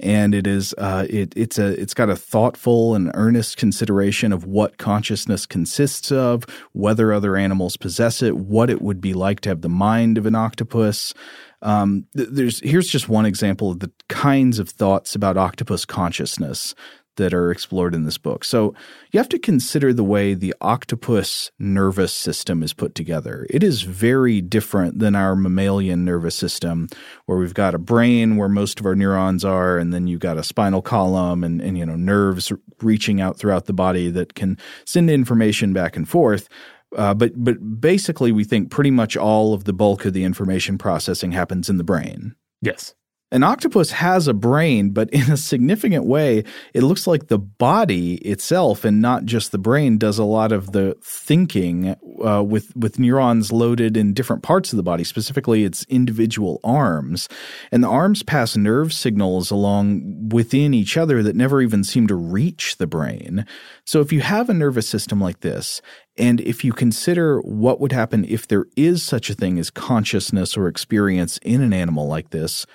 and 0.00 0.34
it 0.34 0.46
is 0.46 0.74
uh, 0.78 1.06
it, 1.08 1.32
it's 1.36 1.58
a 1.58 1.80
it's 1.80 1.94
got 1.94 2.08
a 2.08 2.16
thoughtful 2.16 2.94
and 2.94 3.10
earnest 3.14 3.56
consideration 3.56 4.32
of 4.32 4.44
what 4.44 4.78
consciousness 4.78 5.46
consists 5.46 6.12
of, 6.12 6.44
whether 6.72 7.12
other 7.12 7.36
animals 7.36 7.76
possess 7.76 8.22
it, 8.22 8.36
what 8.36 8.70
it 8.70 8.80
would 8.80 9.00
be 9.00 9.12
like 9.12 9.40
to 9.40 9.48
have 9.48 9.62
the 9.62 9.68
mind 9.68 10.18
of 10.18 10.26
an 10.26 10.34
octopus. 10.34 11.14
Um, 11.62 12.06
there's 12.14 12.60
here's 12.60 12.88
just 12.88 13.08
one 13.08 13.26
example 13.26 13.72
of 13.72 13.80
the 13.80 13.90
kinds 14.08 14.58
of 14.58 14.68
thoughts 14.68 15.14
about 15.14 15.36
octopus 15.36 15.84
consciousness 15.84 16.74
that 17.18 17.34
are 17.34 17.50
explored 17.52 17.94
in 17.94 18.04
this 18.04 18.18
book. 18.18 18.44
So 18.44 18.74
you 19.12 19.20
have 19.20 19.28
to 19.28 19.38
consider 19.38 19.92
the 19.92 20.02
way 20.02 20.34
the 20.34 20.54
octopus 20.60 21.50
nervous 21.58 22.12
system 22.12 22.62
is 22.62 22.72
put 22.72 22.94
together. 22.94 23.46
It 23.50 23.62
is 23.62 23.82
very 23.82 24.40
different 24.40 24.98
than 24.98 25.14
our 25.14 25.36
mammalian 25.36 26.04
nervous 26.04 26.34
system, 26.34 26.88
where 27.26 27.38
we've 27.38 27.54
got 27.54 27.74
a 27.74 27.78
brain 27.78 28.36
where 28.36 28.48
most 28.48 28.80
of 28.80 28.86
our 28.86 28.94
neurons 28.96 29.44
are, 29.44 29.78
and 29.78 29.92
then 29.92 30.06
you've 30.06 30.20
got 30.20 30.38
a 30.38 30.42
spinal 30.42 30.82
column 30.82 31.44
and, 31.44 31.60
and 31.60 31.76
you 31.76 31.84
know 31.84 31.96
nerves 31.96 32.50
reaching 32.80 33.20
out 33.20 33.36
throughout 33.36 33.66
the 33.66 33.72
body 33.72 34.10
that 34.10 34.34
can 34.34 34.56
send 34.86 35.10
information 35.10 35.72
back 35.72 35.96
and 35.96 36.08
forth. 36.08 36.48
Uh, 36.96 37.12
but 37.12 37.32
but 37.36 37.80
basically, 37.80 38.32
we 38.32 38.44
think 38.44 38.70
pretty 38.70 38.90
much 38.90 39.16
all 39.16 39.52
of 39.52 39.64
the 39.64 39.74
bulk 39.74 40.06
of 40.06 40.14
the 40.14 40.24
information 40.24 40.78
processing 40.78 41.32
happens 41.32 41.68
in 41.68 41.76
the 41.76 41.84
brain. 41.84 42.34
Yes. 42.62 42.94
An 43.30 43.42
octopus 43.42 43.90
has 43.90 44.26
a 44.26 44.32
brain, 44.32 44.90
but 44.90 45.10
in 45.10 45.30
a 45.30 45.36
significant 45.36 46.06
way, 46.06 46.44
it 46.72 46.82
looks 46.82 47.06
like 47.06 47.26
the 47.26 47.38
body 47.38 48.14
itself 48.16 48.86
and 48.86 49.02
not 49.02 49.26
just 49.26 49.52
the 49.52 49.58
brain 49.58 49.98
does 49.98 50.18
a 50.18 50.24
lot 50.24 50.50
of 50.50 50.72
the 50.72 50.96
thinking 51.02 51.94
uh, 52.24 52.42
with 52.42 52.74
with 52.74 52.98
neurons 52.98 53.52
loaded 53.52 53.98
in 53.98 54.14
different 54.14 54.42
parts 54.42 54.72
of 54.72 54.78
the 54.78 54.82
body, 54.82 55.04
specifically 55.04 55.64
its 55.64 55.84
individual 55.90 56.58
arms. 56.64 57.28
And 57.70 57.84
the 57.84 57.88
arms 57.88 58.22
pass 58.22 58.56
nerve 58.56 58.94
signals 58.94 59.50
along 59.50 60.30
within 60.30 60.72
each 60.72 60.96
other 60.96 61.22
that 61.22 61.36
never 61.36 61.60
even 61.60 61.84
seem 61.84 62.06
to 62.06 62.14
reach 62.14 62.78
the 62.78 62.86
brain. 62.86 63.44
So 63.84 64.00
if 64.00 64.10
you 64.10 64.22
have 64.22 64.48
a 64.48 64.54
nervous 64.54 64.88
system 64.88 65.20
like 65.20 65.40
this, 65.40 65.82
and 66.16 66.40
if 66.40 66.64
you 66.64 66.72
consider 66.72 67.40
what 67.40 67.78
would 67.78 67.92
happen 67.92 68.24
if 68.24 68.48
there 68.48 68.66
is 68.74 69.02
such 69.02 69.28
a 69.28 69.34
thing 69.34 69.58
as 69.58 69.70
consciousness 69.70 70.56
or 70.56 70.66
experience 70.66 71.38
in 71.42 71.60
an 71.60 71.74
animal 71.74 72.08
like 72.08 72.30
this, 72.30 72.66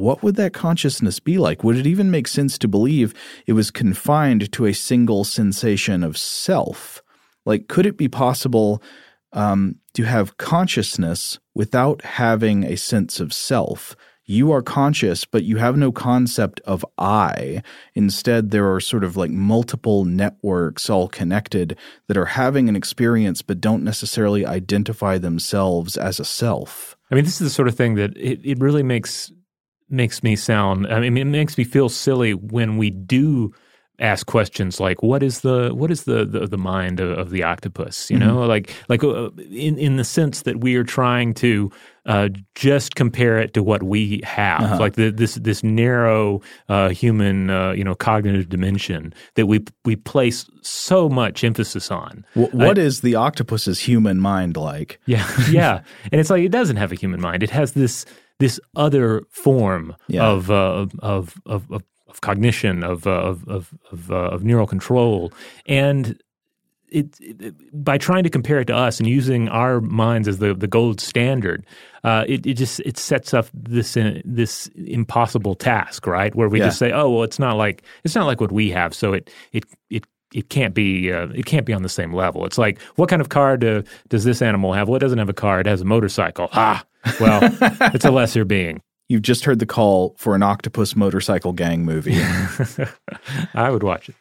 what 0.00 0.22
would 0.22 0.36
that 0.36 0.52
consciousness 0.52 1.20
be 1.20 1.38
like? 1.38 1.62
Would 1.62 1.76
it 1.76 1.86
even 1.86 2.10
make 2.10 2.26
sense 2.26 2.58
to 2.58 2.68
believe 2.68 3.14
it 3.46 3.52
was 3.52 3.70
confined 3.70 4.50
to 4.52 4.66
a 4.66 4.72
single 4.72 5.24
sensation 5.24 6.02
of 6.02 6.16
self? 6.16 7.02
Like, 7.44 7.68
could 7.68 7.86
it 7.86 7.96
be 7.96 8.08
possible 8.08 8.82
um, 9.32 9.76
to 9.94 10.04
have 10.04 10.38
consciousness 10.38 11.38
without 11.54 12.02
having 12.02 12.64
a 12.64 12.76
sense 12.76 13.20
of 13.20 13.32
self? 13.32 13.94
You 14.24 14.52
are 14.52 14.62
conscious, 14.62 15.24
but 15.24 15.42
you 15.42 15.56
have 15.56 15.76
no 15.76 15.90
concept 15.90 16.60
of 16.60 16.86
I. 16.96 17.62
Instead, 17.94 18.52
there 18.52 18.72
are 18.72 18.80
sort 18.80 19.02
of 19.02 19.16
like 19.16 19.32
multiple 19.32 20.04
networks 20.04 20.88
all 20.88 21.08
connected 21.08 21.76
that 22.06 22.16
are 22.16 22.26
having 22.26 22.68
an 22.68 22.76
experience 22.76 23.42
but 23.42 23.60
don't 23.60 23.82
necessarily 23.82 24.46
identify 24.46 25.18
themselves 25.18 25.96
as 25.96 26.20
a 26.20 26.24
self. 26.24 26.96
I 27.10 27.16
mean, 27.16 27.24
this 27.24 27.40
is 27.40 27.48
the 27.48 27.50
sort 27.50 27.66
of 27.66 27.74
thing 27.74 27.96
that 27.96 28.16
it, 28.16 28.40
it 28.44 28.60
really 28.60 28.84
makes 28.84 29.32
makes 29.90 30.22
me 30.22 30.36
sound 30.36 30.86
I 30.86 31.00
mean 31.00 31.16
it 31.16 31.24
makes 31.24 31.58
me 31.58 31.64
feel 31.64 31.88
silly 31.88 32.34
when 32.34 32.76
we 32.76 32.90
do 32.90 33.52
ask 34.00 34.26
questions 34.26 34.80
like 34.80 35.02
what 35.02 35.22
is 35.22 35.42
the 35.42 35.70
what 35.74 35.90
is 35.90 36.04
the 36.04 36.24
the, 36.24 36.46
the 36.46 36.58
mind 36.58 37.00
of, 37.00 37.16
of, 37.18 37.30
the 37.30 37.42
octopus? 37.42 38.10
You 38.10 38.18
know 38.18 38.38
mm-hmm. 38.38 38.48
like 38.48 38.74
like 38.88 39.04
uh, 39.04 39.30
in 39.50 39.78
in 39.78 39.96
the 39.96 40.04
sense 40.04 40.42
that 40.42 40.60
we 40.60 40.74
are 40.76 40.84
trying 40.84 41.34
to 41.34 41.70
uh, 42.06 42.30
just 42.54 42.94
compare 42.94 43.38
it 43.38 43.52
to 43.54 43.62
what 43.62 43.82
we 43.82 44.22
have 44.24 44.62
uh-huh. 44.62 44.78
like 44.78 44.94
the, 44.94 45.10
this 45.10 45.34
this 45.34 45.62
narrow 45.62 46.40
uh, 46.68 46.88
human 46.88 47.50
uh, 47.50 47.72
you 47.72 47.84
know 47.84 47.94
cognitive 47.94 48.48
dimension 48.48 49.12
that 49.34 49.46
we 49.46 49.64
we 49.84 49.96
place 49.96 50.48
so 50.62 51.08
much 51.08 51.44
emphasis 51.44 51.90
on. 51.90 52.24
W- 52.34 52.66
What 52.66 52.78
is 52.78 53.02
the 53.02 53.14
octopus's 53.14 53.78
human 53.80 54.18
mind 54.18 54.56
like? 54.56 54.98
Yeah 55.06 55.28
yeah. 55.50 55.82
And 56.10 56.20
it's 56.20 56.30
like 56.30 56.42
it 56.42 56.52
doesn't 56.52 56.76
have 56.76 56.92
a 56.92 56.96
human 56.96 57.20
mind. 57.20 57.42
It 57.42 57.50
has 57.50 57.72
this 57.72 58.06
this 58.40 58.58
other 58.74 59.22
form 59.30 59.94
yeah. 60.08 60.26
of, 60.26 60.50
uh, 60.50 60.54
of, 60.54 60.92
of, 61.00 61.40
of, 61.46 61.84
of 62.08 62.20
cognition, 62.20 62.82
of, 62.82 63.06
uh, 63.06 63.10
of, 63.10 63.46
of, 63.48 63.74
of, 63.92 64.10
uh, 64.10 64.14
of, 64.14 64.42
neural 64.42 64.66
control. 64.66 65.32
And 65.66 66.18
it, 66.88 67.16
it, 67.20 67.54
by 67.72 67.98
trying 67.98 68.24
to 68.24 68.30
compare 68.30 68.58
it 68.58 68.64
to 68.66 68.74
us 68.74 68.98
and 68.98 69.08
using 69.08 69.48
our 69.48 69.80
minds 69.80 70.26
as 70.26 70.38
the, 70.38 70.54
the 70.54 70.66
gold 70.66 71.00
standard, 71.00 71.64
uh, 72.02 72.24
it, 72.26 72.44
it 72.46 72.54
just 72.54 72.80
it 72.80 72.96
sets 72.98 73.32
up 73.34 73.46
this 73.54 73.96
uh, 73.96 74.20
this 74.24 74.68
impossible 74.74 75.54
task, 75.54 76.06
right? 76.06 76.34
Where 76.34 76.48
we 76.48 76.58
yeah. 76.58 76.66
just 76.66 76.78
say, 76.78 76.90
oh 76.92 77.10
well, 77.10 77.22
it's 77.22 77.38
not 77.38 77.56
like 77.56 77.84
it's 78.02 78.14
not 78.14 78.26
like 78.26 78.40
what 78.40 78.50
we 78.50 78.70
have, 78.70 78.94
so 78.94 79.12
it 79.12 79.30
it 79.52 79.64
it 79.90 80.04
it 80.32 80.48
can't 80.48 80.74
be 80.74 81.12
uh, 81.12 81.28
it 81.28 81.46
can't 81.46 81.66
be 81.66 81.72
on 81.72 81.82
the 81.82 81.88
same 81.88 82.12
level. 82.12 82.44
It's 82.46 82.58
like 82.58 82.80
what 82.96 83.08
kind 83.08 83.20
of 83.20 83.28
car 83.28 83.56
do, 83.56 83.82
does 84.08 84.24
this 84.24 84.42
animal 84.42 84.72
have? 84.72 84.88
Well, 84.88 84.98
doesn't 84.98 85.18
have 85.18 85.28
a 85.28 85.34
car. 85.34 85.60
It 85.60 85.66
has 85.66 85.82
a 85.82 85.84
motorcycle. 85.84 86.48
Ah, 86.52 86.84
well, 87.20 87.40
it's 87.94 88.04
a 88.04 88.10
lesser 88.10 88.44
being. 88.44 88.80
You've 89.08 89.22
just 89.22 89.44
heard 89.44 89.58
the 89.58 89.66
call 89.66 90.14
for 90.18 90.34
an 90.34 90.42
octopus 90.42 90.94
motorcycle 90.94 91.52
gang 91.52 91.84
movie. 91.84 92.16
I 93.54 93.70
would 93.70 93.82
watch 93.82 94.08
it. 94.08 94.14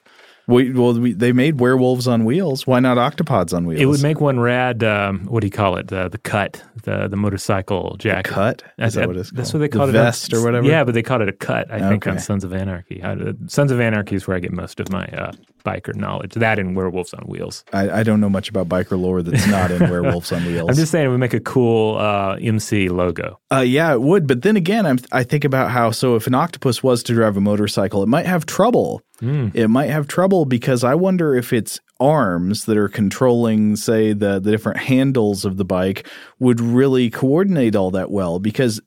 We, 0.48 0.72
well, 0.72 1.00
we, 1.00 1.14
they 1.14 1.32
made 1.32 1.60
werewolves 1.60 2.08
on 2.08 2.26
wheels. 2.26 2.66
Why 2.66 2.80
not 2.80 2.98
octopods 2.98 3.56
on 3.56 3.68
wheels? 3.68 3.80
It 3.82 3.86
would 3.86 4.02
make 4.02 4.20
one 4.20 4.40
rad. 4.40 4.84
Um, 4.84 5.26
what 5.26 5.42
do 5.42 5.48
you 5.48 5.52
call 5.52 5.76
it? 5.76 5.90
The 5.90 6.10
the 6.10 6.18
cut, 6.18 6.64
the 6.86 7.08
the 7.08 7.16
motorcycle 7.16 7.98
jacket. 8.00 8.32
cut. 8.32 8.64
Is 8.80 8.96
that 8.96 9.06
what 9.08 9.16
it's 9.18 9.30
That's 9.30 9.54
what 9.54 9.60
they 9.60 9.68
call 9.68 9.86
the 9.86 9.92
it. 9.92 9.94
vest 9.94 10.34
or 10.34 10.42
whatever. 10.44 10.66
Yeah, 10.66 10.84
but 10.84 10.96
they 10.96 11.04
called 11.04 11.22
it 11.22 11.30
a 11.30 11.34
cut. 11.34 11.70
I 11.72 11.88
think 11.88 12.08
on 12.08 12.18
Sons 12.18 12.44
of 12.44 12.52
Anarchy. 12.52 13.04
I, 13.04 13.16
Sons 13.46 13.70
of 13.70 13.80
Anarchy 13.80 14.16
is 14.16 14.26
where 14.28 14.38
I 14.38 14.40
get 14.40 14.52
most 14.52 14.80
of 14.80 14.92
my 14.92 15.06
uh, 15.10 15.34
biker 15.64 15.96
knowledge. 15.96 16.34
That 16.34 16.60
and 16.60 16.76
Werewolves 16.76 17.14
on 17.14 17.24
Wheels. 17.26 17.64
I, 17.74 18.00
I 18.00 18.04
don't 18.04 18.20
know 18.20 18.30
much 18.30 18.50
about 18.50 18.70
biker 18.70 19.00
lore 19.00 19.22
that's 19.22 19.48
not 19.48 19.72
in 19.72 19.80
werewolves 19.90 20.32
on 20.32 20.46
wheels. 20.46 20.70
I'm 20.70 20.76
just 20.76 20.92
saying 20.92 21.06
it 21.06 21.10
would 21.10 21.20
make 21.20 21.34
a 21.34 21.40
cool 21.40 21.98
uh, 21.98 22.36
MC 22.36 22.90
logo. 22.90 23.40
Uh, 23.52 23.60
yeah, 23.60 23.94
it 23.94 24.02
would. 24.02 24.28
But 24.28 24.42
then 24.42 24.56
again, 24.56 24.86
I'm, 24.86 25.00
I 25.12 25.24
think 25.24 25.44
about 25.44 25.72
how 25.72 25.92
so 25.92 26.16
if 26.16 26.28
an 26.28 26.36
octopus 26.36 26.84
was 26.84 27.04
to 27.04 27.14
drive 27.14 27.38
a 27.38 27.42
motorcycle, 27.42 28.04
it 28.04 28.08
might 28.08 28.26
have 28.26 28.46
trouble. 28.46 29.02
It 29.22 29.68
might 29.70 29.90
have 29.90 30.08
trouble 30.08 30.46
because 30.46 30.86
I 30.86 30.96
wonder 30.96 31.36
if 31.36 31.52
its 31.52 31.82
arms 32.00 32.64
that 32.66 32.78
are 32.78 32.88
controlling, 32.88 33.76
say, 33.76 34.14
the 34.14 34.40
the 34.40 34.52
different 34.52 34.80
handles 34.80 35.44
of 35.44 35.58
the 35.58 35.66
bike 35.66 36.08
would 36.40 36.62
really 36.62 37.10
coordinate 37.10 37.76
all 37.76 37.92
that 37.92 38.12
well. 38.12 38.40
Because 38.40 38.80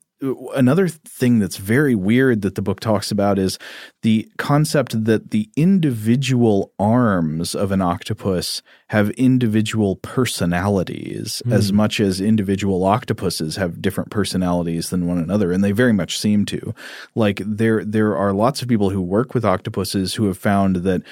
another 0.54 0.88
thing 0.88 1.40
that's 1.40 1.56
very 1.56 1.94
weird 1.94 2.42
that 2.42 2.54
the 2.54 2.62
book 2.62 2.78
talks 2.80 3.10
about 3.10 3.38
is 3.38 3.58
the 4.02 4.30
concept 4.38 5.04
that 5.04 5.32
the 5.32 5.50
individual 5.56 6.72
arms 6.78 7.54
of 7.54 7.72
an 7.72 7.82
octopus 7.82 8.62
have 8.88 9.10
individual 9.10 9.96
personalities 9.96 11.42
hmm. 11.44 11.52
as 11.52 11.72
much 11.72 11.98
as 11.98 12.20
individual 12.20 12.84
octopuses 12.84 13.56
have 13.56 13.82
different 13.82 14.10
personalities 14.10 14.90
than 14.90 15.06
one 15.06 15.18
another 15.18 15.50
and 15.50 15.64
they 15.64 15.72
very 15.72 15.92
much 15.92 16.18
seem 16.18 16.44
to. 16.46 16.74
Like 17.14 17.42
there 17.44 17.84
there 17.84 18.16
are 18.16 18.32
lots 18.32 18.62
of 18.62 18.68
people 18.68 18.90
who 18.90 19.02
work 19.02 19.34
with 19.34 19.44
octopuses 19.44 20.14
who 20.14 20.26
have 20.26 20.38
found 20.38 20.76
that 20.76 21.02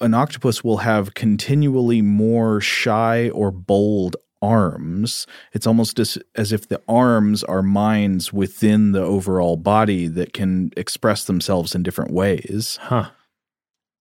an 0.00 0.14
octopus 0.14 0.62
will 0.62 0.78
have 0.78 1.14
continually 1.14 2.02
more 2.02 2.60
shy 2.60 3.30
or 3.30 3.50
bold 3.50 4.16
arms. 4.42 5.26
It's 5.52 5.66
almost 5.66 5.98
as, 5.98 6.18
as 6.34 6.52
if 6.52 6.68
the 6.68 6.82
arms 6.88 7.44
are 7.44 7.62
minds 7.62 8.32
within 8.32 8.92
the 8.92 9.02
overall 9.02 9.56
body 9.56 10.08
that 10.08 10.32
can 10.32 10.72
express 10.76 11.24
themselves 11.24 11.74
in 11.74 11.82
different 11.82 12.12
ways. 12.12 12.78
Huh. 12.82 13.10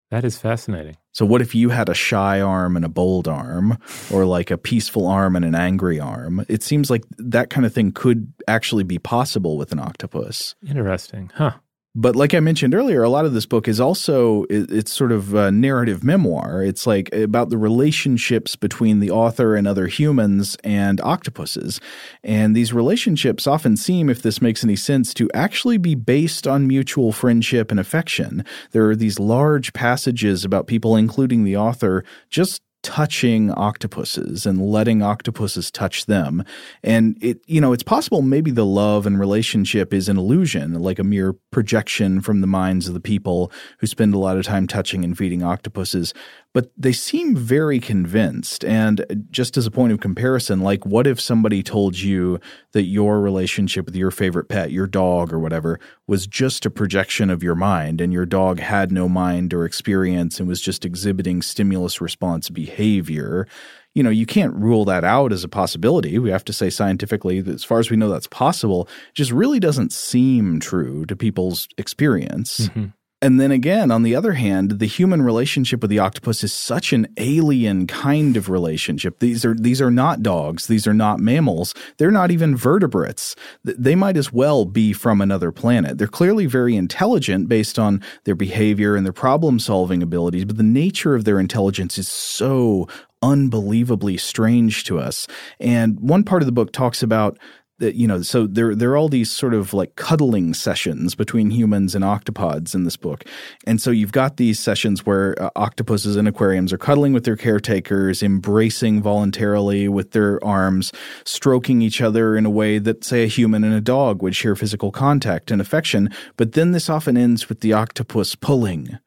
That 0.10 0.26
is 0.26 0.38
fascinating. 0.38 0.98
So, 1.14 1.26
what 1.26 1.42
if 1.42 1.56
you 1.56 1.70
had 1.70 1.88
a 1.88 1.94
shy 1.94 2.42
arm 2.42 2.76
and 2.76 2.84
a 2.84 2.90
bold 2.90 3.30
arm, 3.30 3.78
or 4.12 4.26
like 4.26 4.52
a 4.52 4.58
peaceful 4.58 5.08
arm 5.08 5.38
and 5.38 5.46
an 5.46 5.56
angry 5.56 6.02
arm? 6.02 6.46
It 6.50 6.64
seems 6.64 6.90
like 6.90 7.06
that 7.18 7.50
kind 7.50 7.66
of 7.66 7.74
thing 7.74 7.94
could 7.94 8.34
actually 8.46 8.84
be 8.84 9.00
possible 9.00 9.58
with 9.58 9.72
an 9.72 9.80
octopus. 9.80 10.56
Interesting. 10.68 11.32
Huh. 11.34 11.54
But 11.94 12.16
like 12.16 12.34
I 12.34 12.40
mentioned 12.40 12.74
earlier, 12.74 13.04
a 13.04 13.10
lot 13.10 13.26
of 13.26 13.34
this 13.34 13.46
book 13.46 13.68
is 13.68 13.82
also 13.82 14.46
it's 14.50 14.94
sort 14.94 15.12
of 15.12 15.34
a 15.34 15.52
narrative 15.52 16.06
memoir. 16.06 16.64
It's 16.64 16.88
like 16.88 17.14
about 17.14 17.50
the 17.50 17.58
relationships 17.58 18.56
between 18.56 19.02
the 19.02 19.12
author 19.12 19.58
and 19.58 19.68
other 19.68 19.88
humans 19.88 20.56
and 20.64 21.02
octopuses. 21.02 21.82
And 22.24 22.56
these 22.56 22.72
relationships 22.72 23.46
often 23.46 23.76
seem, 23.76 24.10
if 24.10 24.22
this 24.22 24.42
makes 24.42 24.64
any 24.64 24.78
sense, 24.78 25.14
to 25.16 25.30
actually 25.34 25.78
be 25.78 25.96
based 25.96 26.48
on 26.48 26.66
mutual 26.66 27.12
friendship 27.12 27.72
and 27.72 27.80
affection. 27.80 28.46
There 28.72 28.90
are 28.90 28.96
these 28.96 29.20
large 29.20 29.74
passages 29.74 30.46
about 30.46 30.68
people, 30.68 30.96
including 30.96 31.44
the 31.44 31.58
author, 31.58 32.06
just 32.30 32.62
touching 32.84 33.52
octopuses 33.52 34.46
and 34.46 34.62
letting 34.62 35.02
octopuses 35.02 35.70
touch 35.70 36.06
them. 36.06 36.44
And 36.84 37.18
it, 37.22 37.42
you 37.46 37.62
know, 37.62 37.74
it's 37.74 37.84
possible 37.84 38.22
maybe 38.22 38.52
the 38.52 38.66
love 38.66 39.06
and 39.06 39.20
relationship 39.20 39.94
is 39.94 40.10
an 40.10 40.18
illusion, 40.18 40.74
like 40.82 41.00
a 41.00 41.04
mere 41.04 41.34
projection 41.52 42.22
from 42.22 42.42
the 42.42 42.48
minds 42.48 42.88
of 42.88 42.94
the 42.94 43.00
people 43.00 43.52
who 43.80 43.88
spend 43.88 44.14
a 44.14 44.20
lot 44.20 44.38
of 44.38 44.46
time 44.46 44.68
touching 44.68 45.04
and 45.04 45.18
feeding 45.18 45.44
octopuses. 45.44 46.14
But 46.54 46.72
they 46.76 46.92
seem 46.92 47.36
very 47.36 47.80
convinced. 47.80 48.66
And 48.66 49.26
just 49.32 49.56
as 49.56 49.66
a 49.66 49.72
point 49.72 49.94
of 49.94 50.02
comparison, 50.02 50.60
like 50.60 50.86
what 50.86 51.08
if 51.08 51.20
somebody 51.20 51.64
told 51.64 51.98
you 51.98 52.40
that 52.74 52.84
your 52.84 53.22
relationship 53.22 53.86
with 53.86 53.96
your 53.96 54.12
favorite 54.12 54.50
pet, 54.50 54.72
your 54.72 54.88
dog 54.88 55.32
or 55.32 55.40
whatever, 55.40 55.80
was 56.08 56.28
just 56.28 56.66
a 56.66 56.70
projection 56.70 57.30
of 57.30 57.42
your 57.42 57.56
mind 57.56 58.02
and 58.02 58.12
your 58.12 58.26
dog 58.26 58.60
had 58.60 58.92
no 58.92 59.08
mind 59.08 59.54
or 59.54 59.64
experience 59.64 60.40
and 60.40 60.50
was 60.50 60.60
just 60.60 60.84
exhibiting 60.84 61.42
stimulus 61.42 62.02
response 62.02 62.50
behavior? 62.50 63.48
You 63.94 64.04
know, 64.04 64.10
you 64.10 64.26
can't 64.26 64.54
rule 64.54 64.84
that 64.86 65.06
out 65.06 65.32
as 65.32 65.46
a 65.46 65.50
possibility. 65.50 66.18
We 66.20 66.32
have 66.32 66.46
to 66.46 66.54
say 66.54 66.70
scientifically 66.70 67.40
as 67.40 67.64
far 67.64 67.80
as 67.80 67.90
we 67.90 67.98
know 67.98 68.10
that's 68.10 68.28
possible, 68.28 68.90
just 69.14 69.32
really 69.32 69.60
doesn't 69.60 69.94
seem 69.94 70.60
true 70.60 71.06
to 71.06 71.16
people's 71.16 71.70
experience. 71.78 72.68
Mm-hmm. 72.68 72.86
And 73.24 73.40
then 73.40 73.52
again, 73.52 73.92
on 73.92 74.02
the 74.02 74.16
other 74.16 74.34
hand, 74.34 74.80
the 74.80 74.88
human 74.88 75.22
relationship 75.22 75.82
with 75.82 75.92
the 75.92 76.00
octopus 76.00 76.44
is 76.44 76.52
such 76.52 76.92
an 76.92 77.08
alien 77.18 77.86
kind 77.86 78.36
of 78.36 78.50
relationship. 78.50 79.20
These 79.20 79.46
are 79.46 79.54
these 79.54 79.80
are 79.80 79.92
not 79.92 80.24
dogs. 80.24 80.66
These 80.66 80.88
are 80.88 80.94
not 80.94 81.20
mammals. 81.20 81.76
They're 81.98 82.10
not 82.10 82.32
even 82.32 82.56
vertebrates. 82.56 83.36
They 83.64 83.94
might 83.94 84.18
as 84.18 84.34
well 84.34 84.66
be 84.66 84.92
from 84.92 85.22
another 85.22 85.52
planet. 85.52 86.00
They're 86.00 86.08
clearly 86.08 86.48
very 86.48 86.76
intelligent 86.76 87.48
based 87.48 87.78
on 87.78 88.02
their 88.24 88.36
behavior 88.36 88.96
and 88.96 89.06
their 89.06 89.14
problem-solving 89.14 90.02
abilities, 90.02 90.46
but 90.46 90.58
the 90.58 90.64
nature 90.64 91.14
of 91.14 91.24
their 91.24 91.40
intelligence 91.40 92.00
is 92.00 92.08
so 92.08 92.88
unbelievably 93.22 94.18
strange 94.18 94.84
to 94.86 94.98
us. 94.98 95.28
And 95.60 96.00
one 96.00 96.24
part 96.24 96.42
of 96.42 96.48
the 96.48 96.52
book 96.52 96.72
talks 96.72 97.04
about 97.04 97.38
you 97.82 98.08
know 98.08 98.22
so 98.22 98.48
there 98.48 98.76
there 98.76 98.92
are 98.92 98.98
all 98.98 99.10
these 99.10 99.32
sort 99.32 99.54
of 99.54 99.74
like 99.74 99.96
cuddling 99.96 100.54
sessions 100.54 101.16
between 101.16 101.50
humans 101.50 101.96
and 101.96 102.04
octopods 102.04 102.74
in 102.76 102.84
this 102.84 102.96
book 102.96 103.24
and 103.66 103.82
so 103.82 103.92
you've 103.92 104.12
got 104.12 104.38
these 104.38 104.60
sessions 104.60 105.06
where 105.06 105.42
uh, 105.42 105.50
octopuses 105.56 106.16
in 106.16 106.28
aquariums 106.28 106.72
are 106.72 106.78
cuddling 106.78 107.14
with 107.14 107.24
their 107.24 107.36
caretakers 107.36 108.22
embracing 108.22 109.02
voluntarily 109.02 109.88
with 109.88 110.12
their 110.12 110.44
arms 110.44 110.92
stroking 111.26 111.82
each 111.82 112.02
other 112.02 112.38
in 112.38 112.46
a 112.46 112.50
way 112.50 112.78
that 112.78 113.04
say 113.04 113.24
a 113.24 113.28
human 113.28 113.64
and 113.64 113.74
a 113.74 113.82
dog 113.82 114.22
would 114.22 114.36
share 114.36 114.56
physical 114.56 114.92
contact 114.92 115.52
and 115.52 115.62
affection 115.62 116.10
but 116.38 116.54
then 116.54 116.72
this 116.72 116.90
often 116.90 117.18
ends 117.18 117.50
with 117.50 117.62
the 117.62 117.74
octopus 117.74 118.36
pulling 118.36 119.00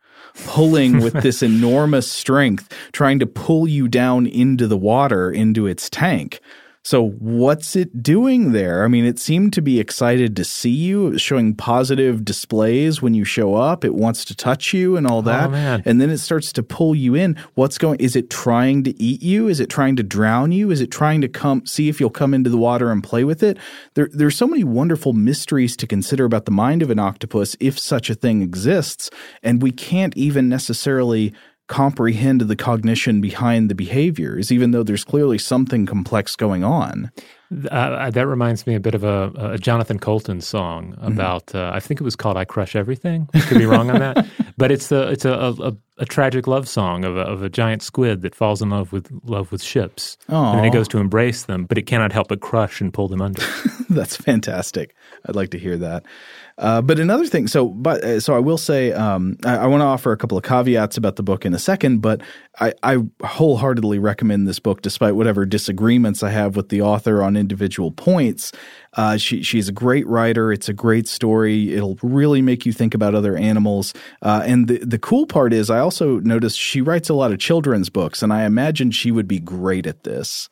pulling 0.47 0.99
with 1.03 1.15
this 1.23 1.43
enormous 1.43 2.11
strength, 2.11 2.73
trying 2.93 3.19
to 3.19 3.27
pull 3.27 3.69
you 3.69 3.89
down 3.89 4.27
into 4.27 4.67
the 4.67 4.77
water, 4.77 5.31
into 5.31 5.67
its 5.67 5.89
tank. 5.89 6.41
So, 6.87 7.09
what's 7.19 7.77
it 7.77 8.03
doing 8.03 8.53
there? 8.53 8.85
I 8.85 8.89
mean, 8.89 9.07
it 9.07 9.19
seemed 9.19 9.55
to 9.55 9.63
be 9.63 9.81
excited 9.81 10.37
to 10.37 10.45
see 10.45 10.69
you. 10.69 11.07
It 11.07 11.11
was 11.13 11.23
showing 11.23 11.55
positive 11.55 12.27
displays 12.27 13.01
when 13.01 13.15
you 13.15 13.25
show 13.25 13.55
up. 13.55 13.87
It 13.87 13.95
wants 13.95 14.23
to 14.27 14.37
touch 14.37 14.75
you 14.75 14.95
and 14.99 15.07
all 15.07 15.21
oh, 15.21 15.23
that. 15.23 15.51
man. 15.51 15.83
And 15.87 15.99
then 15.99 16.11
it 16.11 16.19
starts 16.19 16.53
to 16.53 16.63
pull 16.63 16.95
you 16.95 17.15
in. 17.15 17.37
What's 17.55 17.79
going? 17.79 18.01
Is 18.01 18.17
it 18.17 18.29
trying 18.29 18.85
to 18.85 19.03
eat 19.03 19.23
you? 19.23 19.49
Is 19.49 19.61
it 19.61 19.71
trying 19.71 19.97
to 19.97 20.03
drown 20.03 20.53
you? 20.53 20.71
Is 20.71 20.83
it 20.83 20.91
trying 20.91 21.23
to 21.23 21.29
come 21.29 21.65
see 21.65 21.89
if 21.89 22.01
you'll 22.01 22.11
come 22.11 22.35
into 22.35 22.51
the 22.51 22.59
water 22.59 22.91
and 22.91 23.03
play 23.03 23.25
with 23.25 23.43
it? 23.43 23.57
There, 23.95 24.11
there's 24.13 24.37
so 24.37 24.47
many 24.47 24.63
wonderful 24.63 25.15
mysteries 25.15 25.79
to 25.79 25.87
consider 25.87 26.27
about 26.27 26.45
the 26.45 26.51
mind 26.51 26.83
of 26.83 26.91
an 26.91 26.99
octopus, 26.99 27.57
if 27.61 27.79
such 27.79 28.11
a 28.11 28.15
thing 28.15 28.43
exists, 28.43 29.09
and 29.43 29.63
we 29.63 29.71
can't 29.71 30.15
even 30.19 30.51
necessarily 30.51 31.33
comprehend 31.67 32.43
the 32.43 32.57
cognition 32.57 33.21
behind 33.21 33.71
the 33.71 33.75
behaviors, 33.75 34.53
even 34.53 34.71
though 34.73 34.83
there's 34.83 35.05
clearly 35.05 35.39
something 35.39 35.87
complex 35.87 36.37
going 36.37 36.63
on. 36.65 37.11
Uh, 37.71 38.11
that 38.11 38.27
reminds 38.27 38.67
me 38.67 38.75
a 38.75 38.81
bit 38.81 38.95
of 38.95 39.05
a, 39.05 39.31
a 39.37 39.59
Jonathan 39.59 39.99
Coulton 39.99 40.41
song 40.41 40.93
Mm-hmm. 40.95 41.13
about. 41.13 41.55
Uh, 41.55 41.71
I 41.73 41.81
think 41.81 42.01
it 42.01 42.05
was 42.05 42.17
called 42.17 42.37
"I 42.37 42.45
Crush 42.45 42.75
Everything." 42.75 43.29
I 43.35 43.41
could 43.41 43.59
be 43.59 43.67
wrong 43.67 43.91
on 43.91 44.01
that, 44.01 44.27
but 44.59 44.71
it's 44.73 44.91
a 44.91 45.09
it's 45.11 45.25
a, 45.25 45.33
a, 45.33 45.77
a 45.99 46.05
tragic 46.05 46.47
love 46.47 46.69
song 46.69 47.05
of 47.05 47.17
a, 47.17 47.21
of 47.21 47.43
a 47.43 47.49
giant 47.49 47.83
squid 47.83 48.23
that 48.23 48.35
falls 48.35 48.61
in 48.61 48.71
love 48.71 48.93
with 48.93 49.11
love 49.25 49.53
with 49.53 49.63
ships, 49.63 50.17
and 50.51 50.59
then 50.59 50.65
it 50.65 50.73
goes 50.73 50.89
to 50.89 50.99
embrace 50.99 51.45
them, 51.45 51.65
but 51.65 51.79
it 51.79 51.83
cannot 51.83 52.13
help 52.13 52.29
but 52.29 52.41
crush 52.41 52.81
and 52.81 52.93
pull 52.93 53.09
them 53.09 53.21
under. 53.21 53.43
That's 53.89 54.17
fantastic. 54.17 54.95
I'd 55.27 55.37
like 55.37 55.51
to 55.51 55.59
hear 55.59 55.77
that. 55.77 56.05
Uh, 56.57 56.81
but 56.81 57.01
another 57.01 57.27
thing, 57.27 57.49
so 57.49 57.69
but 57.69 58.03
uh, 58.05 58.21
so 58.21 58.35
I 58.35 58.39
will 58.39 58.59
say, 58.59 58.93
um, 58.93 59.37
I, 59.45 59.57
I 59.57 59.67
want 59.67 59.81
to 59.81 59.87
offer 59.87 60.13
a 60.13 60.17
couple 60.17 60.39
of 60.39 60.45
caveats 60.45 60.97
about 60.97 61.17
the 61.17 61.23
book 61.23 61.45
in 61.45 61.53
a 61.53 61.59
second. 61.59 62.01
But 62.01 62.21
I, 62.61 62.73
I 62.83 62.99
wholeheartedly 63.25 63.99
recommend 63.99 64.47
this 64.47 64.61
book, 64.61 64.81
despite 64.81 65.17
whatever 65.17 65.47
disagreements 65.47 66.23
I 66.23 66.31
have 66.31 66.55
with 66.55 66.69
the 66.69 66.83
author 66.83 67.23
on 67.23 67.37
individual 67.37 67.91
points. 67.91 68.53
Uh, 68.93 69.17
she 69.17 69.43
she's 69.43 69.69
a 69.69 69.73
great 69.73 70.07
writer. 70.07 70.53
It's 70.53 70.69
a 70.69 70.73
great 70.73 71.09
story. 71.09 71.75
It'll 71.75 71.99
really 72.03 72.41
make 72.41 72.65
you 72.65 72.73
think 72.73 72.95
about 72.95 73.17
other 73.17 73.37
animals. 73.37 73.93
Uh, 74.23 74.43
and 74.45 74.69
the 74.69 74.79
the 74.79 74.99
cool 74.99 75.27
part 75.27 75.53
is, 75.53 75.71
I 75.71 75.81
also 75.85 76.19
noticed 76.21 76.59
she 76.59 76.81
writes 76.81 77.09
a 77.09 77.15
lot 77.15 77.31
of 77.31 77.39
children's 77.39 77.91
books, 77.91 78.23
and 78.23 78.33
I 78.33 78.45
imagine 78.45 78.91
she 78.91 79.13
would 79.13 79.29
be 79.29 79.39
great 79.39 79.87
at 79.87 80.03
this. 80.03 80.49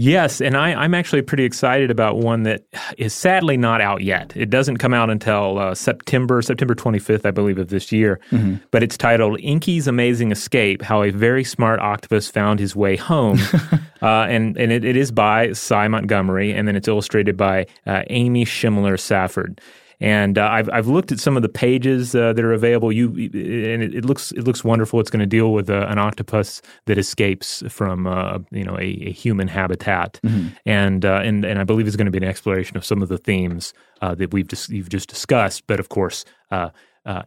Yes, 0.00 0.40
and 0.40 0.56
I, 0.56 0.74
I'm 0.74 0.94
actually 0.94 1.22
pretty 1.22 1.42
excited 1.42 1.90
about 1.90 2.18
one 2.18 2.44
that 2.44 2.62
is 2.98 3.12
sadly 3.12 3.56
not 3.56 3.80
out 3.80 4.00
yet. 4.00 4.32
It 4.36 4.48
doesn't 4.48 4.76
come 4.76 4.94
out 4.94 5.10
until 5.10 5.58
uh, 5.58 5.74
September, 5.74 6.40
September 6.40 6.76
25th, 6.76 7.26
I 7.26 7.32
believe, 7.32 7.58
of 7.58 7.70
this 7.70 7.90
year. 7.90 8.20
Mm-hmm. 8.30 8.56
But 8.70 8.84
it's 8.84 8.96
titled 8.96 9.40
Inky's 9.40 9.88
Amazing 9.88 10.30
Escape 10.30 10.82
How 10.82 11.02
a 11.02 11.10
Very 11.10 11.42
Smart 11.42 11.80
Octopus 11.80 12.28
Found 12.30 12.60
His 12.60 12.76
Way 12.76 12.94
Home. 12.94 13.40
uh, 14.02 14.26
and 14.28 14.56
and 14.56 14.70
it, 14.70 14.84
it 14.84 14.96
is 14.96 15.10
by 15.10 15.50
Sy 15.52 15.88
Montgomery, 15.88 16.52
and 16.52 16.68
then 16.68 16.76
it's 16.76 16.86
illustrated 16.86 17.36
by 17.36 17.66
uh, 17.84 18.02
Amy 18.08 18.44
Schimler 18.44 19.00
Safford. 19.00 19.60
And 20.00 20.38
uh, 20.38 20.48
I've 20.48 20.70
I've 20.70 20.86
looked 20.86 21.10
at 21.10 21.18
some 21.18 21.36
of 21.36 21.42
the 21.42 21.48
pages 21.48 22.14
uh, 22.14 22.32
that 22.32 22.44
are 22.44 22.52
available. 22.52 22.92
You 22.92 23.08
and 23.08 23.82
it, 23.82 23.94
it, 23.96 24.04
looks 24.04 24.30
it 24.32 24.44
looks 24.44 24.62
wonderful. 24.62 25.00
It's 25.00 25.10
going 25.10 25.20
to 25.20 25.26
deal 25.26 25.52
with 25.52 25.68
uh, 25.68 25.86
an 25.88 25.98
octopus 25.98 26.62
that 26.86 26.98
escapes 26.98 27.62
from 27.68 28.06
uh, 28.06 28.38
you 28.50 28.64
know 28.64 28.76
a, 28.76 28.84
a 29.06 29.12
human 29.12 29.48
habitat, 29.48 30.20
mm-hmm. 30.22 30.48
and 30.64 31.04
uh, 31.04 31.20
and 31.24 31.44
and 31.44 31.58
I 31.58 31.64
believe 31.64 31.86
it's 31.86 31.96
going 31.96 32.06
to 32.06 32.12
be 32.12 32.18
an 32.18 32.24
exploration 32.24 32.76
of 32.76 32.84
some 32.84 33.02
of 33.02 33.08
the 33.08 33.18
themes 33.18 33.74
uh, 34.00 34.14
that 34.14 34.32
we've 34.32 34.48
just 34.48 34.68
you've 34.68 34.88
just 34.88 35.08
discussed. 35.08 35.66
But 35.66 35.80
of 35.80 35.88
course, 35.88 36.24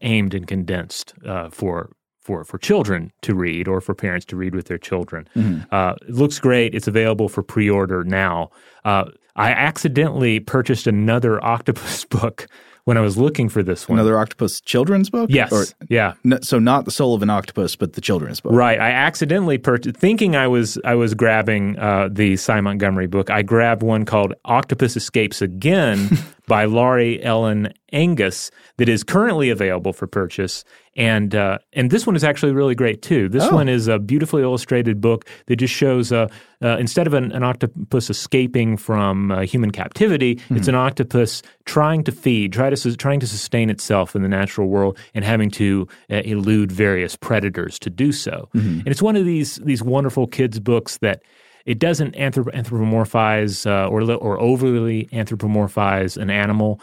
aimed 0.02 0.34
and 0.34 0.48
condensed 0.48 1.14
for 1.52 1.92
for 2.22 2.44
for 2.46 2.58
children 2.58 3.12
to 3.24 3.36
read 3.36 3.68
or 3.68 3.82
for 3.82 3.94
parents 3.94 4.26
to 4.28 4.36
read 4.36 4.56
with 4.56 4.68
their 4.68 4.78
children. 4.78 5.28
Mm-hmm. 5.36 5.74
Uh, 5.74 5.96
it 6.08 6.14
looks 6.14 6.40
great. 6.40 6.74
It's 6.76 6.88
available 6.88 7.28
for 7.28 7.44
pre 7.44 7.70
order 7.70 8.04
now. 8.04 8.52
Uh, 8.86 9.06
I 9.42 9.52
accidentally 9.52 10.40
purchased 10.40 10.88
another 10.88 11.44
octopus 11.44 12.06
book 12.10 12.48
when 12.86 12.98
I 12.98 13.02
was 13.02 13.18
looking 13.18 13.50
for 13.50 13.62
this 13.64 13.88
one. 13.88 14.00
Another 14.00 14.18
octopus 14.18 14.60
children's 14.62 15.10
book? 15.10 15.30
Yes. 15.32 15.52
Or, 15.52 15.66
yeah. 15.90 16.14
No, 16.24 16.40
so 16.42 16.60
not 16.60 16.86
the 16.86 16.92
soul 16.92 17.14
of 17.14 17.22
an 17.22 17.30
octopus, 17.30 17.76
but 17.76 17.94
the 17.94 18.02
children's 18.02 18.42
book. 18.42 18.54
Right. 18.54 18.80
I 18.80 18.92
accidentally 18.92 19.58
purchased, 19.58 19.98
thinking 19.98 20.36
I 20.36 20.48
was 20.48 20.78
I 20.84 20.96
was 20.96 21.14
grabbing 21.14 21.78
uh, 21.78 22.10
the 22.12 22.38
Sy 22.38 22.60
Montgomery 22.62 23.08
book. 23.08 23.30
I 23.30 23.42
grabbed 23.42 23.84
one 23.84 24.06
called 24.06 24.34
Octopus 24.46 24.96
Escapes 24.98 25.42
Again 25.42 26.10
by 26.48 26.66
Laurie 26.66 27.22
Ellen 27.24 27.74
Angus 27.94 28.52
that 28.78 28.90
is 28.90 29.04
currently 29.04 29.50
available 29.50 29.94
for 29.94 30.08
purchase. 30.08 30.64
And 30.96 31.34
uh, 31.34 31.60
and 31.72 31.90
this 31.90 32.06
one 32.06 32.18
is 32.18 32.24
actually 32.24 32.52
really 32.52 32.76
great 32.76 33.02
too. 33.02 33.30
This 33.30 33.44
oh. 33.44 33.56
one 33.56 33.70
is 33.70 33.88
a 33.88 33.98
beautifully 33.98 34.44
illustrated 34.44 35.00
book 35.00 35.26
that 35.46 35.56
just 35.56 35.74
shows 35.74 36.12
uh, 36.12 36.28
uh, 36.62 36.78
instead 36.78 37.08
of 37.08 37.14
an, 37.14 37.32
an, 37.32 37.44
octopus 37.44 38.10
escaping 38.10 38.76
from 38.76 39.32
uh, 39.32 39.42
human 39.42 39.72
captivity, 39.72 40.36
mm-hmm. 40.36 40.58
it's 40.58 40.68
an 40.68 40.76
octopus 40.76 41.42
trying 41.66 42.04
to 42.04 42.12
feed, 42.12 42.52
try 42.52 42.70
to 42.70 42.98
trying 42.98 43.22
to 43.22 43.28
sustain 43.28 43.70
itself 43.70 44.16
in 44.18 44.22
the 44.22 44.28
natural 44.28 44.68
world, 44.68 44.98
and 45.14 45.24
having 45.24 45.50
to 45.50 45.88
uh, 46.10 46.16
elude 46.26 46.72
various 46.72 47.16
predators 47.16 47.80
to 47.80 47.90
do 47.90 48.12
so. 48.12 48.50
Mm-hmm. 48.54 48.80
And 48.80 48.88
it's 48.88 49.02
one 49.02 49.16
of 49.16 49.26
these 49.26 49.58
these 49.58 49.82
wonderful 49.82 50.28
kids 50.28 50.60
books 50.60 50.98
that 50.98 51.24
it 51.66 51.80
doesn't 51.80 52.16
anthropomorphize 52.16 53.66
uh, 53.66 53.88
or 53.90 54.02
or 54.14 54.40
overly 54.40 55.06
anthropomorphize 55.12 56.18
an 56.18 56.30
animal. 56.30 56.82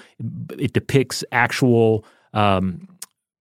It 0.59 0.73
depicts 0.73 1.25
actual 1.33 2.05
um, 2.35 2.89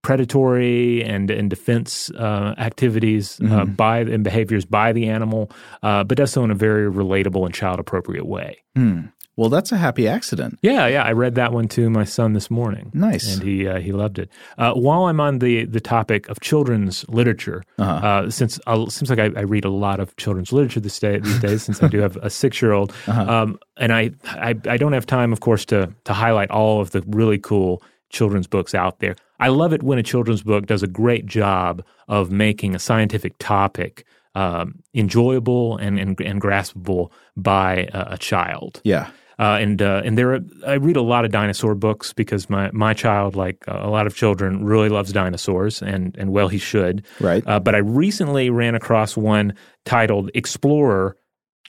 predatory 0.01 1.03
and 1.03 1.29
and 1.29 1.49
defense 1.49 2.09
uh, 2.11 2.55
activities 2.57 3.39
uh, 3.39 3.43
mm-hmm. 3.43 3.53
uh, 3.53 3.65
by 3.65 3.99
and 3.99 4.23
behaviors 4.23 4.65
by 4.65 4.93
the 4.93 5.07
animal, 5.07 5.51
uh, 5.83 6.03
but 6.03 6.17
does 6.17 6.31
so 6.31 6.43
in 6.43 6.51
a 6.51 6.55
very 6.55 6.89
relatable 6.89 7.45
and 7.45 7.53
child 7.53 7.79
appropriate 7.79 8.25
way. 8.25 8.63
Mm. 8.77 9.11
Well, 9.37 9.49
that's 9.49 9.71
a 9.71 9.77
happy 9.77 10.07
accident. 10.07 10.57
Yeah, 10.63 10.87
yeah. 10.87 11.03
I 11.03 11.11
read 11.11 11.35
that 11.35 11.53
one 11.53 11.67
to 11.69 11.91
my 11.91 12.05
son 12.05 12.33
this 12.33 12.49
morning. 12.49 12.89
Nice, 12.93 13.35
and 13.35 13.43
he 13.43 13.67
uh, 13.67 13.79
he 13.79 13.91
loved 13.91 14.17
it. 14.17 14.29
Uh, 14.57 14.73
while 14.73 15.05
I'm 15.05 15.19
on 15.19 15.37
the 15.39 15.65
the 15.65 15.79
topic 15.79 16.27
of 16.27 16.39
children's 16.39 17.07
literature, 17.07 17.63
uh-huh. 17.77 18.07
uh, 18.07 18.29
since 18.31 18.59
uh, 18.65 18.89
seems 18.89 19.11
like 19.11 19.19
I, 19.19 19.25
I, 19.39 19.43
read 19.43 19.63
a 19.63 19.69
lot 19.69 19.99
of 19.99 20.15
children's 20.17 20.51
literature 20.51 20.79
this 20.79 20.97
day, 20.99 21.19
these 21.19 21.39
days, 21.39 21.61
since 21.63 21.83
I 21.83 21.87
do 21.87 21.99
have 21.99 22.17
a 22.17 22.31
six 22.31 22.61
year 22.63 22.73
old, 22.73 22.91
uh-huh. 23.05 23.31
um, 23.31 23.59
and 23.77 23.93
I, 23.93 24.09
I 24.25 24.55
I 24.67 24.77
don't 24.77 24.93
have 24.93 25.05
time, 25.05 25.31
of 25.31 25.39
course, 25.39 25.65
to 25.65 25.93
to 26.05 26.13
highlight 26.13 26.49
all 26.49 26.81
of 26.81 26.91
the 26.91 27.03
really 27.05 27.37
cool 27.37 27.83
children's 28.09 28.47
books 28.47 28.73
out 28.73 28.99
there. 28.99 29.15
I 29.39 29.49
love 29.49 29.71
it 29.71 29.83
when 29.83 29.99
a 29.99 30.03
children's 30.03 30.41
book 30.41 30.65
does 30.65 30.81
a 30.81 30.87
great 30.87 31.27
job 31.27 31.83
of 32.07 32.31
making 32.31 32.73
a 32.73 32.79
scientific 32.79 33.35
topic 33.37 34.03
um, 34.33 34.83
enjoyable 34.93 35.77
and, 35.77 35.99
and, 35.99 36.19
and 36.21 36.41
graspable 36.41 37.11
by 37.35 37.87
a, 37.93 38.13
a 38.13 38.17
child. 38.17 38.81
Yeah. 38.83 39.09
Uh, 39.39 39.57
and 39.61 39.81
uh, 39.81 40.01
and 40.03 40.17
there, 40.17 40.33
are, 40.33 40.39
I 40.65 40.73
read 40.73 40.97
a 40.97 41.01
lot 41.01 41.23
of 41.23 41.31
dinosaur 41.31 41.75
books 41.75 42.11
because 42.13 42.49
my, 42.49 42.71
my 42.71 42.93
child, 42.93 43.35
like 43.35 43.63
a 43.67 43.89
lot 43.89 44.07
of 44.07 44.15
children, 44.15 44.65
really 44.65 44.89
loves 44.89 45.11
dinosaurs, 45.11 45.81
and 45.81 46.15
and 46.17 46.31
well, 46.31 46.47
he 46.47 46.57
should. 46.57 47.05
Right. 47.19 47.43
Uh, 47.45 47.59
but 47.59 47.75
I 47.75 47.79
recently 47.79 48.49
ran 48.49 48.73
across 48.73 49.15
one 49.15 49.53
titled 49.85 50.31
"Explorer: 50.33 51.17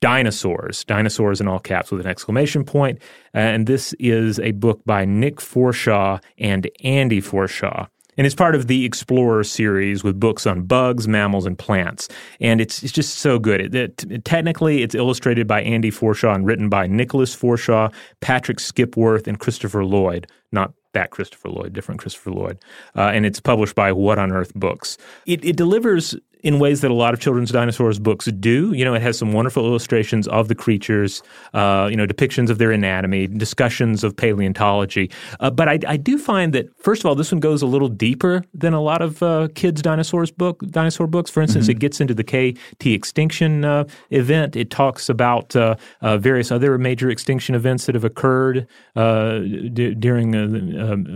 Dinosaurs." 0.01 0.85
Dinosaurs 0.85 1.41
in 1.41 1.49
all 1.49 1.59
caps 1.59 1.91
with 1.91 2.01
an 2.01 2.07
exclamation 2.07 2.64
point. 2.64 3.01
Uh, 3.35 3.39
and 3.39 3.66
this 3.66 3.93
is 3.99 4.41
a 4.41 4.53
book 4.53 4.83
by 4.87 5.05
Nick 5.05 5.37
Forshaw 5.37 6.23
and 6.39 6.71
Andy 6.83 7.21
Forshaw 7.21 7.89
and 8.19 8.27
it's 8.27 8.35
part 8.35 8.55
of 8.55 8.66
the 8.66 8.85
Explorer 8.85 9.45
series 9.45 10.05
with 10.05 10.21
books 10.21 10.47
on 10.47 10.62
bugs, 10.62 11.09
mammals, 11.09 11.47
and 11.47 11.59
plants. 11.59 12.09
And 12.41 12.61
it's 12.61 12.83
it's 12.83 12.93
just 12.93 13.19
so 13.19 13.39
good. 13.39 13.75
It, 13.75 14.05
it, 14.11 14.25
technically, 14.25 14.83
it's 14.83 14.95
illustrated 14.95 15.47
by 15.47 15.62
Andy 15.62 15.91
Forshaw 15.91 16.35
and 16.35 16.45
written 16.45 16.69
by 16.69 16.87
Nicholas 16.87 17.35
Forshaw, 17.35 17.93
Patrick 18.21 18.59
Skipworth, 18.59 19.27
and 19.27 19.39
Christopher 19.39 19.85
Lloyd. 19.85 20.27
Not 20.53 20.75
that 20.93 21.11
Christopher 21.11 21.51
Lloyd, 21.51 21.73
different 21.73 22.01
Christopher 22.01 22.33
Lloyd. 22.33 22.59
Uh, 22.97 23.11
and 23.14 23.25
it's 23.25 23.41
published 23.41 23.75
by 23.75 23.93
What 23.93 24.19
on 24.19 24.33
Earth 24.33 24.53
Books. 24.55 24.99
It, 25.27 25.45
it 25.45 25.57
delivers 25.57 26.16
in 26.41 26.59
ways 26.59 26.80
that 26.82 26.91
a 26.91 26.95
lot 26.95 27.14
of 27.14 27.20
children's 27.20 27.51
dinosaurs 27.51 27.99
books 27.99 28.26
do. 28.26 28.72
You 28.72 28.84
know, 28.84 28.95
it 28.95 29.03
has 29.03 29.18
some 29.18 29.32
wonderful 29.32 29.64
illustrations 29.66 30.28
of 30.28 30.49
the 30.49 30.55
creatures, 30.55 31.22
uh, 31.55 31.89
you 31.91 31.97
know, 31.97 32.07
depictions 32.07 32.51
of 32.51 32.59
their 32.59 32.70
anatomy, 32.70 33.26
discussions 33.26 34.05
of 34.05 34.16
paleontology. 34.16 35.11
Uh, 35.41 35.51
but 35.51 35.68
I, 35.68 35.78
I, 35.86 35.97
do 35.97 36.18
find 36.18 36.53
that, 36.55 36.68
first 36.78 37.03
of 37.03 37.07
all, 37.07 37.14
this 37.14 37.32
one 37.32 37.41
goes 37.41 37.61
a 37.62 37.66
little 37.66 37.89
deeper 37.89 38.45
than 38.55 38.72
a 38.72 38.80
lot 38.80 39.03
of 39.03 39.22
uh, 39.22 39.49
kids' 39.55 39.82
dinosaurs 39.82 40.30
book 40.30 40.62
dinosaur 40.70 41.07
books. 41.07 41.30
For 41.30 41.43
instance, 41.43 41.64
mm-hmm. 41.64 41.72
it 41.72 41.78
gets 41.80 42.01
into 42.01 42.14
the 42.14 42.24
KT 42.24 42.86
extinction 42.86 43.64
uh, 43.64 43.84
event. 44.11 44.55
It 44.55 44.70
talks 44.70 45.09
about 45.09 45.57
uh, 45.57 45.76
uh, 46.01 46.18
various 46.18 46.53
other 46.53 46.78
major 46.78 47.11
extinction 47.11 47.55
events 47.55 47.86
that 47.86 47.95
have 47.95 48.05
occurred 48.05 48.66
d- 48.95 49.95
during 49.95 50.34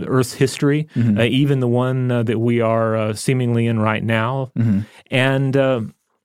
Earth's 0.07 0.33
history, 0.33 0.87
mm-hmm. 0.95 1.19
even 1.21 1.59
the 1.59 1.67
one 1.67 2.09
that 2.09 2.39
we 2.39 2.59
are 2.61 3.13
seemingly 3.13 3.67
in 3.67 3.79
right 3.79 4.03
now. 4.03 4.51
Mm-hmm 4.57 4.81
and 5.13 5.55
uh, 5.55 5.81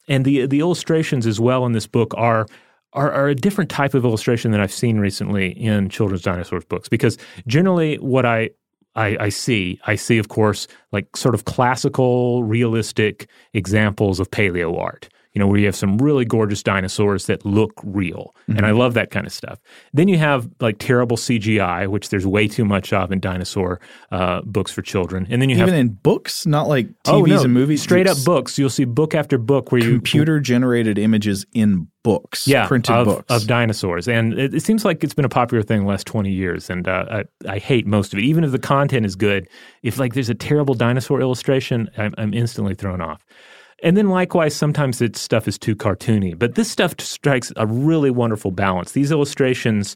and 0.08 0.24
the 0.24 0.46
the 0.46 0.58
illustrations 0.58 1.26
as 1.26 1.38
well 1.38 1.64
in 1.66 1.72
this 1.72 1.86
book 1.86 2.12
are, 2.16 2.48
are. 2.94 3.12
Are, 3.12 3.28
a 3.28 3.34
different 3.34 3.70
type 3.70 3.94
of 3.94 4.04
illustration 4.04 4.50
than 4.50 4.60
I've 4.60 4.72
seen 4.72 4.98
recently 4.98 5.50
in 5.50 5.90
children's 5.90 6.22
dinosaurs 6.22 6.64
books 6.64 6.88
because 6.88 7.18
generally 7.46 7.96
what 7.96 8.24
I, 8.24 8.50
I, 8.96 9.16
I 9.20 9.28
see 9.28 9.78
I 9.86 9.94
see 9.94 10.18
of 10.18 10.28
course 10.28 10.66
like 10.90 11.16
sort 11.16 11.34
of 11.34 11.44
classical 11.44 12.42
realistic 12.44 13.28
examples 13.52 14.18
of 14.18 14.30
paleo 14.30 14.76
art 14.80 15.10
you 15.38 15.44
know, 15.44 15.46
where 15.46 15.60
you 15.60 15.66
have 15.66 15.76
some 15.76 15.98
really 15.98 16.24
gorgeous 16.24 16.64
dinosaurs 16.64 17.26
that 17.26 17.46
look 17.46 17.72
real. 17.84 18.34
Mm-hmm. 18.48 18.56
And 18.56 18.66
I 18.66 18.72
love 18.72 18.94
that 18.94 19.12
kind 19.12 19.24
of 19.24 19.32
stuff. 19.32 19.60
Then 19.92 20.08
you 20.08 20.18
have 20.18 20.50
like 20.58 20.78
terrible 20.80 21.16
CGI, 21.16 21.86
which 21.86 22.08
there's 22.08 22.26
way 22.26 22.48
too 22.48 22.64
much 22.64 22.92
of 22.92 23.12
in 23.12 23.20
dinosaur 23.20 23.78
uh, 24.10 24.40
books 24.42 24.72
for 24.72 24.82
children. 24.82 25.28
And 25.30 25.40
then 25.40 25.48
you 25.48 25.54
Even 25.54 25.68
have. 25.68 25.78
in 25.78 25.88
books, 25.90 26.44
not 26.44 26.66
like 26.66 26.88
TVs 27.04 27.12
oh, 27.12 27.22
no, 27.22 27.42
and 27.44 27.54
movies? 27.54 27.80
Straight 27.80 28.08
up 28.08 28.16
books. 28.24 28.58
You'll 28.58 28.68
see 28.68 28.84
book 28.84 29.14
after 29.14 29.38
book 29.38 29.70
where 29.70 29.80
you. 29.80 29.92
Computer 29.92 30.40
generated 30.40 30.98
images 30.98 31.46
in 31.52 31.86
books, 32.02 32.48
yeah, 32.48 32.66
printed 32.66 32.96
of, 32.96 33.06
books 33.06 33.24
of 33.28 33.46
dinosaurs, 33.46 34.08
and 34.08 34.32
it, 34.32 34.54
it, 34.54 34.62
seems 34.62 34.84
like 34.84 35.04
it's 35.04 35.14
been 35.14 35.24
a 35.24 35.28
popular 35.28 35.62
thing 35.62 35.82
the 35.82 35.86
last 35.86 36.06
twenty 36.06 36.32
years. 36.32 36.70
And 36.70 36.88
uh, 36.88 37.04
I, 37.10 37.24
I, 37.48 37.58
hate 37.58 37.86
most 37.86 38.12
of 38.12 38.18
it, 38.18 38.22
even 38.22 38.44
if 38.44 38.50
the 38.50 38.58
content 38.58 39.04
is 39.06 39.14
good. 39.14 39.48
If 39.82 39.98
like 39.98 40.14
there's 40.14 40.30
a 40.30 40.34
terrible 40.34 40.74
dinosaur 40.74 41.20
illustration, 41.20 41.90
I'm, 41.96 42.14
I'm 42.18 42.34
instantly 42.34 42.74
thrown 42.74 43.00
off. 43.00 43.24
And 43.82 43.96
then 43.96 44.08
likewise, 44.08 44.56
sometimes 44.56 45.00
its 45.00 45.20
stuff 45.20 45.46
is 45.46 45.58
too 45.58 45.76
cartoony, 45.76 46.36
but 46.36 46.56
this 46.56 46.70
stuff 46.70 46.98
strikes 47.00 47.52
a 47.56 47.66
really 47.66 48.10
wonderful 48.10 48.50
balance. 48.50 48.92
These 48.92 49.12
illustrations 49.12 49.94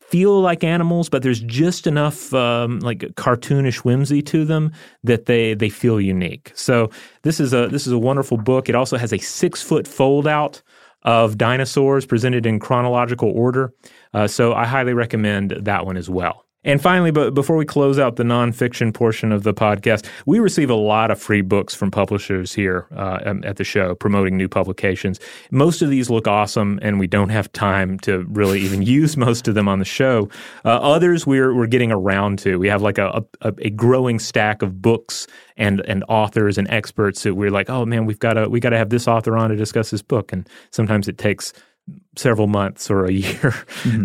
feel 0.00 0.40
like 0.40 0.64
animals, 0.64 1.08
but 1.08 1.22
there's 1.22 1.40
just 1.40 1.86
enough 1.86 2.32
um, 2.32 2.80
like 2.80 3.00
cartoonish 3.16 3.78
whimsy 3.78 4.22
to 4.22 4.44
them 4.44 4.72
that 5.02 5.26
they 5.26 5.54
they 5.54 5.68
feel 5.68 6.00
unique. 6.00 6.52
So 6.54 6.90
this 7.22 7.40
is 7.40 7.52
a 7.52 7.68
this 7.68 7.86
is 7.86 7.92
a 7.92 7.98
wonderful 7.98 8.38
book. 8.38 8.68
It 8.68 8.74
also 8.74 8.96
has 8.96 9.12
a 9.12 9.18
six 9.18 9.62
foot 9.62 9.86
fold 9.86 10.26
out 10.26 10.62
of 11.02 11.36
dinosaurs 11.36 12.06
presented 12.06 12.46
in 12.46 12.58
chronological 12.58 13.30
order. 13.30 13.72
Uh, 14.14 14.26
so 14.26 14.54
I 14.54 14.64
highly 14.64 14.92
recommend 14.94 15.50
that 15.50 15.86
one 15.86 15.96
as 15.96 16.08
well. 16.08 16.45
And 16.66 16.82
finally, 16.82 17.12
but 17.12 17.32
before 17.32 17.56
we 17.56 17.64
close 17.64 17.98
out 17.98 18.16
the 18.16 18.24
nonfiction 18.24 18.92
portion 18.92 19.30
of 19.30 19.44
the 19.44 19.54
podcast, 19.54 20.04
we 20.26 20.40
receive 20.40 20.68
a 20.68 20.74
lot 20.74 21.12
of 21.12 21.22
free 21.22 21.40
books 21.40 21.76
from 21.76 21.92
publishers 21.92 22.52
here 22.52 22.88
uh, 22.94 23.34
at 23.44 23.56
the 23.56 23.62
show 23.64 23.94
promoting 23.94 24.36
new 24.36 24.48
publications. 24.48 25.20
Most 25.52 25.80
of 25.80 25.90
these 25.90 26.10
look 26.10 26.26
awesome, 26.26 26.80
and 26.82 26.98
we 26.98 27.06
don't 27.06 27.28
have 27.28 27.50
time 27.52 28.00
to 28.00 28.26
really 28.28 28.60
even 28.60 28.82
use 28.96 29.16
most 29.16 29.46
of 29.46 29.54
them 29.54 29.68
on 29.68 29.78
the 29.78 29.84
show. 29.84 30.28
Uh, 30.64 30.70
others 30.70 31.24
we're 31.24 31.54
we're 31.54 31.68
getting 31.68 31.92
around 31.92 32.40
to. 32.40 32.58
We 32.58 32.68
have 32.68 32.82
like 32.82 32.98
a, 32.98 33.24
a, 33.42 33.54
a 33.58 33.70
growing 33.70 34.18
stack 34.18 34.60
of 34.60 34.82
books 34.82 35.28
and 35.56 35.80
and 35.82 36.02
authors 36.08 36.58
and 36.58 36.68
experts 36.68 37.22
that 37.22 37.36
we're 37.36 37.52
like, 37.52 37.70
oh 37.70 37.86
man, 37.86 38.06
we've 38.06 38.18
got 38.18 38.34
to 38.34 38.48
we 38.48 38.58
got 38.58 38.70
to 38.70 38.78
have 38.78 38.90
this 38.90 39.06
author 39.06 39.36
on 39.36 39.50
to 39.50 39.56
discuss 39.56 39.90
this 39.90 40.02
book, 40.02 40.32
and 40.32 40.48
sometimes 40.72 41.06
it 41.06 41.16
takes 41.16 41.52
several 42.16 42.48
months 42.48 42.90
or 42.90 43.04
a 43.04 43.12
year 43.12 43.54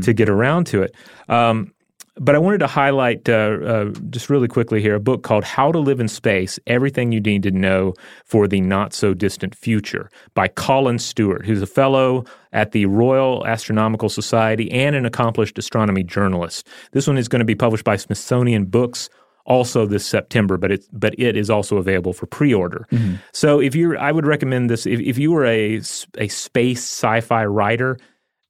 to 0.04 0.14
get 0.14 0.30
around 0.30 0.68
to 0.68 0.84
it. 0.84 0.96
Um, 1.28 1.74
but 2.16 2.36
I 2.36 2.40
wanted 2.40 2.60
to 2.60 2.68
highlight 2.68 3.30
uh, 3.30 3.58
uh, 3.66 3.86
just 4.10 4.30
really 4.30 4.48
quickly 4.48 4.82
here 4.82 4.96
a 4.96 5.00
book 5.00 5.24
called 5.24 5.44
How 5.44 5.72
to 5.72 5.80
Live 5.80 6.00
in 6.00 6.08
Space 6.08 6.60
Everything 6.68 7.12
You 7.12 7.22
Need 7.22 7.44
to 7.44 7.52
Know 7.52 7.94
for 8.26 8.48
the 8.48 8.62
Not 8.62 8.94
So 8.94 9.14
Distant 9.14 9.56
Future 9.56 10.10
by 10.34 10.48
Colin 10.48 11.00
Stuart, 11.00 11.46
who's 11.46 11.62
a 11.62 11.68
fellow 11.68 12.26
at 12.52 12.74
the 12.74 12.86
Royal 12.86 13.46
Astronomical 13.48 14.10
Society 14.10 14.70
and 14.72 14.96
an 14.96 15.06
accomplished 15.06 15.58
astronomy 15.58 16.04
journalist. 16.04 16.68
This 16.92 17.08
one 17.08 17.18
is 17.18 17.28
going 17.28 17.40
to 17.40 17.46
be 17.46 17.56
published 17.56 17.86
by 17.86 17.96
Smithsonian 17.96 18.66
Books 18.66 19.10
also 19.46 19.86
this 19.86 20.06
September, 20.06 20.58
but 20.58 20.72
it 20.72 20.86
but 20.92 21.18
it 21.18 21.36
is 21.36 21.50
also 21.50 21.78
available 21.78 22.14
for 22.14 22.26
pre-order. 22.28 22.86
Mm-hmm. 22.92 23.16
So 23.34 23.60
if 23.60 23.76
you're, 23.76 23.98
I 23.98 24.12
would 24.12 24.26
recommend 24.26 24.70
this. 24.70 24.86
If, 24.86 25.00
if 25.00 25.18
you 25.18 25.32
were 25.32 25.46
a 25.46 25.82
a 26.18 26.28
space 26.28 26.84
sci-fi 26.84 27.46
writer, 27.46 27.98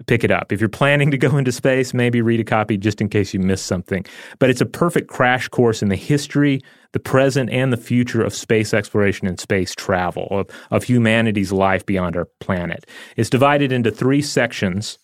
pick 0.07 0.23
it 0.23 0.31
up. 0.31 0.51
If 0.51 0.59
you're 0.59 0.69
planning 0.69 1.11
to 1.11 1.17
go 1.17 1.37
into 1.37 1.51
space, 1.51 1.93
maybe 1.93 2.21
read 2.21 2.39
a 2.39 2.43
copy 2.43 2.77
just 2.77 3.01
in 3.01 3.09
case 3.09 3.33
you 3.33 3.39
miss 3.39 3.61
something. 3.61 4.05
But 4.39 4.49
it's 4.49 4.61
a 4.61 4.65
perfect 4.65 5.07
crash 5.07 5.47
course 5.47 5.81
in 5.81 5.89
the 5.89 5.95
history, 5.95 6.61
the 6.93 6.99
present, 6.99 7.49
and 7.49 7.71
the 7.71 7.77
future 7.77 8.23
of 8.23 8.33
space 8.33 8.73
exploration 8.73 9.27
and 9.27 9.39
space 9.39 9.73
travel, 9.75 10.27
of, 10.31 10.49
of 10.71 10.83
humanity's 10.83 11.51
life 11.51 11.85
beyond 11.85 12.15
our 12.15 12.27
planet. 12.39 12.85
It's 13.15 13.29
divided 13.29 13.71
into 13.71 13.91
three 13.91 14.21
sections. 14.21 14.97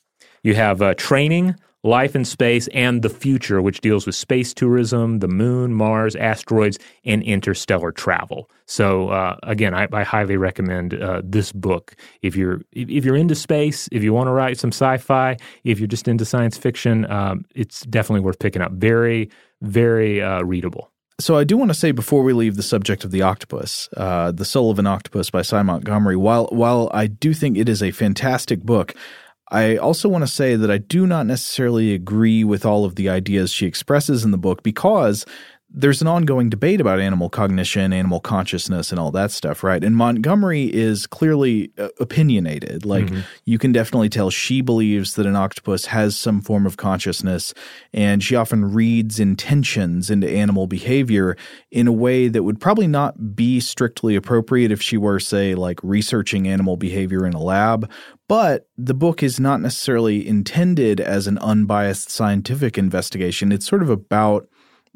You 0.44 0.56
have 0.56 0.82
uh, 0.82 0.94
training, 0.96 1.56
life 1.84 2.16
in 2.16 2.26
space, 2.26 2.68
and 2.70 3.02
the 3.02 3.10
future, 3.10 3.62
which 3.62 3.82
deals 3.82 4.06
with 4.06 4.16
space 4.16 4.54
tourism, 4.54 5.20
the 5.20 5.28
moon, 5.28 5.74
Mars, 5.74 6.16
asteroids, 6.16 6.78
and 7.06 7.24
interstellar 7.24 7.92
travel. 7.92 8.50
So 8.66 9.10
uh, 9.10 9.38
again, 9.44 9.74
I, 9.74 9.88
I, 9.94 10.04
highly 10.04 10.38
recommend 10.38 10.94
uh, 10.94 11.22
this 11.24 11.52
book 11.52 11.96
if 12.22 12.36
you're 12.36 12.62
if 12.74 13.06
you're 13.06 13.16
into 13.16 13.36
space, 13.36 13.88
if 13.92 14.04
you 14.04 14.14
want 14.14 14.28
to 14.28 14.32
write 14.32 14.60
some 14.60 14.72
sci-fi, 14.72 15.38
if 15.64 15.80
you're 15.80 15.88
just 15.88 16.08
into 16.08 16.26
science 16.26 16.58
fiction. 16.58 17.10
Um, 17.10 17.46
it's 17.56 17.82
definitely 17.82 18.22
worth 18.22 18.40
picking 18.40 18.62
up. 18.62 18.74
Very 18.74 19.30
very 19.62 20.22
uh, 20.22 20.44
readable. 20.44 20.92
So 21.20 21.36
I 21.36 21.46
do 21.46 21.58
want 21.58 21.72
to 21.72 21.76
say 21.76 21.92
before 21.92 22.22
we 22.22 22.32
leave 22.32 22.58
the 22.58 22.64
subject 22.64 23.04
of 23.04 23.10
the 23.10 23.24
octopus, 23.24 23.90
uh, 23.98 24.32
the 24.32 24.46
Soul 24.46 24.70
of 24.70 24.78
an 24.78 24.86
Octopus 24.86 25.32
by 25.32 25.42
Sy 25.42 25.64
Montgomery. 25.64 26.16
While 26.16 26.46
while 26.52 26.92
I 26.94 27.08
do 27.08 27.34
think 27.34 27.58
it 27.58 27.68
is 27.68 27.82
a 27.82 27.90
fantastic 27.90 28.62
book, 28.62 28.94
I 29.50 29.78
also 29.78 30.10
want 30.10 30.24
to 30.24 30.32
say 30.32 30.56
that 30.56 30.70
I 30.70 30.78
do 30.78 31.08
not 31.08 31.26
necessarily 31.26 31.94
agree 31.94 32.44
with 32.44 32.66
all 32.66 32.84
of 32.84 32.96
the 32.96 33.10
ideas 33.10 33.52
she 33.52 33.66
expresses 33.66 34.26
in 34.26 34.32
the 34.32 34.38
book 34.38 34.62
because 34.62 35.26
there's 35.70 36.02
an 36.02 36.08
ongoing 36.08 36.50
debate 36.50 36.80
about 36.80 37.00
animal 37.00 37.30
cognition, 37.30 37.92
animal 37.92 38.22
consciousness, 38.22 38.92
and 38.92 39.00
all 39.00 39.12
that 39.12 39.32
stuff, 39.32 39.64
right? 39.64 39.84
And 39.84 39.98
Montgomery 39.98 40.74
is 40.74 41.06
clearly 41.06 41.72
uh, 41.78 41.90
opinionated. 42.00 42.86
Like, 42.86 43.06
mm-hmm. 43.06 43.22
you 43.44 43.58
can 43.58 43.74
definitely 43.74 44.08
tell 44.08 44.30
she 44.30 44.62
believes 44.62 45.16
that 45.16 45.26
an 45.26 45.36
octopus 45.36 45.88
has 45.88 46.16
some 46.16 46.42
form 46.42 46.66
of 46.66 46.78
consciousness, 46.78 47.54
and 47.94 48.24
she 48.24 48.34
often 48.34 48.74
reads 48.74 49.20
intentions 49.20 50.10
into 50.10 50.30
animal 50.30 50.68
behavior 50.68 51.36
in 51.70 51.86
a 51.86 51.92
way 51.92 52.30
that 52.30 52.44
would 52.44 52.62
probably 52.62 52.88
not 52.88 53.36
be 53.36 53.60
strictly 53.60 54.16
appropriate 54.16 54.72
if 54.72 54.82
she 54.82 54.96
were, 54.96 55.20
say, 55.20 55.54
like 55.54 55.80
researching 55.84 56.48
animal 56.48 56.78
behavior 56.78 57.26
in 57.26 57.34
a 57.34 57.42
lab. 57.42 57.92
But 58.30 58.70
the 58.78 58.94
book 58.94 59.22
is 59.22 59.38
not 59.38 59.60
necessarily 59.60 60.26
intended 60.26 61.02
as 61.02 61.28
an 61.28 61.38
unbiased 61.40 62.10
scientific 62.10 62.78
investigation. 62.78 63.52
It's 63.52 63.68
sort 63.68 63.82
of 63.82 63.90
about 63.90 64.48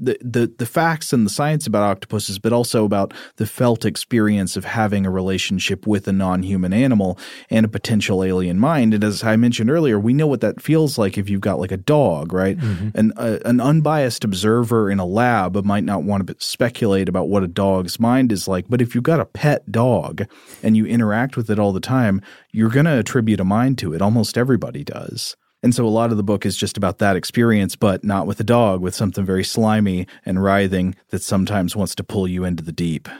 the, 0.02 0.18
the 0.22 0.52
the 0.58 0.66
facts 0.66 1.14
and 1.14 1.26
the 1.26 1.30
science 1.30 1.68
about 1.68 1.84
octopuses, 1.84 2.40
but 2.40 2.52
also 2.52 2.84
about 2.84 3.14
the 3.38 3.46
felt 3.46 3.86
experience 3.86 4.58
of 4.58 4.66
having 4.66 5.06
a 5.06 5.12
relationship 5.12 5.86
with 5.86 6.08
a 6.08 6.12
non-human 6.12 6.74
animal 6.74 7.18
and 7.50 7.66
a 7.66 7.70
potential 7.70 8.24
alien 8.24 8.60
mind. 8.60 8.94
And 8.94 9.04
as 9.04 9.24
I 9.24 9.36
mentioned 9.36 9.70
earlier, 9.70 10.00
we 10.00 10.14
know 10.14 10.28
what 10.28 10.42
that 10.42 10.62
feels 10.62 10.98
like 10.98 11.18
if 11.18 11.30
you've 11.30 11.42
got 11.42 11.60
like 11.60 11.72
a 11.72 11.78
dog, 11.78 12.34
right? 12.34 12.58
Mm-hmm. 12.58 12.98
An 12.98 13.14
uh, 13.16 13.40
an 13.46 13.62
unbiased 13.62 14.24
observer 14.24 14.90
in 14.90 15.00
a 15.00 15.06
lab 15.06 15.64
might 15.64 15.84
not 15.84 16.04
want 16.04 16.28
to 16.28 16.36
speculate 16.40 17.08
about 17.08 17.30
what 17.30 17.44
a 17.44 17.48
dog's 17.48 18.00
mind 18.00 18.32
is 18.32 18.48
like, 18.48 18.66
but 18.68 18.82
if 18.82 18.96
you've 18.96 19.04
got 19.04 19.20
a 19.20 19.26
pet 19.26 19.72
dog 19.72 20.26
and 20.64 20.76
you 20.76 20.86
interact 20.86 21.38
with 21.38 21.50
it 21.50 21.60
all 21.60 21.72
the 21.72 21.80
time, 21.80 22.22
you're 22.52 22.70
going 22.70 22.86
to 22.86 22.98
attribute 22.98 23.40
a 23.40 23.46
mind 23.46 23.78
to 23.78 23.94
it. 23.94 24.02
Almost 24.02 24.38
everybody 24.38 24.84
does. 24.84 25.36
And 25.64 25.76
so 25.76 25.86
a 25.86 25.90
lot 25.90 26.12
of 26.12 26.18
the 26.18 26.24
book 26.24 26.46
is 26.46 26.58
just 26.58 26.78
about 26.78 26.98
that 27.00 27.16
experience, 27.16 27.76
but 27.76 28.04
not 28.04 28.26
with 28.28 28.40
a 28.40 28.44
dog, 28.44 28.82
with 28.82 28.96
something 28.96 29.26
very 29.26 29.44
slimy 29.44 30.08
and 30.26 30.44
writhing 30.44 30.96
that 31.10 31.22
sometimes 31.22 31.76
wants 31.76 31.96
to 31.96 32.04
pull 32.04 32.28
you 32.28 32.44
into 32.44 32.64
the 32.64 32.72
deep. 32.72 33.08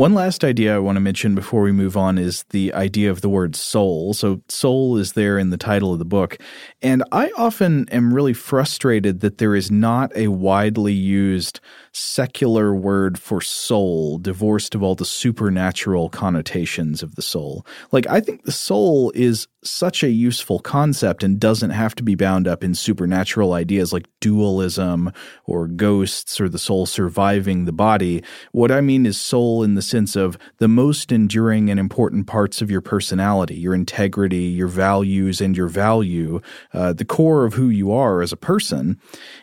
One 0.00 0.14
last 0.14 0.44
idea 0.44 0.76
I 0.76 0.78
want 0.78 0.96
to 0.96 1.00
mention 1.00 1.34
before 1.34 1.62
we 1.62 1.72
move 1.72 1.96
on 1.96 2.16
is 2.16 2.44
the 2.50 2.72
idea 2.72 3.10
of 3.10 3.20
the 3.20 3.28
word 3.28 3.56
soul. 3.56 4.14
So, 4.14 4.40
soul 4.48 4.96
is 4.96 5.12
there 5.12 5.36
in 5.36 5.50
the 5.50 5.58
title 5.58 5.92
of 5.92 5.98
the 5.98 6.04
book. 6.04 6.38
And 6.80 7.02
I 7.12 7.30
often 7.36 7.88
am 7.90 8.14
really 8.14 8.32
frustrated 8.32 9.20
that 9.20 9.36
there 9.36 9.54
is 9.54 9.70
not 9.70 10.10
a 10.16 10.28
widely 10.28 10.94
used 10.94 11.60
secular 11.92 12.74
word 12.74 13.18
for 13.18 13.40
soul, 13.40 14.16
divorced 14.16 14.74
of 14.74 14.82
all 14.82 14.94
the 14.94 15.04
supernatural 15.04 16.08
connotations 16.08 17.02
of 17.02 17.16
the 17.16 17.22
soul. 17.22 17.66
Like, 17.90 18.06
I 18.06 18.20
think 18.20 18.44
the 18.44 18.52
soul 18.52 19.12
is 19.14 19.48
such 19.62 20.02
a 20.02 20.10
useful 20.10 20.58
concept 20.58 21.22
and 21.22 21.38
doesn't 21.38 21.70
have 21.70 21.94
to 21.94 22.02
be 22.02 22.14
bound 22.14 22.48
up 22.48 22.64
in 22.64 22.74
supernatural 22.74 23.52
ideas 23.52 23.92
like 23.92 24.08
dualism 24.20 25.12
or 25.44 25.66
ghosts 25.66 26.40
or 26.40 26.48
the 26.48 26.58
soul 26.58 26.86
surviving 26.86 27.64
the 27.64 27.72
body. 27.72 28.22
What 28.52 28.70
I 28.70 28.80
mean 28.80 29.04
is 29.04 29.20
soul 29.20 29.62
in 29.62 29.74
the 29.74 29.82
sense 29.82 30.16
of 30.16 30.38
the 30.58 30.68
most 30.68 31.12
enduring 31.12 31.70
and 31.70 31.78
important 31.78 32.26
parts 32.26 32.62
of 32.62 32.70
your 32.70 32.80
personality, 32.80 33.56
your 33.56 33.74
integrity, 33.74 34.44
your 34.44 34.68
values, 34.68 35.40
and 35.40 35.56
your 35.56 35.68
value, 35.68 36.40
uh, 36.72 36.92
the 36.92 37.04
core 37.04 37.44
of 37.44 37.54
who 37.54 37.68
you 37.68 37.92
are 37.92 38.22
as 38.22 38.32
a 38.32 38.36
person. 38.36 38.98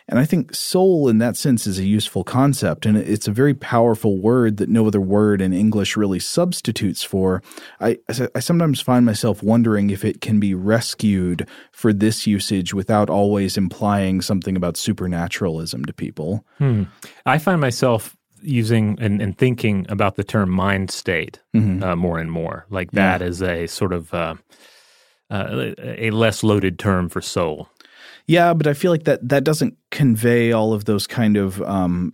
And 0.08 0.18
I 0.18 0.24
think 0.24 0.54
soul 0.54 1.08
in 1.08 1.18
that 1.18 1.36
sense 1.36 1.66
is 1.66 1.78
a 1.78 1.84
useful 1.84 2.24
concept, 2.24 2.86
and 2.86 2.96
it's 2.96 3.28
a 3.28 3.32
very 3.32 3.52
powerful 3.52 4.18
word 4.18 4.56
that 4.56 4.70
no 4.70 4.86
other 4.86 5.00
word 5.00 5.42
in 5.42 5.52
English 5.52 5.96
really 5.96 6.18
substitutes 6.18 7.02
for. 7.02 7.42
I, 7.80 7.98
I 8.34 8.40
sometimes 8.40 8.80
find 8.80 9.04
myself 9.04 9.42
wondering 9.42 9.90
if 9.90 10.04
it 10.04 10.22
can 10.22 10.40
be 10.40 10.54
rescued 10.54 11.46
for 11.72 11.92
this 11.92 12.26
usage 12.26 12.72
without 12.72 13.10
always 13.10 13.58
implying 13.58 14.22
something 14.22 14.56
about 14.56 14.78
supernaturalism 14.78 15.84
to 15.84 15.92
people. 15.92 16.44
Hmm. 16.56 16.84
I 17.26 17.36
find 17.38 17.60
myself 17.60 18.16
using 18.40 18.96
and, 19.00 19.20
and, 19.20 19.36
thinking 19.36 19.84
about 19.88 20.14
the 20.14 20.24
term 20.24 20.48
mind 20.48 20.90
state 20.90 21.40
mm-hmm. 21.54 21.82
uh, 21.82 21.96
more 21.96 22.18
and 22.18 22.30
more. 22.30 22.66
Like 22.70 22.92
that 22.92 23.20
yeah. 23.20 23.26
is 23.26 23.42
a 23.42 23.66
sort 23.66 23.92
of 23.92 24.14
uh, 24.14 24.36
uh, 25.30 25.74
a 25.78 26.10
less 26.10 26.42
loaded 26.42 26.78
term 26.78 27.08
for 27.08 27.20
soul. 27.20 27.68
Yeah, 28.28 28.52
but 28.52 28.66
I 28.66 28.74
feel 28.74 28.92
like 28.92 29.04
that 29.04 29.26
that 29.26 29.42
doesn't 29.42 29.76
convey 29.90 30.52
all 30.52 30.74
of 30.74 30.84
those 30.84 31.06
kind 31.06 31.38
of 31.38 31.62
um, 31.62 32.12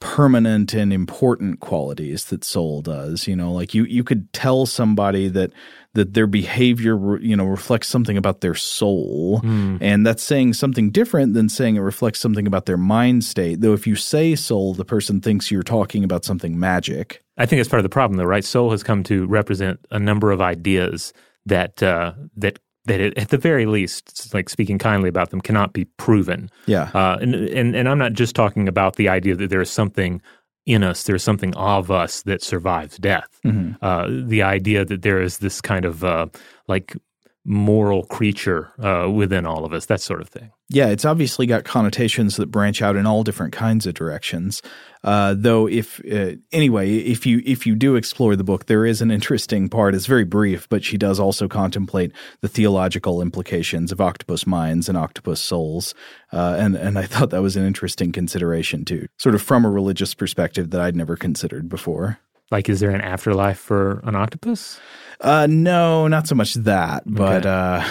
permanent 0.00 0.74
and 0.74 0.92
important 0.92 1.60
qualities 1.60 2.24
that 2.26 2.42
soul 2.42 2.82
does. 2.82 3.28
You 3.28 3.36
know, 3.36 3.52
like 3.52 3.72
you 3.72 3.84
you 3.84 4.02
could 4.02 4.30
tell 4.32 4.66
somebody 4.66 5.28
that 5.28 5.52
that 5.94 6.14
their 6.14 6.26
behavior 6.26 7.16
you 7.20 7.36
know 7.36 7.44
reflects 7.44 7.86
something 7.86 8.16
about 8.16 8.40
their 8.40 8.56
soul, 8.56 9.40
mm. 9.44 9.78
and 9.80 10.04
that's 10.04 10.24
saying 10.24 10.54
something 10.54 10.90
different 10.90 11.34
than 11.34 11.48
saying 11.48 11.76
it 11.76 11.80
reflects 11.80 12.18
something 12.18 12.48
about 12.48 12.66
their 12.66 12.76
mind 12.76 13.22
state. 13.22 13.60
Though 13.60 13.72
if 13.72 13.86
you 13.86 13.94
say 13.94 14.34
soul, 14.34 14.74
the 14.74 14.84
person 14.84 15.20
thinks 15.20 15.52
you're 15.52 15.62
talking 15.62 16.02
about 16.02 16.24
something 16.24 16.58
magic. 16.58 17.22
I 17.38 17.46
think 17.46 17.60
that's 17.60 17.68
part 17.68 17.78
of 17.78 17.84
the 17.84 17.88
problem, 17.88 18.18
though, 18.18 18.24
right? 18.24 18.44
Soul 18.44 18.72
has 18.72 18.82
come 18.82 19.04
to 19.04 19.26
represent 19.26 19.78
a 19.92 20.00
number 20.00 20.32
of 20.32 20.40
ideas 20.40 21.12
that 21.46 21.80
uh, 21.84 22.14
that 22.36 22.58
that 22.86 23.00
it, 23.00 23.16
at 23.16 23.28
the 23.28 23.38
very 23.38 23.66
least, 23.66 24.34
like 24.34 24.48
speaking 24.48 24.78
kindly 24.78 25.08
about 25.08 25.30
them, 25.30 25.40
cannot 25.40 25.72
be 25.72 25.84
proven. 25.84 26.50
Yeah. 26.66 26.90
Uh, 26.94 27.18
and, 27.20 27.34
and 27.34 27.76
and 27.76 27.88
I'm 27.88 27.98
not 27.98 28.12
just 28.12 28.34
talking 28.34 28.68
about 28.68 28.96
the 28.96 29.08
idea 29.08 29.36
that 29.36 29.50
there 29.50 29.60
is 29.60 29.70
something 29.70 30.20
in 30.64 30.84
us, 30.84 31.04
there's 31.04 31.22
something 31.22 31.54
of 31.54 31.90
us 31.90 32.22
that 32.22 32.42
survives 32.42 32.96
death. 32.98 33.40
Mm-hmm. 33.44 33.84
Uh, 33.84 34.06
the 34.28 34.42
idea 34.42 34.84
that 34.84 35.02
there 35.02 35.20
is 35.20 35.38
this 35.38 35.60
kind 35.60 35.84
of 35.84 36.04
uh, 36.04 36.26
like 36.68 36.96
moral 37.44 38.04
creature 38.04 38.70
uh, 38.78 39.10
within 39.10 39.46
all 39.46 39.64
of 39.64 39.72
us, 39.72 39.86
that 39.86 40.00
sort 40.00 40.20
of 40.20 40.28
thing. 40.28 40.52
Yeah, 40.68 40.88
it's 40.88 41.04
obviously 41.04 41.46
got 41.46 41.64
connotations 41.64 42.36
that 42.36 42.50
branch 42.50 42.80
out 42.80 42.96
in 42.96 43.06
all 43.06 43.24
different 43.24 43.52
kinds 43.52 43.86
of 43.86 43.94
directions. 43.94 44.62
Uh, 45.04 45.34
though, 45.36 45.66
if 45.66 46.00
uh, 46.10 46.36
anyway, 46.52 46.96
if 46.96 47.26
you 47.26 47.42
if 47.44 47.66
you 47.66 47.74
do 47.74 47.96
explore 47.96 48.36
the 48.36 48.44
book, 48.44 48.66
there 48.66 48.86
is 48.86 49.02
an 49.02 49.10
interesting 49.10 49.68
part. 49.68 49.94
It's 49.94 50.06
very 50.06 50.24
brief, 50.24 50.68
but 50.68 50.84
she 50.84 50.96
does 50.96 51.18
also 51.18 51.48
contemplate 51.48 52.12
the 52.40 52.48
theological 52.48 53.20
implications 53.20 53.90
of 53.90 54.00
octopus 54.00 54.46
minds 54.46 54.88
and 54.88 54.96
octopus 54.96 55.40
souls, 55.40 55.94
uh, 56.32 56.56
and 56.58 56.76
and 56.76 56.98
I 56.98 57.02
thought 57.06 57.30
that 57.30 57.42
was 57.42 57.56
an 57.56 57.66
interesting 57.66 58.12
consideration 58.12 58.84
too, 58.84 59.06
sort 59.18 59.34
of 59.34 59.42
from 59.42 59.64
a 59.64 59.70
religious 59.70 60.14
perspective 60.14 60.70
that 60.70 60.80
I'd 60.80 60.96
never 60.96 61.16
considered 61.16 61.68
before. 61.68 62.18
Like, 62.52 62.68
is 62.68 62.80
there 62.80 62.90
an 62.90 63.00
afterlife 63.00 63.58
for 63.58 64.00
an 64.04 64.14
octopus? 64.14 64.78
Uh, 65.20 65.46
no, 65.48 66.06
not 66.06 66.28
so 66.28 66.34
much 66.34 66.54
that, 66.54 67.02
but 67.06 67.46
okay. 67.46 67.48
uh, 67.48 67.88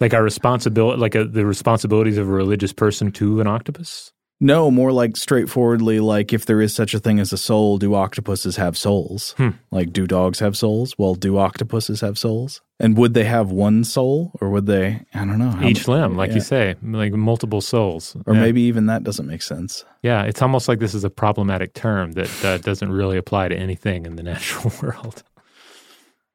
like 0.00 0.14
our 0.14 0.22
responsibility, 0.22 1.00
like 1.00 1.14
a, 1.14 1.22
uh, 1.22 1.26
the 1.28 1.46
responsibilities 1.46 2.18
of 2.18 2.26
a 2.28 2.32
religious 2.32 2.72
person 2.72 3.12
to 3.12 3.40
an 3.40 3.46
octopus. 3.46 4.12
No, 4.40 4.70
more 4.70 4.92
like 4.92 5.16
straightforwardly, 5.16 6.00
like 6.00 6.32
if 6.32 6.44
there 6.44 6.60
is 6.60 6.74
such 6.74 6.92
a 6.92 6.98
thing 6.98 7.20
as 7.20 7.32
a 7.32 7.38
soul, 7.38 7.78
do 7.78 7.94
octopuses 7.94 8.56
have 8.56 8.76
souls? 8.76 9.32
Hmm. 9.38 9.50
Like, 9.70 9.92
do 9.92 10.06
dogs 10.06 10.40
have 10.40 10.56
souls? 10.56 10.94
Well, 10.98 11.14
do 11.14 11.38
octopuses 11.38 12.00
have 12.00 12.18
souls? 12.18 12.60
And 12.80 12.96
would 12.98 13.14
they 13.14 13.24
have 13.24 13.52
one 13.52 13.84
soul, 13.84 14.32
or 14.40 14.50
would 14.50 14.66
they? 14.66 15.02
I 15.14 15.24
don't 15.24 15.38
know. 15.38 15.58
Each 15.62 15.86
limb, 15.86 16.16
like 16.16 16.30
yeah. 16.30 16.34
you 16.34 16.40
say, 16.40 16.74
like 16.82 17.12
multiple 17.12 17.60
souls. 17.60 18.16
Or 18.26 18.34
Yeah. 18.34 18.40
maybe 18.40 18.62
even 18.62 18.86
that 18.86 19.04
doesn't 19.04 19.26
make 19.28 19.42
sense. 19.42 19.84
Yeah, 20.02 20.22
it's 20.24 20.42
almost 20.42 20.66
like 20.68 20.80
this 20.80 20.94
is 20.94 21.04
a 21.04 21.10
problematic 21.10 21.72
term 21.72 22.12
that 22.12 22.44
uh, 22.44 22.58
doesn't 22.58 22.90
really 22.90 23.16
apply 23.16 23.48
to 23.48 23.56
anything 23.56 24.04
in 24.04 24.16
the 24.16 24.22
natural 24.32 24.72
world. 24.82 25.22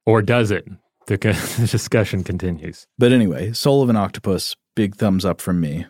Or 0.06 0.22
does 0.22 0.50
it? 0.52 0.68
The, 1.08 1.18
the 1.60 1.68
discussion 1.70 2.24
continues. 2.24 2.88
But 2.98 3.12
anyway, 3.12 3.52
Soul 3.52 3.84
of 3.84 3.90
an 3.90 3.98
Octopus, 3.98 4.56
big 4.76 4.96
thumbs 4.96 5.26
up 5.26 5.42
from 5.42 5.60
me. 5.60 5.86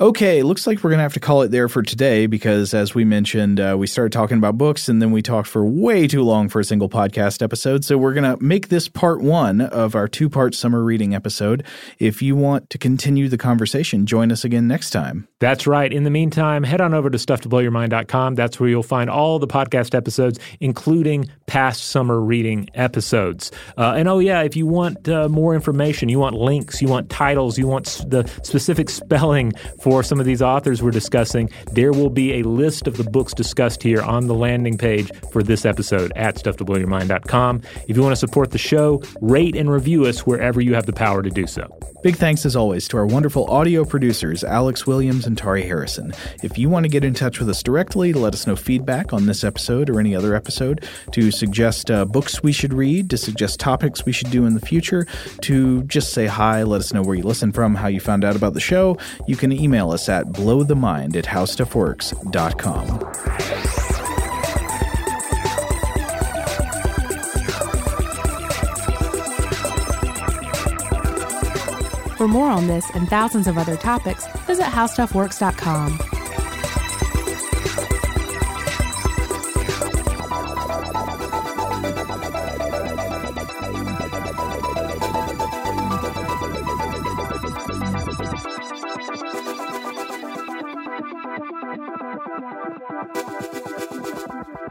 Okay, 0.00 0.44
looks 0.44 0.64
like 0.64 0.84
we're 0.84 0.90
going 0.90 0.98
to 0.98 1.02
have 1.02 1.14
to 1.14 1.20
call 1.20 1.42
it 1.42 1.50
there 1.50 1.68
for 1.68 1.82
today 1.82 2.26
because, 2.28 2.72
as 2.72 2.94
we 2.94 3.04
mentioned, 3.04 3.58
uh, 3.58 3.74
we 3.76 3.88
started 3.88 4.12
talking 4.12 4.38
about 4.38 4.56
books 4.56 4.88
and 4.88 5.02
then 5.02 5.10
we 5.10 5.22
talked 5.22 5.48
for 5.48 5.66
way 5.66 6.06
too 6.06 6.22
long 6.22 6.48
for 6.48 6.60
a 6.60 6.64
single 6.64 6.88
podcast 6.88 7.42
episode. 7.42 7.84
So 7.84 7.98
we're 7.98 8.14
going 8.14 8.36
to 8.36 8.40
make 8.40 8.68
this 8.68 8.86
part 8.86 9.20
one 9.20 9.60
of 9.60 9.96
our 9.96 10.06
two 10.06 10.28
part 10.28 10.54
summer 10.54 10.84
reading 10.84 11.16
episode. 11.16 11.64
If 11.98 12.22
you 12.22 12.36
want 12.36 12.70
to 12.70 12.78
continue 12.78 13.28
the 13.28 13.38
conversation, 13.38 14.06
join 14.06 14.30
us 14.30 14.44
again 14.44 14.68
next 14.68 14.90
time. 14.90 15.26
That's 15.40 15.66
right. 15.66 15.92
In 15.92 16.04
the 16.04 16.10
meantime, 16.10 16.62
head 16.62 16.80
on 16.80 16.94
over 16.94 17.10
to 17.10 17.18
stufftoblowyourmind.com. 17.18 18.36
That's 18.36 18.60
where 18.60 18.68
you'll 18.68 18.84
find 18.84 19.10
all 19.10 19.40
the 19.40 19.48
podcast 19.48 19.96
episodes, 19.96 20.38
including 20.60 21.28
past 21.46 21.86
summer 21.88 22.20
reading 22.20 22.68
episodes. 22.74 23.50
Uh, 23.76 23.94
and 23.96 24.08
oh, 24.08 24.20
yeah, 24.20 24.42
if 24.42 24.54
you 24.54 24.66
want 24.66 25.08
uh, 25.08 25.28
more 25.28 25.56
information, 25.56 26.08
you 26.08 26.20
want 26.20 26.36
links, 26.36 26.80
you 26.80 26.86
want 26.86 27.10
titles, 27.10 27.58
you 27.58 27.66
want 27.66 27.86
the 28.06 28.30
specific 28.44 28.90
spelling 28.90 29.52
for 29.82 29.87
some 30.02 30.20
of 30.20 30.26
these 30.26 30.42
authors 30.42 30.82
we're 30.82 30.90
discussing, 30.90 31.50
there 31.72 31.92
will 31.92 32.10
be 32.10 32.34
a 32.34 32.42
list 32.42 32.86
of 32.86 32.96
the 32.96 33.04
books 33.04 33.32
discussed 33.32 33.82
here 33.82 34.02
on 34.02 34.26
the 34.26 34.34
landing 34.34 34.76
page 34.76 35.10
for 35.32 35.42
this 35.42 35.64
episode 35.64 36.12
at 36.16 36.36
stufftoblowyourmind.com. 36.36 37.62
If 37.88 37.96
you 37.96 38.02
want 38.02 38.12
to 38.12 38.16
support 38.16 38.50
the 38.50 38.58
show, 38.58 39.02
rate 39.20 39.56
and 39.56 39.70
review 39.70 40.04
us 40.06 40.26
wherever 40.26 40.60
you 40.60 40.74
have 40.74 40.86
the 40.86 40.92
power 40.92 41.22
to 41.22 41.30
do 41.30 41.46
so. 41.46 41.68
Big 42.02 42.16
thanks 42.16 42.46
as 42.46 42.54
always 42.54 42.86
to 42.88 42.96
our 42.96 43.06
wonderful 43.06 43.44
audio 43.50 43.84
producers, 43.84 44.44
Alex 44.44 44.86
Williams 44.86 45.26
and 45.26 45.36
Tari 45.36 45.62
Harrison. 45.62 46.12
If 46.42 46.56
you 46.56 46.68
want 46.68 46.84
to 46.84 46.88
get 46.88 47.04
in 47.04 47.12
touch 47.12 47.40
with 47.40 47.48
us 47.48 47.62
directly 47.62 48.12
to 48.12 48.18
let 48.18 48.34
us 48.34 48.46
know 48.46 48.56
feedback 48.56 49.12
on 49.12 49.26
this 49.26 49.42
episode 49.42 49.90
or 49.90 49.98
any 49.98 50.14
other 50.14 50.34
episode, 50.34 50.84
to 51.12 51.30
suggest 51.30 51.90
uh, 51.90 52.04
books 52.04 52.42
we 52.42 52.52
should 52.52 52.72
read, 52.72 53.10
to 53.10 53.16
suggest 53.16 53.58
topics 53.58 54.04
we 54.04 54.12
should 54.12 54.30
do 54.30 54.46
in 54.46 54.54
the 54.54 54.60
future, 54.60 55.06
to 55.42 55.82
just 55.84 56.12
say 56.12 56.26
hi, 56.26 56.62
let 56.62 56.80
us 56.80 56.92
know 56.92 57.02
where 57.02 57.16
you 57.16 57.22
listen 57.22 57.52
from, 57.52 57.74
how 57.74 57.88
you 57.88 58.00
found 58.00 58.24
out 58.24 58.36
about 58.36 58.54
the 58.54 58.60
show, 58.60 58.96
you 59.26 59.36
can 59.36 59.52
email 59.52 59.77
us 59.86 60.08
at 60.08 60.26
blowthemind 60.26 61.14
at 61.16 61.24
howstuffworks.com. 61.24 62.98
For 72.16 72.26
more 72.26 72.50
on 72.50 72.66
this 72.66 72.84
and 72.94 73.08
thousands 73.08 73.46
of 73.46 73.56
other 73.56 73.76
topics, 73.76 74.26
visit 74.46 74.64
howstuffworks.com. 74.64 76.17